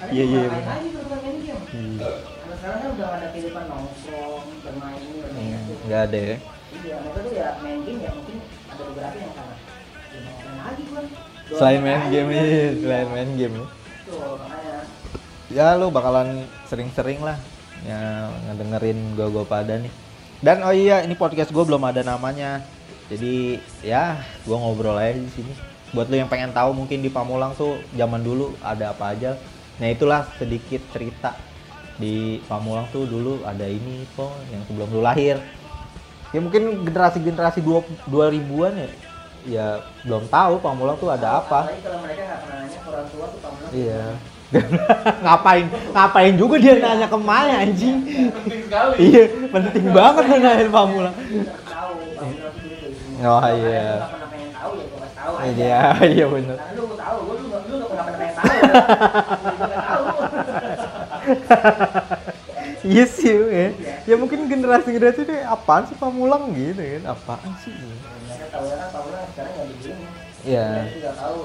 Iya, 0.00 0.24
iya, 0.24 0.40
ngapain 0.40 0.56
bener. 0.56 0.72
lagi 0.72 0.88
bukan 0.96 1.18
main 1.20 1.38
game? 1.44 1.62
Iya. 1.68 2.10
Karena 2.40 2.54
sekarang 2.56 2.78
kan 2.80 2.88
udah 2.96 3.08
ada 3.12 3.26
kehidupan 3.30 3.64
nongkrong, 3.68 4.44
bermain 4.64 4.96
ini, 4.98 5.18
bermain 5.20 5.60
itu. 5.60 5.72
nggak 5.84 6.02
ada 6.08 6.18
ya 6.18 6.36
Iya, 6.70 6.94
mereka 7.02 7.18
tuh 7.20 7.32
ya 7.34 7.48
main 7.60 7.78
game 7.84 8.00
ya 8.00 8.10
mungkin 8.14 8.36
ada 8.64 8.82
beberapa 8.86 9.16
yang 9.18 9.32
karena 9.36 9.54
ya 10.08 10.18
ngapain 10.24 10.54
lagi 10.64 10.82
gua. 10.88 11.02
Selain 11.50 11.80
main 11.82 12.02
game 12.08 12.28
gitu. 12.30 12.40
iya, 12.40 12.68
selain 12.78 13.08
main 13.10 13.30
game 13.36 13.54
ya. 13.58 13.66
Tuh, 14.06 14.32
makanya 14.38 14.76
ya 15.50 15.66
lu 15.76 15.86
bakalan 15.90 16.28
sering-sering 16.64 17.20
lah 17.20 17.36
ya 17.86 18.28
ngedengerin 18.48 19.16
gua 19.16 19.28
gua 19.32 19.44
pada 19.44 19.76
nih. 19.80 19.92
Dan 20.40 20.64
oh 20.64 20.72
iya 20.72 21.04
ini 21.04 21.12
podcast 21.12 21.52
gue 21.52 21.60
belum 21.60 21.84
ada 21.84 22.00
namanya. 22.00 22.64
Jadi 23.12 23.60
ya 23.84 24.24
gua 24.48 24.56
ngobrol 24.56 24.96
aja 24.96 25.20
di 25.20 25.28
sini. 25.28 25.52
Buat 25.92 26.08
lu 26.08 26.16
yang 26.16 26.30
pengen 26.32 26.54
tahu 26.54 26.72
mungkin 26.72 27.04
di 27.04 27.12
Pamulang 27.12 27.52
tuh 27.58 27.76
zaman 27.92 28.24
dulu 28.24 28.56
ada 28.64 28.96
apa 28.96 29.12
aja. 29.12 29.36
Nah 29.76 29.88
itulah 29.92 30.24
sedikit 30.40 30.80
cerita 30.96 31.36
di 32.00 32.40
Pamulang 32.48 32.88
tuh. 32.88 33.04
Dulu 33.04 33.44
ada 33.44 33.68
ini 33.68 34.08
kok 34.16 34.32
yang 34.48 34.64
sebelum 34.64 34.88
lu 34.88 35.00
lahir. 35.04 35.36
Ya 36.30 36.38
mungkin 36.38 36.86
generasi-generasi 36.86 37.60
dua 37.60 37.84
dua 38.08 38.32
ribuan 38.32 38.72
ya. 38.80 38.88
Ya 39.44 39.66
belum 40.08 40.24
tahu 40.32 40.56
Pamulang 40.64 40.96
tuh 40.96 41.12
ada 41.12 41.42
apa. 41.42 41.68
Apalagi 41.68 41.84
kalau 41.84 41.98
mereka 42.00 42.22
nggak 42.24 42.40
pernah 42.48 42.58
nanya 42.64 42.78
ke 42.80 42.88
orang 42.88 43.08
tua 43.12 43.24
tuh 43.28 43.40
kamu 43.44 43.58
Iya. 43.76 44.04
ngapain 45.22 45.70
ngapain 45.94 46.34
juga 46.34 46.58
dia 46.58 46.74
nanya 46.82 47.06
ke 47.06 47.18
Maya 47.18 47.62
anjing. 47.62 48.02
penting 48.34 48.66
sekali 48.66 48.94
iya, 48.98 49.22
penting 49.46 49.94
banget 49.94 50.24
lu 50.26 50.36
nanya 50.42 50.66
Pamulang. 50.66 51.14
tahu, 51.14 51.92
Pamulang 52.18 52.50
tuh 52.50 52.66
dulu 52.66 52.74
kayak 52.82 52.98
gini. 52.98 53.26
Oh, 53.26 53.46
iya. 53.46 53.70
ya. 53.70 53.94
Iya, 55.40 55.94
iya 56.18 56.26
bener. 56.26 56.58
Karena 56.58 56.82
lu 56.82 56.98
tahu, 56.98 57.18
gua 57.24 57.34
lu 57.38 57.46
nggak 57.46 57.62
pernah 57.62 58.04
pengen 58.10 58.34
tahu. 58.34 58.50
Iya 62.80 63.04
sih, 63.04 63.28
ya. 63.28 63.76
ya 64.08 64.16
mungkin 64.16 64.48
generasi-generasi 64.48 65.28
ini 65.28 65.44
apaan 65.44 65.84
sih 65.84 65.92
Pamulang 66.00 66.48
gitu 66.56 66.80
kan? 66.80 67.12
Apaan 67.12 67.52
sih? 67.60 67.76
Mereka 67.76 68.48
tahu 68.48 68.64
ya 68.72 68.76
kan 68.80 68.88
Pamulang 68.88 69.28
sekarang 69.36 69.52
nggak 69.52 69.68
begini. 69.68 70.04
Iya. 70.48 70.88
Tidak 70.88 71.14
tahu. 71.20 71.40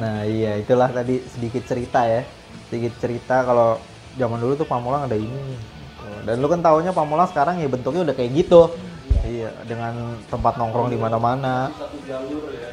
Nah 0.00 0.24
iya 0.24 0.56
itulah 0.56 0.88
tadi 0.88 1.20
sedikit 1.28 1.62
cerita 1.68 2.08
ya, 2.08 2.24
sedikit 2.72 2.96
cerita 2.96 3.44
kalau 3.44 3.76
zaman 4.16 4.40
dulu 4.40 4.56
tuh 4.56 4.66
Pamulang 4.66 5.04
ada 5.04 5.14
ini. 5.14 5.54
Tuh, 6.00 6.24
Dan 6.24 6.40
lu 6.40 6.48
kan 6.48 6.64
taunya 6.64 6.90
Pamulang 6.96 7.28
sekarang 7.28 7.60
ya 7.60 7.68
bentuknya 7.68 8.08
udah 8.08 8.16
kayak 8.16 8.32
gitu. 8.32 8.72
Iya, 9.20 9.52
dengan 9.68 10.16
tempat 10.32 10.56
nongkrong 10.56 10.88
di 10.88 10.96
mana-mana. 10.96 11.68
ya 12.08 12.18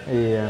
Iya. 0.07 0.47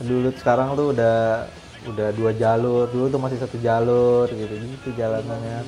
Dulu 0.00 0.32
sekarang 0.40 0.72
tuh 0.72 0.96
udah 0.96 1.44
udah 1.92 2.08
dua 2.16 2.32
jalur. 2.32 2.88
Dulu 2.88 3.12
tuh 3.12 3.20
masih 3.20 3.36
satu 3.36 3.60
jalur 3.60 4.26
gitu 4.32 4.54
gitu 4.56 4.88
jalanannya. 4.96 5.60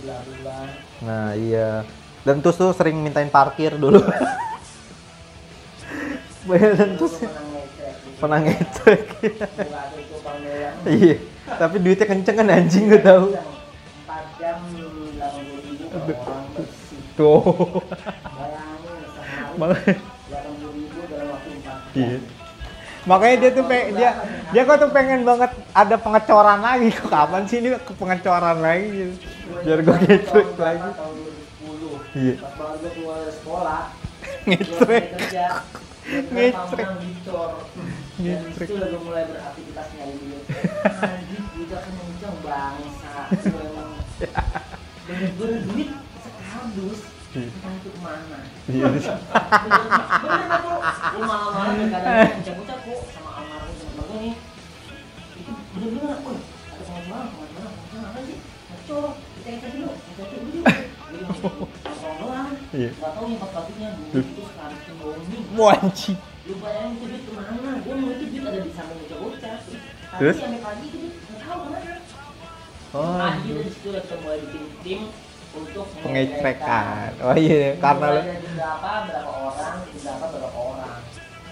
Nah, 1.05 1.37
iya. 1.37 1.85
Dan 2.25 2.41
terus 2.41 2.57
tuh 2.57 2.73
sering 2.73 2.97
mintain 2.97 3.29
parkir 3.29 3.77
dulu. 3.77 4.01
Dan 6.49 6.97
terus 6.97 7.21
pernah 8.19 8.39
ngecek 8.43 9.01
ngecek. 9.01 9.01
Pameran. 10.23 10.75
iya. 10.87 11.17
Tapi 11.49 11.77
duitnya 11.81 12.07
kenceng 12.07 12.37
kan 12.37 12.49
anjing 12.53 12.85
gue 12.91 13.01
tahu. 13.01 13.25
Tuh. 17.17 17.43
Iya. 21.97 22.19
Makanya 23.09 23.37
dia 23.41 23.51
tuh 23.57 23.65
pe- 23.65 23.91
dia 23.97 24.11
dia 24.53 24.63
kok 24.69 24.79
tuh 24.85 24.91
pengen 24.93 25.25
banget 25.25 25.51
ada 25.73 25.97
pengecoran 25.97 26.61
lagi. 26.61 26.93
Kok 26.93 27.09
kapan 27.09 27.43
sih 27.49 27.59
ini 27.65 27.75
ke 27.81 27.93
pengecoran 27.97 28.61
lagi 28.61 28.87
gitu. 28.93 29.15
Biar 29.65 29.79
gue 29.81 29.97
ngecek 29.97 30.47
berapa? 30.55 30.63
lagi. 30.63 30.89
Tahun 30.93 31.15
2010. 31.17 32.21
Iya. 32.21 32.35
Sekolah. 33.33 33.83
Ngecek. 34.45 35.05
Gue 36.29 36.49
Ngecek. 38.19 38.67
itu 38.67 38.75
udah 38.75 39.01
mulai 39.07 39.25
beraktivitas 39.31 39.87
nyari 39.95 40.15
duit. 40.19 40.43
Anjir, 40.99 41.43
udah 41.55 41.81
kenceng 41.87 42.39
bangsa. 42.43 43.15
Gue 43.31 43.63
emang 43.63 43.91
bener-bener 45.07 45.61
duit 45.71 45.89
sekardus. 46.19 47.01
Iya. 47.29 47.49
Entah 47.55 47.73
itu 47.79 47.89
ke 47.95 48.01
mana. 48.03 48.39
Iya. 48.67 48.87
Bener 48.91 50.43
nggak 50.51 50.61
tuh? 50.67 50.79
Gue 50.83 51.23
malam-malam 51.23 51.75
kadang-kadang 51.79 52.43
bocah-bocah 52.43 52.77
kok 52.83 53.01
sama 53.15 53.31
almarhum 53.39 53.75
temen 53.79 54.03
gue 54.03 54.19
nih. 54.19 54.35
Itu 55.39 55.51
bener-bener, 55.79 56.19
woi, 56.27 56.39
ada 56.43 56.83
pengajuan, 56.83 57.27
pengajuan, 57.31 57.71
pengajuan 57.71 58.03
apa 58.03 58.19
sih? 58.27 58.39
Kita 59.49 59.69
dulu, 59.71 59.91
ngecek 59.95 60.41
dulu. 60.43 60.61
Jadi 61.09 61.25
nongkrong 61.25 62.17
doang. 62.19 62.51
Iya. 62.75 62.91
Gak 62.99 63.11
tau 63.15 63.25
nih 63.31 63.39
pas 63.39 63.51
paginya 63.55 63.89
duit 63.97 64.27
itu 64.27 64.43
kembali. 64.43 65.39
Wah, 65.55 65.77
anjing. 65.87 66.19
Lu 66.49 66.55
bayangin 66.65 67.18
Terus? 70.19 70.39
tahu. 70.43 71.63
Oh, 72.89 73.31
situ 73.71 73.89
mulai 74.19 74.39
bikin 74.43 74.65
tim 74.83 75.01
untuk 75.55 75.87
pengecekan. 76.03 77.11
Oh 77.23 77.37
iya, 77.39 77.79
karena 77.79 78.07
lu 78.11 78.21
Mulai 78.21 78.35
dari 78.35 78.49
berapa 78.59 78.91
berapa 79.07 79.31
orang, 79.31 79.77
berapa 79.95 80.25
berapa 80.27 80.59
orang. 80.59 81.01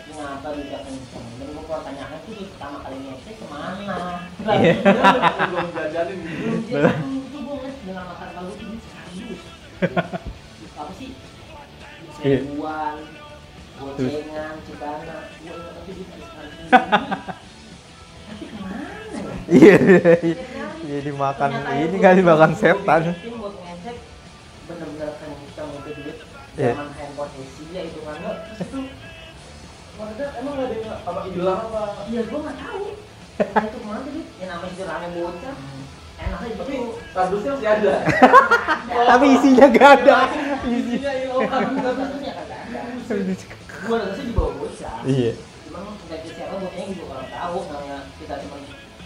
Ini 0.06 0.12
ngapa 0.16 0.48
bisa 0.58 0.78
kenceng? 0.82 1.26
Dan 1.36 1.48
gue 1.54 1.76
tanyakan 1.86 2.18
tuh 2.24 2.34
pertama 2.50 2.78
kali 2.82 2.96
ngecek 3.04 3.34
ke 3.36 3.46
mana? 3.46 3.96
Iya. 4.50 4.74
belum 5.50 5.68
jajanin 5.76 6.18
gitu 6.24 6.34
Belum 6.42 6.60
dia 6.66 6.80
kan 6.82 6.96
itu 7.06 7.38
gue 7.38 7.56
ngecek 7.62 7.82
dengan 7.86 8.04
makan 8.10 8.28
kalau 8.34 8.52
duit 8.56 8.80
sekardus. 8.82 9.40
Apa 10.74 10.92
sih? 10.98 11.10
Iya. 12.24 12.38
Seribuan, 12.42 12.96
gocengan, 13.76 14.54
cegana. 14.64 15.18
Gue 15.38 15.52
ingat 15.54 15.72
tapi 15.78 15.90
duit 15.94 16.10
iya 19.50 19.76
iya 20.86 20.98
dimakan 21.02 21.50
ini 21.82 21.96
kali 21.98 22.20
makan 22.22 22.52
setan. 22.58 23.14
Duit. 25.86 26.18
Iya. 26.56 26.72
Zaman 26.72 26.88
handphone 26.96 27.30
Asia 27.36 27.80
itu 27.84 28.00
kan 28.02 28.16
itu 28.58 28.80
maksudnya 29.96 30.26
emang 30.40 30.52
gak 30.56 30.66
ada 30.68 30.76
yang 30.76 30.98
apa 31.08 31.20
hilang 31.30 31.60
apa 31.68 31.82
Iya, 32.10 32.20
gua 32.28 32.38
nggak 32.42 32.56
tahu. 32.60 32.84
Entah 33.36 33.64
itu 33.68 33.76
ke 33.76 33.86
mana 33.86 34.00
tuh, 34.00 34.12
Dit. 34.16 34.26
yang 34.40 34.48
namanya 34.50 34.72
juga 34.72 34.84
rame 34.88 35.08
bocah. 35.12 35.56
Enak 36.16 36.40
aja 36.40 36.54
tapi 36.56 36.74
betul. 36.80 36.96
kardusnya 37.12 37.50
masih 37.52 37.68
ada 37.68 37.94
Tapi 39.12 39.24
isinya 39.36 39.66
gak 39.68 39.90
ada. 40.00 40.16
Isi. 40.64 40.96
isinya 40.96 41.12
oh 41.36 41.40
Kardusnya 41.44 41.90
kagak 42.32 42.56
ada. 42.56 42.56
Gua 43.86 43.96
rasa 44.00 44.22
di 44.24 44.32
bawah 44.32 44.52
bocah. 44.56 44.96
Iya. 45.04 45.32
Cuman 45.68 45.80
nggak 46.08 46.18
siapa 46.24 46.54
bocahnya 46.56 46.84
juga 46.88 47.04
kurang 47.04 47.28
tahu. 47.28 47.58
Namanya 47.68 47.98
kita 48.16 48.34
cuma 48.42 48.56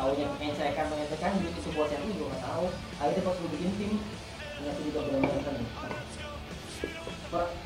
tahunya 0.00 0.26
pengecekan 0.40 0.86
pengecekan 0.88 1.30
itu 1.44 1.70
bocah 1.76 1.98
itu 2.00 2.16
juga 2.16 2.24
nggak 2.32 2.42
tahu. 2.48 2.66
Akhirnya 2.96 3.22
pas 3.28 3.36
gua 3.36 3.50
bikin 3.52 3.70
tim, 3.76 3.92
ternyata 4.56 4.80
juga 4.80 4.98
benar-benar 5.04 5.40
kan. 5.44 5.56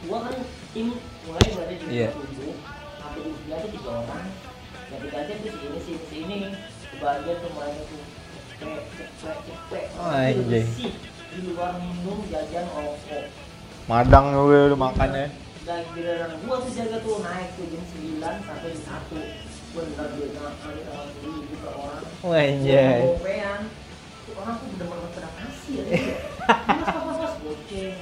Gua 0.05 0.19
kan 0.27 0.37
tim 0.75 0.87
mulai 1.25 1.47
berada 1.55 1.75
di 1.79 1.87
Iya. 1.87 2.09
tujuh, 2.11 2.55
sampai 2.99 3.21
di 3.23 3.31
sembilan 3.39 3.59
itu 3.63 3.69
tiga 3.79 3.91
orang. 4.03 4.27
Yang 4.85 5.01
tuh 5.01 5.51
si 5.55 5.59
ini 5.63 5.79
si 5.79 5.91
ini, 5.95 6.05
si 6.11 6.17
ini. 6.27 6.39
Kebagian 6.95 7.39
mulai 7.55 7.71
tuh 7.79 8.03
cepet 8.59 8.85
cepet 8.99 9.37
cepet. 9.47 9.85
Oh. 9.99 10.11
Di 11.35 11.39
luar 11.51 11.73
minum 11.83 12.19
jajan 12.31 12.67
rokok. 12.71 13.25
Madang 13.91 14.27
gue 14.35 14.71
udah 14.71 14.79
makannya. 14.79 15.27
Dan 15.65 15.81
giliran 15.97 16.31
gua 16.45 16.57
tuh 16.61 16.73
jaga 16.77 16.99
tuh 17.01 17.25
naik 17.25 17.49
tuh 17.57 17.67
jam 17.73 17.83
9 17.83 18.37
sampai 18.45 18.71
jam 18.75 18.83
1 18.85 19.54
Bener 19.75 20.07
dia 20.15 20.27
orang 20.39 20.55
orang 24.39 24.57
Tuh 24.63 24.87
bener-bener 24.87 25.31
kasih 25.35 25.75
ya 25.83 26.15
Mas 26.95 27.35
goceng, 27.43 27.95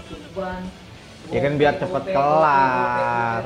Ya 1.33 1.41
kan 1.41 1.53
biar 1.57 1.75
cepet 1.81 2.05
kelar. 2.13 3.43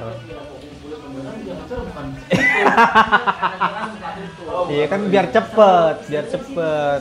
Iya 4.66 4.84
kan 4.90 5.00
biar 5.06 5.26
cepet, 5.30 5.96
biar 6.10 6.26
cepet. 6.26 7.00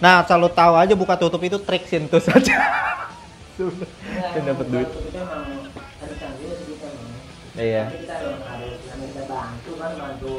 Nah, 0.00 0.24
selalu 0.24 0.48
tahu 0.56 0.72
aja 0.76 0.94
buka 0.96 1.20
tutup 1.20 1.40
itu 1.44 1.60
trik 1.60 1.84
sintu 1.84 2.16
saja. 2.16 2.56
Sudah. 3.56 3.88
Kan 4.32 4.42
dapat 4.44 4.66
duit. 4.72 4.88
Iya. 7.56 7.84
Bantu 9.36 9.70
kan 9.76 9.92
bantu 9.94 10.32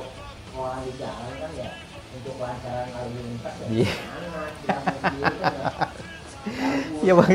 orang 0.57 0.81
di 0.81 0.91
jalan 0.97 1.33
kan 1.37 1.51
ya 1.53 1.69
untuk 2.09 2.33
kelancaran 2.33 2.87
lalu 2.89 3.19
lintas 3.21 3.53
ya 3.53 3.67
Iya. 3.69 3.93
kan 3.93 4.23
ya 4.25 4.77
Iya 7.05 7.13
bang. 7.13 7.31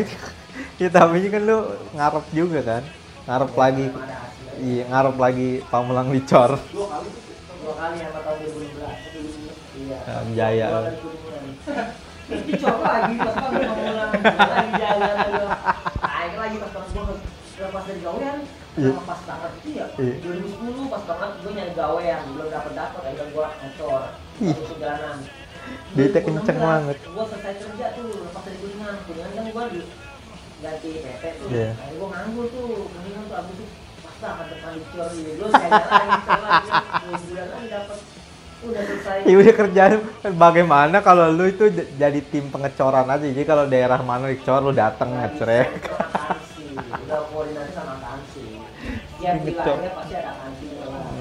Ya 0.81 0.89
tapi 0.89 1.29
kan 1.29 1.43
lu 1.45 1.59
ngarep 1.93 2.25
juga 2.33 2.61
kan. 2.65 2.83
Ngarep 3.23 3.53
lagi. 3.55 3.87
Ada 3.87 4.17
hasilnya. 4.19 4.53
Iya, 4.59 4.83
ngarep 4.89 5.17
lagi 5.17 5.49
Pamulang 5.69 6.09
dicor. 6.11 6.57
dua 6.73 6.87
kali 7.79 7.95
sama 8.01 8.21
tahun 8.25 8.37
2016 8.43 9.79
iya 9.79 9.99
Ah, 10.03 10.25
Jaya. 10.35 10.67
Dua 10.67 10.81
kali 10.83 10.97
dicor 12.43 12.77
lagi 12.81 13.15
pas. 13.15 13.35
Gua 13.37 13.51
lagi 13.53 14.73
jalan 14.75 15.17
lagi 16.35 16.57
pas 16.59 17.85
dari 17.87 18.01
gawean. 18.01 18.39
Iya. 18.73 18.97
Pas 19.05 19.20
banget 19.29 19.51
itu 19.61 19.68
ya. 19.77 19.87
Iya. 20.01 20.14
2010 20.25 20.89
pas 20.89 21.03
banget 21.05 21.31
gua 21.45 21.53
nyari 21.53 21.73
gawean, 21.77 22.20
belum 22.33 22.49
dapet 22.49 22.73
dapet 22.73 23.01
akhirnya 23.05 23.27
gua 23.37 23.47
ngecor. 23.61 24.03
Ih. 24.41 24.49
Masuk 24.49 24.66
perjalanan. 24.73 25.16
Duitnya 25.93 26.20
2016, 26.25 26.27
kenceng 26.27 26.59
banget. 26.64 26.97
Gua 27.12 27.25
selesai 27.29 27.55
kerja 27.61 27.87
tuh 27.93 28.09
lepas 28.25 28.43
dari 28.49 28.57
kuningan. 28.64 28.97
Kuningan 29.05 29.31
kan 29.37 29.45
gua 29.53 29.64
di 29.68 29.81
ganti 30.64 30.91
PP 31.05 31.23
tuh. 31.37 31.47
Iya. 31.53 31.70
Akhirnya 31.77 31.97
gua 32.01 32.09
nganggur 32.16 32.47
tuh. 32.49 32.64
Kuningan 32.89 33.23
tuh 33.29 33.37
abis 33.37 33.55
itu 33.61 33.64
pas 34.01 34.16
banget 34.25 34.47
depan 34.57 34.70
dicor 34.73 35.09
gitu. 35.12 35.31
Gua 35.37 35.49
jalan 35.53 35.85
lagi, 35.85 36.18
jalan. 36.25 36.53
Dua 36.62 37.18
bulan 37.20 37.47
lagi 37.53 37.68
dapet. 37.68 37.99
Udah 38.62 38.83
selesai. 38.89 39.16
Ya 39.27 39.35
udah 39.37 39.55
kerjaan 39.59 40.01
bagaimana 40.39 40.97
kalau 41.05 41.27
lu 41.29 41.45
itu 41.51 41.66
jadi 42.01 42.20
tim 42.25 42.49
pengecoran 42.49 43.05
aja. 43.11 43.27
Jadi 43.27 43.45
kalau 43.45 43.68
daerah 43.68 44.01
mana 44.01 44.33
dicor 44.33 44.64
lu 44.64 44.73
dateng 44.73 45.12
ngecrek. 45.12 45.93
Akansi, 45.93 46.73
udah 46.79 47.20
koordinasi. 47.29 47.82
Setiap 49.33 49.64
Ngecor. 49.64 49.78
pasti 49.97 50.14
ada. 50.18 50.33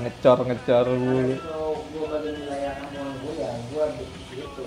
Ngecor 0.01 0.37
ngecor 0.47 0.85
kalau 0.87 1.71
kampung 2.81 3.09
gue 3.21 3.33
ya, 3.39 3.49
gua 3.71 3.85
di 3.95 4.05
situ. 4.27 4.65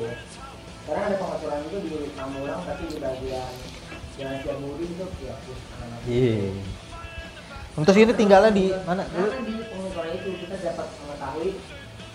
Karena 0.85 1.03
ada 1.09 1.17
pengecoran 1.17 1.59
juga 1.65 1.79
di 1.81 1.93
Pamulang, 2.13 2.61
tapi 2.65 2.83
di 2.89 2.97
bagian 3.01 3.53
Jalan 4.15 4.39
itu 4.39 5.07
ya. 5.27 5.35
Iya. 6.07 6.51
Untuk 7.75 7.95
ini 7.99 8.13
tinggalnya 8.15 8.51
di 8.55 8.71
mana? 8.87 9.03
Karena 9.03 9.39
di 9.43 9.55
pengecoran 9.67 10.11
itu 10.15 10.29
kita 10.47 10.55
dapat 10.63 10.87
mengetahui 11.03 11.49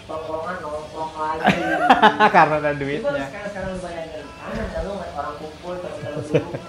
tongkrongan 0.08 0.56
nongkrong 0.64 1.12
lagi. 1.20 1.60
karena 2.38 2.56
ada 2.64 2.72
Itu 2.72 2.80
duitnya. 2.82 3.26
sekarang 3.28 3.50
sekarang 3.52 3.78
kangen 4.40 4.68
kan 4.74 4.82
lu 4.88 4.92
ngeliat 4.96 5.14
orang 5.20 5.36
kumpul 5.38 5.74
dulu 5.78 6.69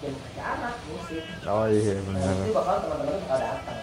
acara 0.00 0.68
musik 0.84 1.22
Oh 1.44 1.66
iya 1.66 1.94
benar. 2.00 2.34
itu 2.38 2.52
bakal 2.52 2.76
teman-teman 2.80 3.10
lu 3.10 3.20
bakal 3.20 3.38
datang 3.40 3.78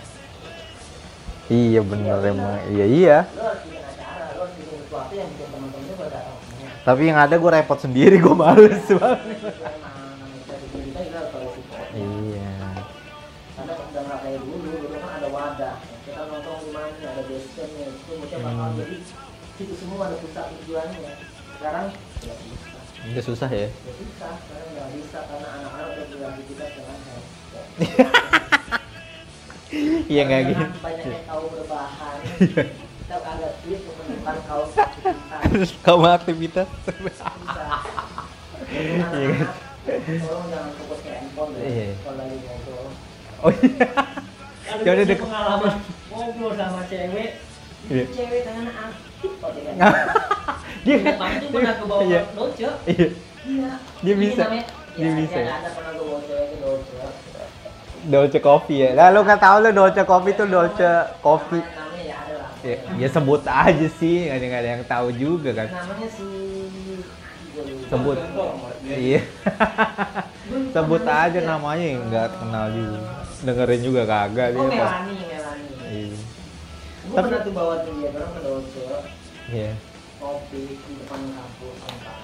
Iya 1.45 1.79
emang. 2.25 2.57
Iya 2.67 2.85
iya. 2.87 3.17
lu 3.27 3.41
harus 3.41 3.61
bikin 3.63 3.83
acara 3.83 4.23
lu 4.31 4.39
harus 4.41 4.53
bikin 4.55 4.77
sesuatu 4.81 5.13
yang 5.13 5.29
bikin 5.29 5.47
teman-teman 5.47 5.83
lu 5.83 5.93
pada 5.95 6.09
datang 6.15 6.37
semua 6.41 6.69
Tapi 6.83 7.01
yang 7.03 7.17
ada 7.19 7.35
gue 7.35 7.51
repot 7.51 7.79
sendiri, 7.79 8.15
gue 8.17 8.35
males 8.35 8.85
banget. 8.87 9.19
itu 10.95 11.49
support 11.51 11.87
Iya. 11.91 12.51
karena 13.55 13.73
udah 13.73 14.17
kayak 14.19 14.39
dulu 14.41 14.55
dulu 14.67 14.87
kan 14.93 15.11
ada 15.15 15.27
wadah 15.27 15.75
kita 16.01 16.21
nongkrong 16.23 16.61
di 16.61 16.71
mana 16.71 16.87
ada 17.03 17.21
basecamp-nya 17.23 17.85
itu 17.87 18.11
mungkin 18.13 18.37
bakal 18.37 18.65
Hmm. 18.65 18.77
jadi 18.77 18.95
situ 19.55 19.73
semua 19.75 20.01
ada 20.05 20.17
pusat 20.17 20.45
tujuannya 20.53 21.11
sekarang 21.55 21.87
Udah 23.05 23.21
susah 23.23 23.49
ya. 23.49 23.69
ya 23.69 23.93
bisa 23.95 24.27
sekarang 24.35 24.69
nggak 24.71 24.87
bisa 24.91 25.19
karena 25.23 25.47
anak-anak 25.55 25.87
udah 25.95 26.05
beraktivitas 26.11 26.69
dengan 26.73 26.97
handphone 26.99 27.64
Iya 30.05 30.21
nggak 30.23 30.41
gitu. 30.47 30.63
banyak 30.79 31.05
yang 31.05 31.25
tahu 31.25 31.43
berbahan 31.51 32.17
kita 33.05 33.15
agak 33.19 33.51
sulit 33.59 33.81
untuk 33.83 33.95
menemukan 34.01 34.37
kaum 34.47 34.69
aktivitas 34.71 35.75
Kamu 35.83 36.05
aktivitas. 36.07 36.67
bisa 36.71 37.65
Iya 38.65 38.93
kan? 38.95 38.99
Anak-anak, 39.05 39.51
tolong 40.17 40.45
jangan 40.49 40.71
fokus 40.73 40.99
ke 41.01 41.09
handphone 41.11 41.51
deh 41.53 41.61
Iya. 41.61 41.85
kalau 42.01 42.17
lagi 42.17 42.37
ngobrol 42.39 42.87
Oh 43.37 43.51
iya. 43.51 43.87
Ada 44.65 44.81
Ya 45.05 45.15
pengalaman 45.19 45.73
ngobrol 46.07 46.51
sama 46.55 46.81
cewek 46.87 47.29
Iya. 47.85 48.03
cewek 48.09 48.39
tangan 48.41 48.67
aktif 48.71 49.31
kok 49.37 49.49
dia 49.53 49.71
Dia 50.85 50.97
pernah 51.51 51.73
ke 51.75 51.83
bawah 51.85 52.01
Iya. 52.05 52.21
doce 52.31 52.69
Iya. 52.87 53.07
iya 53.45 53.69
Dia 54.01 54.15
bisa. 54.15 54.43
Dia 54.95 55.03
ya, 55.03 55.09
bisa. 55.11 55.37
ya, 55.37 55.53
ada 55.59 55.69
pernah 55.69 55.91
ke 55.91 56.01
bawah 56.01 56.21
doce 56.23 56.95
Dolce 58.05 58.39
Coffee 58.39 58.79
ya. 58.79 58.89
Lah 58.93 59.07
lu 59.09 59.21
nggak 59.21 59.37
tahu 59.37 59.57
lu 59.59 59.69
Dolce 59.71 60.01
Coffee 60.03 60.33
tuh 60.33 60.45
Dolce 60.45 60.89
Coffee. 61.19 61.59
namanya 61.59 62.01
ya 62.01 62.15
ada 62.17 62.33
lah 62.35 62.49
Ya, 62.61 62.75
ya 62.97 63.07
sebut 63.07 63.41
aja 63.43 63.87
sih, 63.91 64.25
nggak 64.25 64.37
ada 64.39 64.57
ada 64.57 64.69
yang 64.71 64.83
tahu 64.85 65.07
juga 65.11 65.49
kan. 65.53 65.67
namanya 65.67 66.07
si 66.07 66.25
Gua 67.51 67.63
lupa. 67.63 67.87
Sebut. 67.87 68.17
Iya. 68.85 69.21
Sebut 70.73 71.03
aja 71.03 71.31
siapa. 71.31 71.47
namanya 71.47 71.85
nggak 72.01 72.27
kenal 72.35 72.65
juga. 72.69 72.99
Dengerin 73.41 73.81
juga 73.81 74.01
kagak 74.03 74.47
oh 74.51 74.65
dia. 74.65 74.69
Pak. 74.73 74.91
Melani 74.91 75.15
Melani 75.21 75.65
Iya. 75.85 76.17
gue 77.05 77.15
pernah 77.15 77.39
tuh 77.39 77.53
bawa 77.53 77.75
tuh 77.79 77.93
dia 77.95 78.09
orang 78.09 78.31
ke 78.31 78.39
doce 78.41 78.81
Iya. 79.47 79.71
Kopi 80.17 80.61
di 80.73 80.91
depan 80.99 81.19
kampus 81.27 81.75
Unpad. 81.85 82.17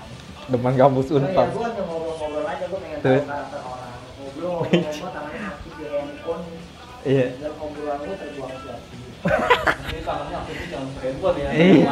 Depan 0.52 0.74
kampus 0.76 1.06
Oh, 1.12 1.18
Unpad. 1.18 1.48
ya, 1.48 1.54
gue 1.54 1.64
hanya 1.66 1.84
ngobrol-ngobrol 1.86 2.46
aja, 2.48 2.66
gue 2.68 2.80
pengen 2.82 3.00
tahu 3.02 3.18
karakter 3.24 3.60
orang. 3.62 3.96
Ngobrol, 4.20 4.52
ngobrol, 4.64 5.10
tangannya 5.12 5.42
aktif 5.48 5.72
di 5.76 5.86
handphone. 5.88 6.44
Iya. 7.02 7.28
Dan 7.42 7.54
obrolan 7.58 7.98
gue 8.06 8.16
terbuang 8.16 8.52
sia-sia. 8.62 9.02
Tangannya 10.02 10.36
aktifnya 10.38 10.66
jangan 10.70 10.90
handphone 11.02 11.38
ya. 11.38 11.50
Iya. 11.52 11.90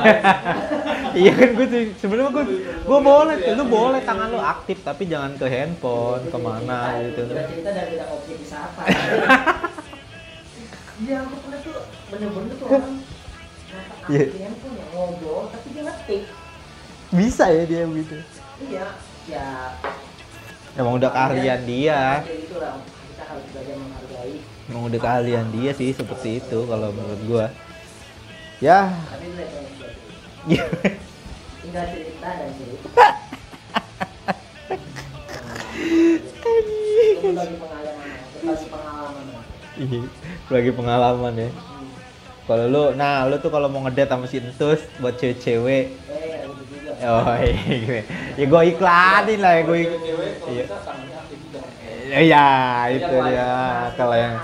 Iya 1.09 1.31
kan 1.33 1.49
gue 1.57 1.67
sih 1.73 1.83
sebenarnya 1.97 2.31
gue 2.37 2.45
gue 2.85 2.99
boleh 3.01 3.35
lu 3.57 3.65
boleh 3.65 4.01
tangan 4.05 4.29
lu 4.29 4.37
aktif 4.37 4.77
tapi 4.85 5.09
jangan 5.09 5.33
ke 5.41 5.45
handphone 5.49 6.29
ke 6.29 6.37
mana 6.37 7.01
gitu. 7.01 7.25
Kita 7.25 7.49
cerita 7.49 7.69
dari 7.73 7.89
kita 7.97 8.05
kopi 8.05 8.33
di 8.37 8.45
sapa. 8.45 8.81
Iya, 10.99 11.23
aku 11.23 11.35
pernah 11.47 11.59
tuh 11.63 11.79
bener-bener 12.11 12.53
tuh 12.59 12.67
orang 12.67 12.99
Iya. 14.09 14.25
aktif 14.25 14.33
di 14.33 14.41
handphone 14.41 14.73
ya 14.73 14.85
ngobrol, 14.89 15.43
tapi 15.53 15.67
dia 15.69 15.83
ngetik. 15.85 16.23
Bisa 17.13 17.45
ya 17.53 17.63
dia 17.69 17.83
gitu. 17.85 18.17
Iya, 18.65 18.87
ya. 19.29 19.47
Emang 20.73 20.97
udah 20.97 21.09
keahlian 21.13 21.61
dia. 21.69 22.25
Gitu 22.25 22.57
lah, 22.57 22.81
kita 22.81 23.23
harus 23.29 23.45
belajar 23.53 23.75
menghargai. 23.77 24.35
Emang 24.69 24.83
udah 24.89 24.99
keahlian 25.01 25.47
dia 25.53 25.71
sih 25.77 25.93
seperti 25.93 26.41
itu 26.41 26.59
kalau 26.65 26.89
menurut 26.89 27.21
gua. 27.29 27.45
Ya, 28.57 28.89
Tapi 29.13 29.25
itu 29.29 29.41
yang. 29.45 29.67
Iya. 30.49 30.65
tinggal 31.61 31.85
cerita 31.93 32.27
dan 32.33 32.49
cerita. 32.57 32.89
Itu 37.09 37.29
bagi 37.37 37.55
pengalaman, 37.61 38.09
berbagi 38.33 38.65
pengalaman. 38.73 39.23
Iya, 39.79 40.01
lagi 40.49 40.71
pengalaman 40.73 41.33
ya. 41.37 41.49
Kalau 42.49 42.65
lu, 42.65 42.83
nah 42.97 43.29
lu 43.29 43.37
tuh 43.37 43.53
kalau 43.53 43.69
mau 43.69 43.85
ngedate 43.85 44.09
sama 44.09 44.25
si 44.25 44.41
Entus 44.41 44.81
buat 44.97 45.13
cewek-cewek, 45.21 45.93
Eh, 46.99 47.07
oh 47.07 47.31
iya, 47.39 48.03
ya 48.35 48.43
gue 48.43 48.61
iklanin 48.75 49.39
lah 49.39 49.51
ya 49.55 49.61
gue. 49.63 49.79
Iya, 49.87 50.63
jangan 50.67 50.97
handphone. 50.99 51.69
iya 52.11 52.49
itu 52.91 53.15
dia 53.23 53.51
kalau 53.95 54.15
yang. 54.19 54.35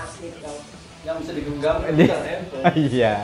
Yang 1.04 1.16
bisa 1.20 1.32
digenggam 1.36 1.76
handphone. 1.84 2.64
iya. 2.88 3.14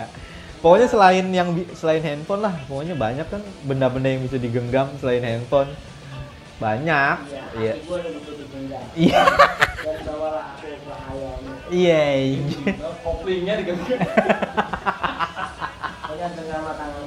Pokoknya 0.61 0.87
selain 0.91 1.26
yang 1.33 1.49
selain 1.72 2.03
handphone 2.05 2.45
lah, 2.45 2.55
pokoknya 2.68 2.93
banyak 2.93 3.26
kan 3.33 3.41
benda-benda 3.64 4.12
yang 4.12 4.22
bisa 4.28 4.37
digenggam 4.37 4.93
selain 5.01 5.24
handphone. 5.24 5.72
Banyak. 6.61 7.16
Iya, 7.57 7.72
Iya. 7.72 7.72
Iya. 8.99 9.22
Iya. 11.73 12.03
iya. 12.37 12.73
Koplingnya 13.01 13.55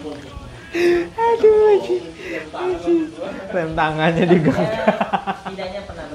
pun. 0.01 0.17
Aduh. 1.15 1.77
Berdua. 2.49 3.29
Rem 3.53 3.71
tangannya 3.77 4.23
digenggam. 4.27 4.65
Setidaknya 5.45 5.81
pernah 5.87 6.05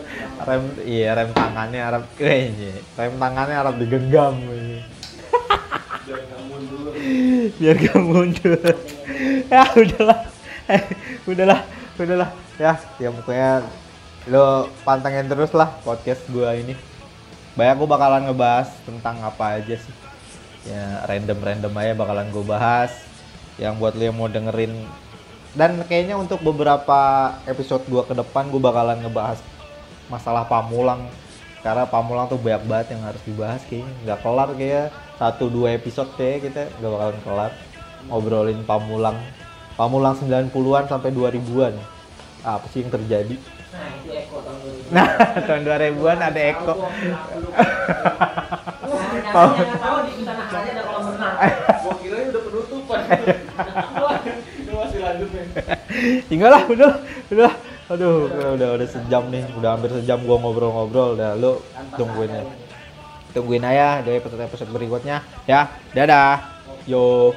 rem 0.41 0.65
iya 0.89 1.09
rem 1.15 1.31
tangannya 1.37 1.81
harap 1.85 2.05
kayaknya 2.17 2.75
rem 2.99 3.15
tangannya 3.17 3.57
harap 3.57 3.75
digenggam 3.79 4.35
ini. 4.41 4.83
Jangan 6.05 6.25
nggak 6.27 6.43
mundur. 6.49 6.93
biar 7.61 7.77
gak 7.81 8.01
mundur 8.01 8.61
ya 9.49 9.65
udahlah 9.73 10.21
Eh, 10.71 10.83
udahlah 11.27 11.61
udahlah 11.99 12.31
ya 12.61 12.79
ya 13.03 13.09
pokoknya 13.11 13.65
lo 14.31 14.71
pantengin 14.87 15.27
terus 15.27 15.51
lah 15.57 15.67
podcast 15.83 16.23
gua 16.31 16.55
ini 16.55 16.77
banyak 17.61 17.77
gua 17.85 17.89
bakalan 17.93 18.25
ngebahas 18.25 18.73
tentang 18.89 19.21
apa 19.21 19.61
aja 19.61 19.77
sih. 19.77 19.95
Ya 20.65 21.05
random 21.05 21.37
random 21.45 21.73
aja 21.77 21.93
bakalan 21.93 22.33
gua 22.33 22.57
bahas. 22.57 22.93
Yang 23.61 23.75
buat 23.77 23.93
lu 24.01 24.09
yang 24.09 24.17
mau 24.17 24.33
dengerin. 24.33 24.73
Dan 25.53 25.85
kayaknya 25.85 26.17
untuk 26.17 26.41
beberapa 26.41 27.33
episode 27.45 27.85
gua 27.93 28.09
ke 28.09 28.17
depan 28.17 28.49
gua 28.49 28.73
bakalan 28.73 29.05
ngebahas 29.05 29.45
masalah 30.09 30.49
Pamulang. 30.49 31.05
Karena 31.61 31.85
Pamulang 31.85 32.33
tuh 32.33 32.41
banyak 32.41 32.65
banget 32.65 32.97
yang 32.97 33.05
harus 33.05 33.21
dibahas 33.29 33.61
kayaknya. 33.69 33.93
Nggak 34.09 34.19
kelar 34.25 34.49
kayak 34.57 34.87
satu 35.21 35.53
dua 35.53 35.77
episode 35.77 36.09
kayak 36.17 36.49
kita 36.49 36.63
nggak 36.81 36.91
bakalan 36.97 37.21
kelar. 37.21 37.53
Ngobrolin 38.09 38.65
Pamulang. 38.65 39.21
Pamulang 39.77 40.17
90-an 40.17 40.89
sampai 40.89 41.13
2000-an 41.13 41.77
apa 42.41 42.65
sih 42.73 42.81
yang 42.81 42.93
terjadi 42.93 43.37
Nah, 43.71 43.87
itu 44.03 44.11
Eko 44.11 44.37
tahun 44.43 44.59
2000. 44.67 44.91
nah 44.91 45.07
tahun 45.47 45.63
2000-an 45.63 46.19
ada 46.19 46.41
Eko 46.43 46.75
Tahu. 49.31 49.51
Nah, 49.55 49.79
tahu 49.79 49.99
di 50.11 50.23
tanah 50.27 50.47
aja 50.51 50.71
ada 50.75 50.83
kolam 50.83 51.05
renang. 51.15 51.35
Gua 51.87 51.95
kira 52.03 52.17
udah 52.35 52.43
penutupan. 52.43 53.01
Ini 54.59 54.73
masih 54.75 54.99
lanjut 54.99 55.31
nih. 55.31 55.47
tinggal 56.31 56.51
lah 56.51 56.63
udah 56.67 56.93
udah 57.31 57.53
aduh 57.91 58.31
udah 58.31 58.69
udah 58.79 58.87
sejam 58.87 59.27
nih 59.35 59.43
udah 59.59 59.75
hampir 59.75 59.91
sejam 59.99 60.23
gua 60.23 60.39
ngobrol-ngobrol 60.39 61.19
dah 61.19 61.35
lu 61.35 61.59
tungguin 61.99 62.31
aja 62.31 62.47
tungguin 63.35 63.67
aja 63.67 64.03
dari 64.07 64.23
episode 64.23 64.43
episode 64.47 64.71
berikutnya 64.71 65.27
ya 65.51 65.67
dadah 65.91 66.39
yo 66.87 67.35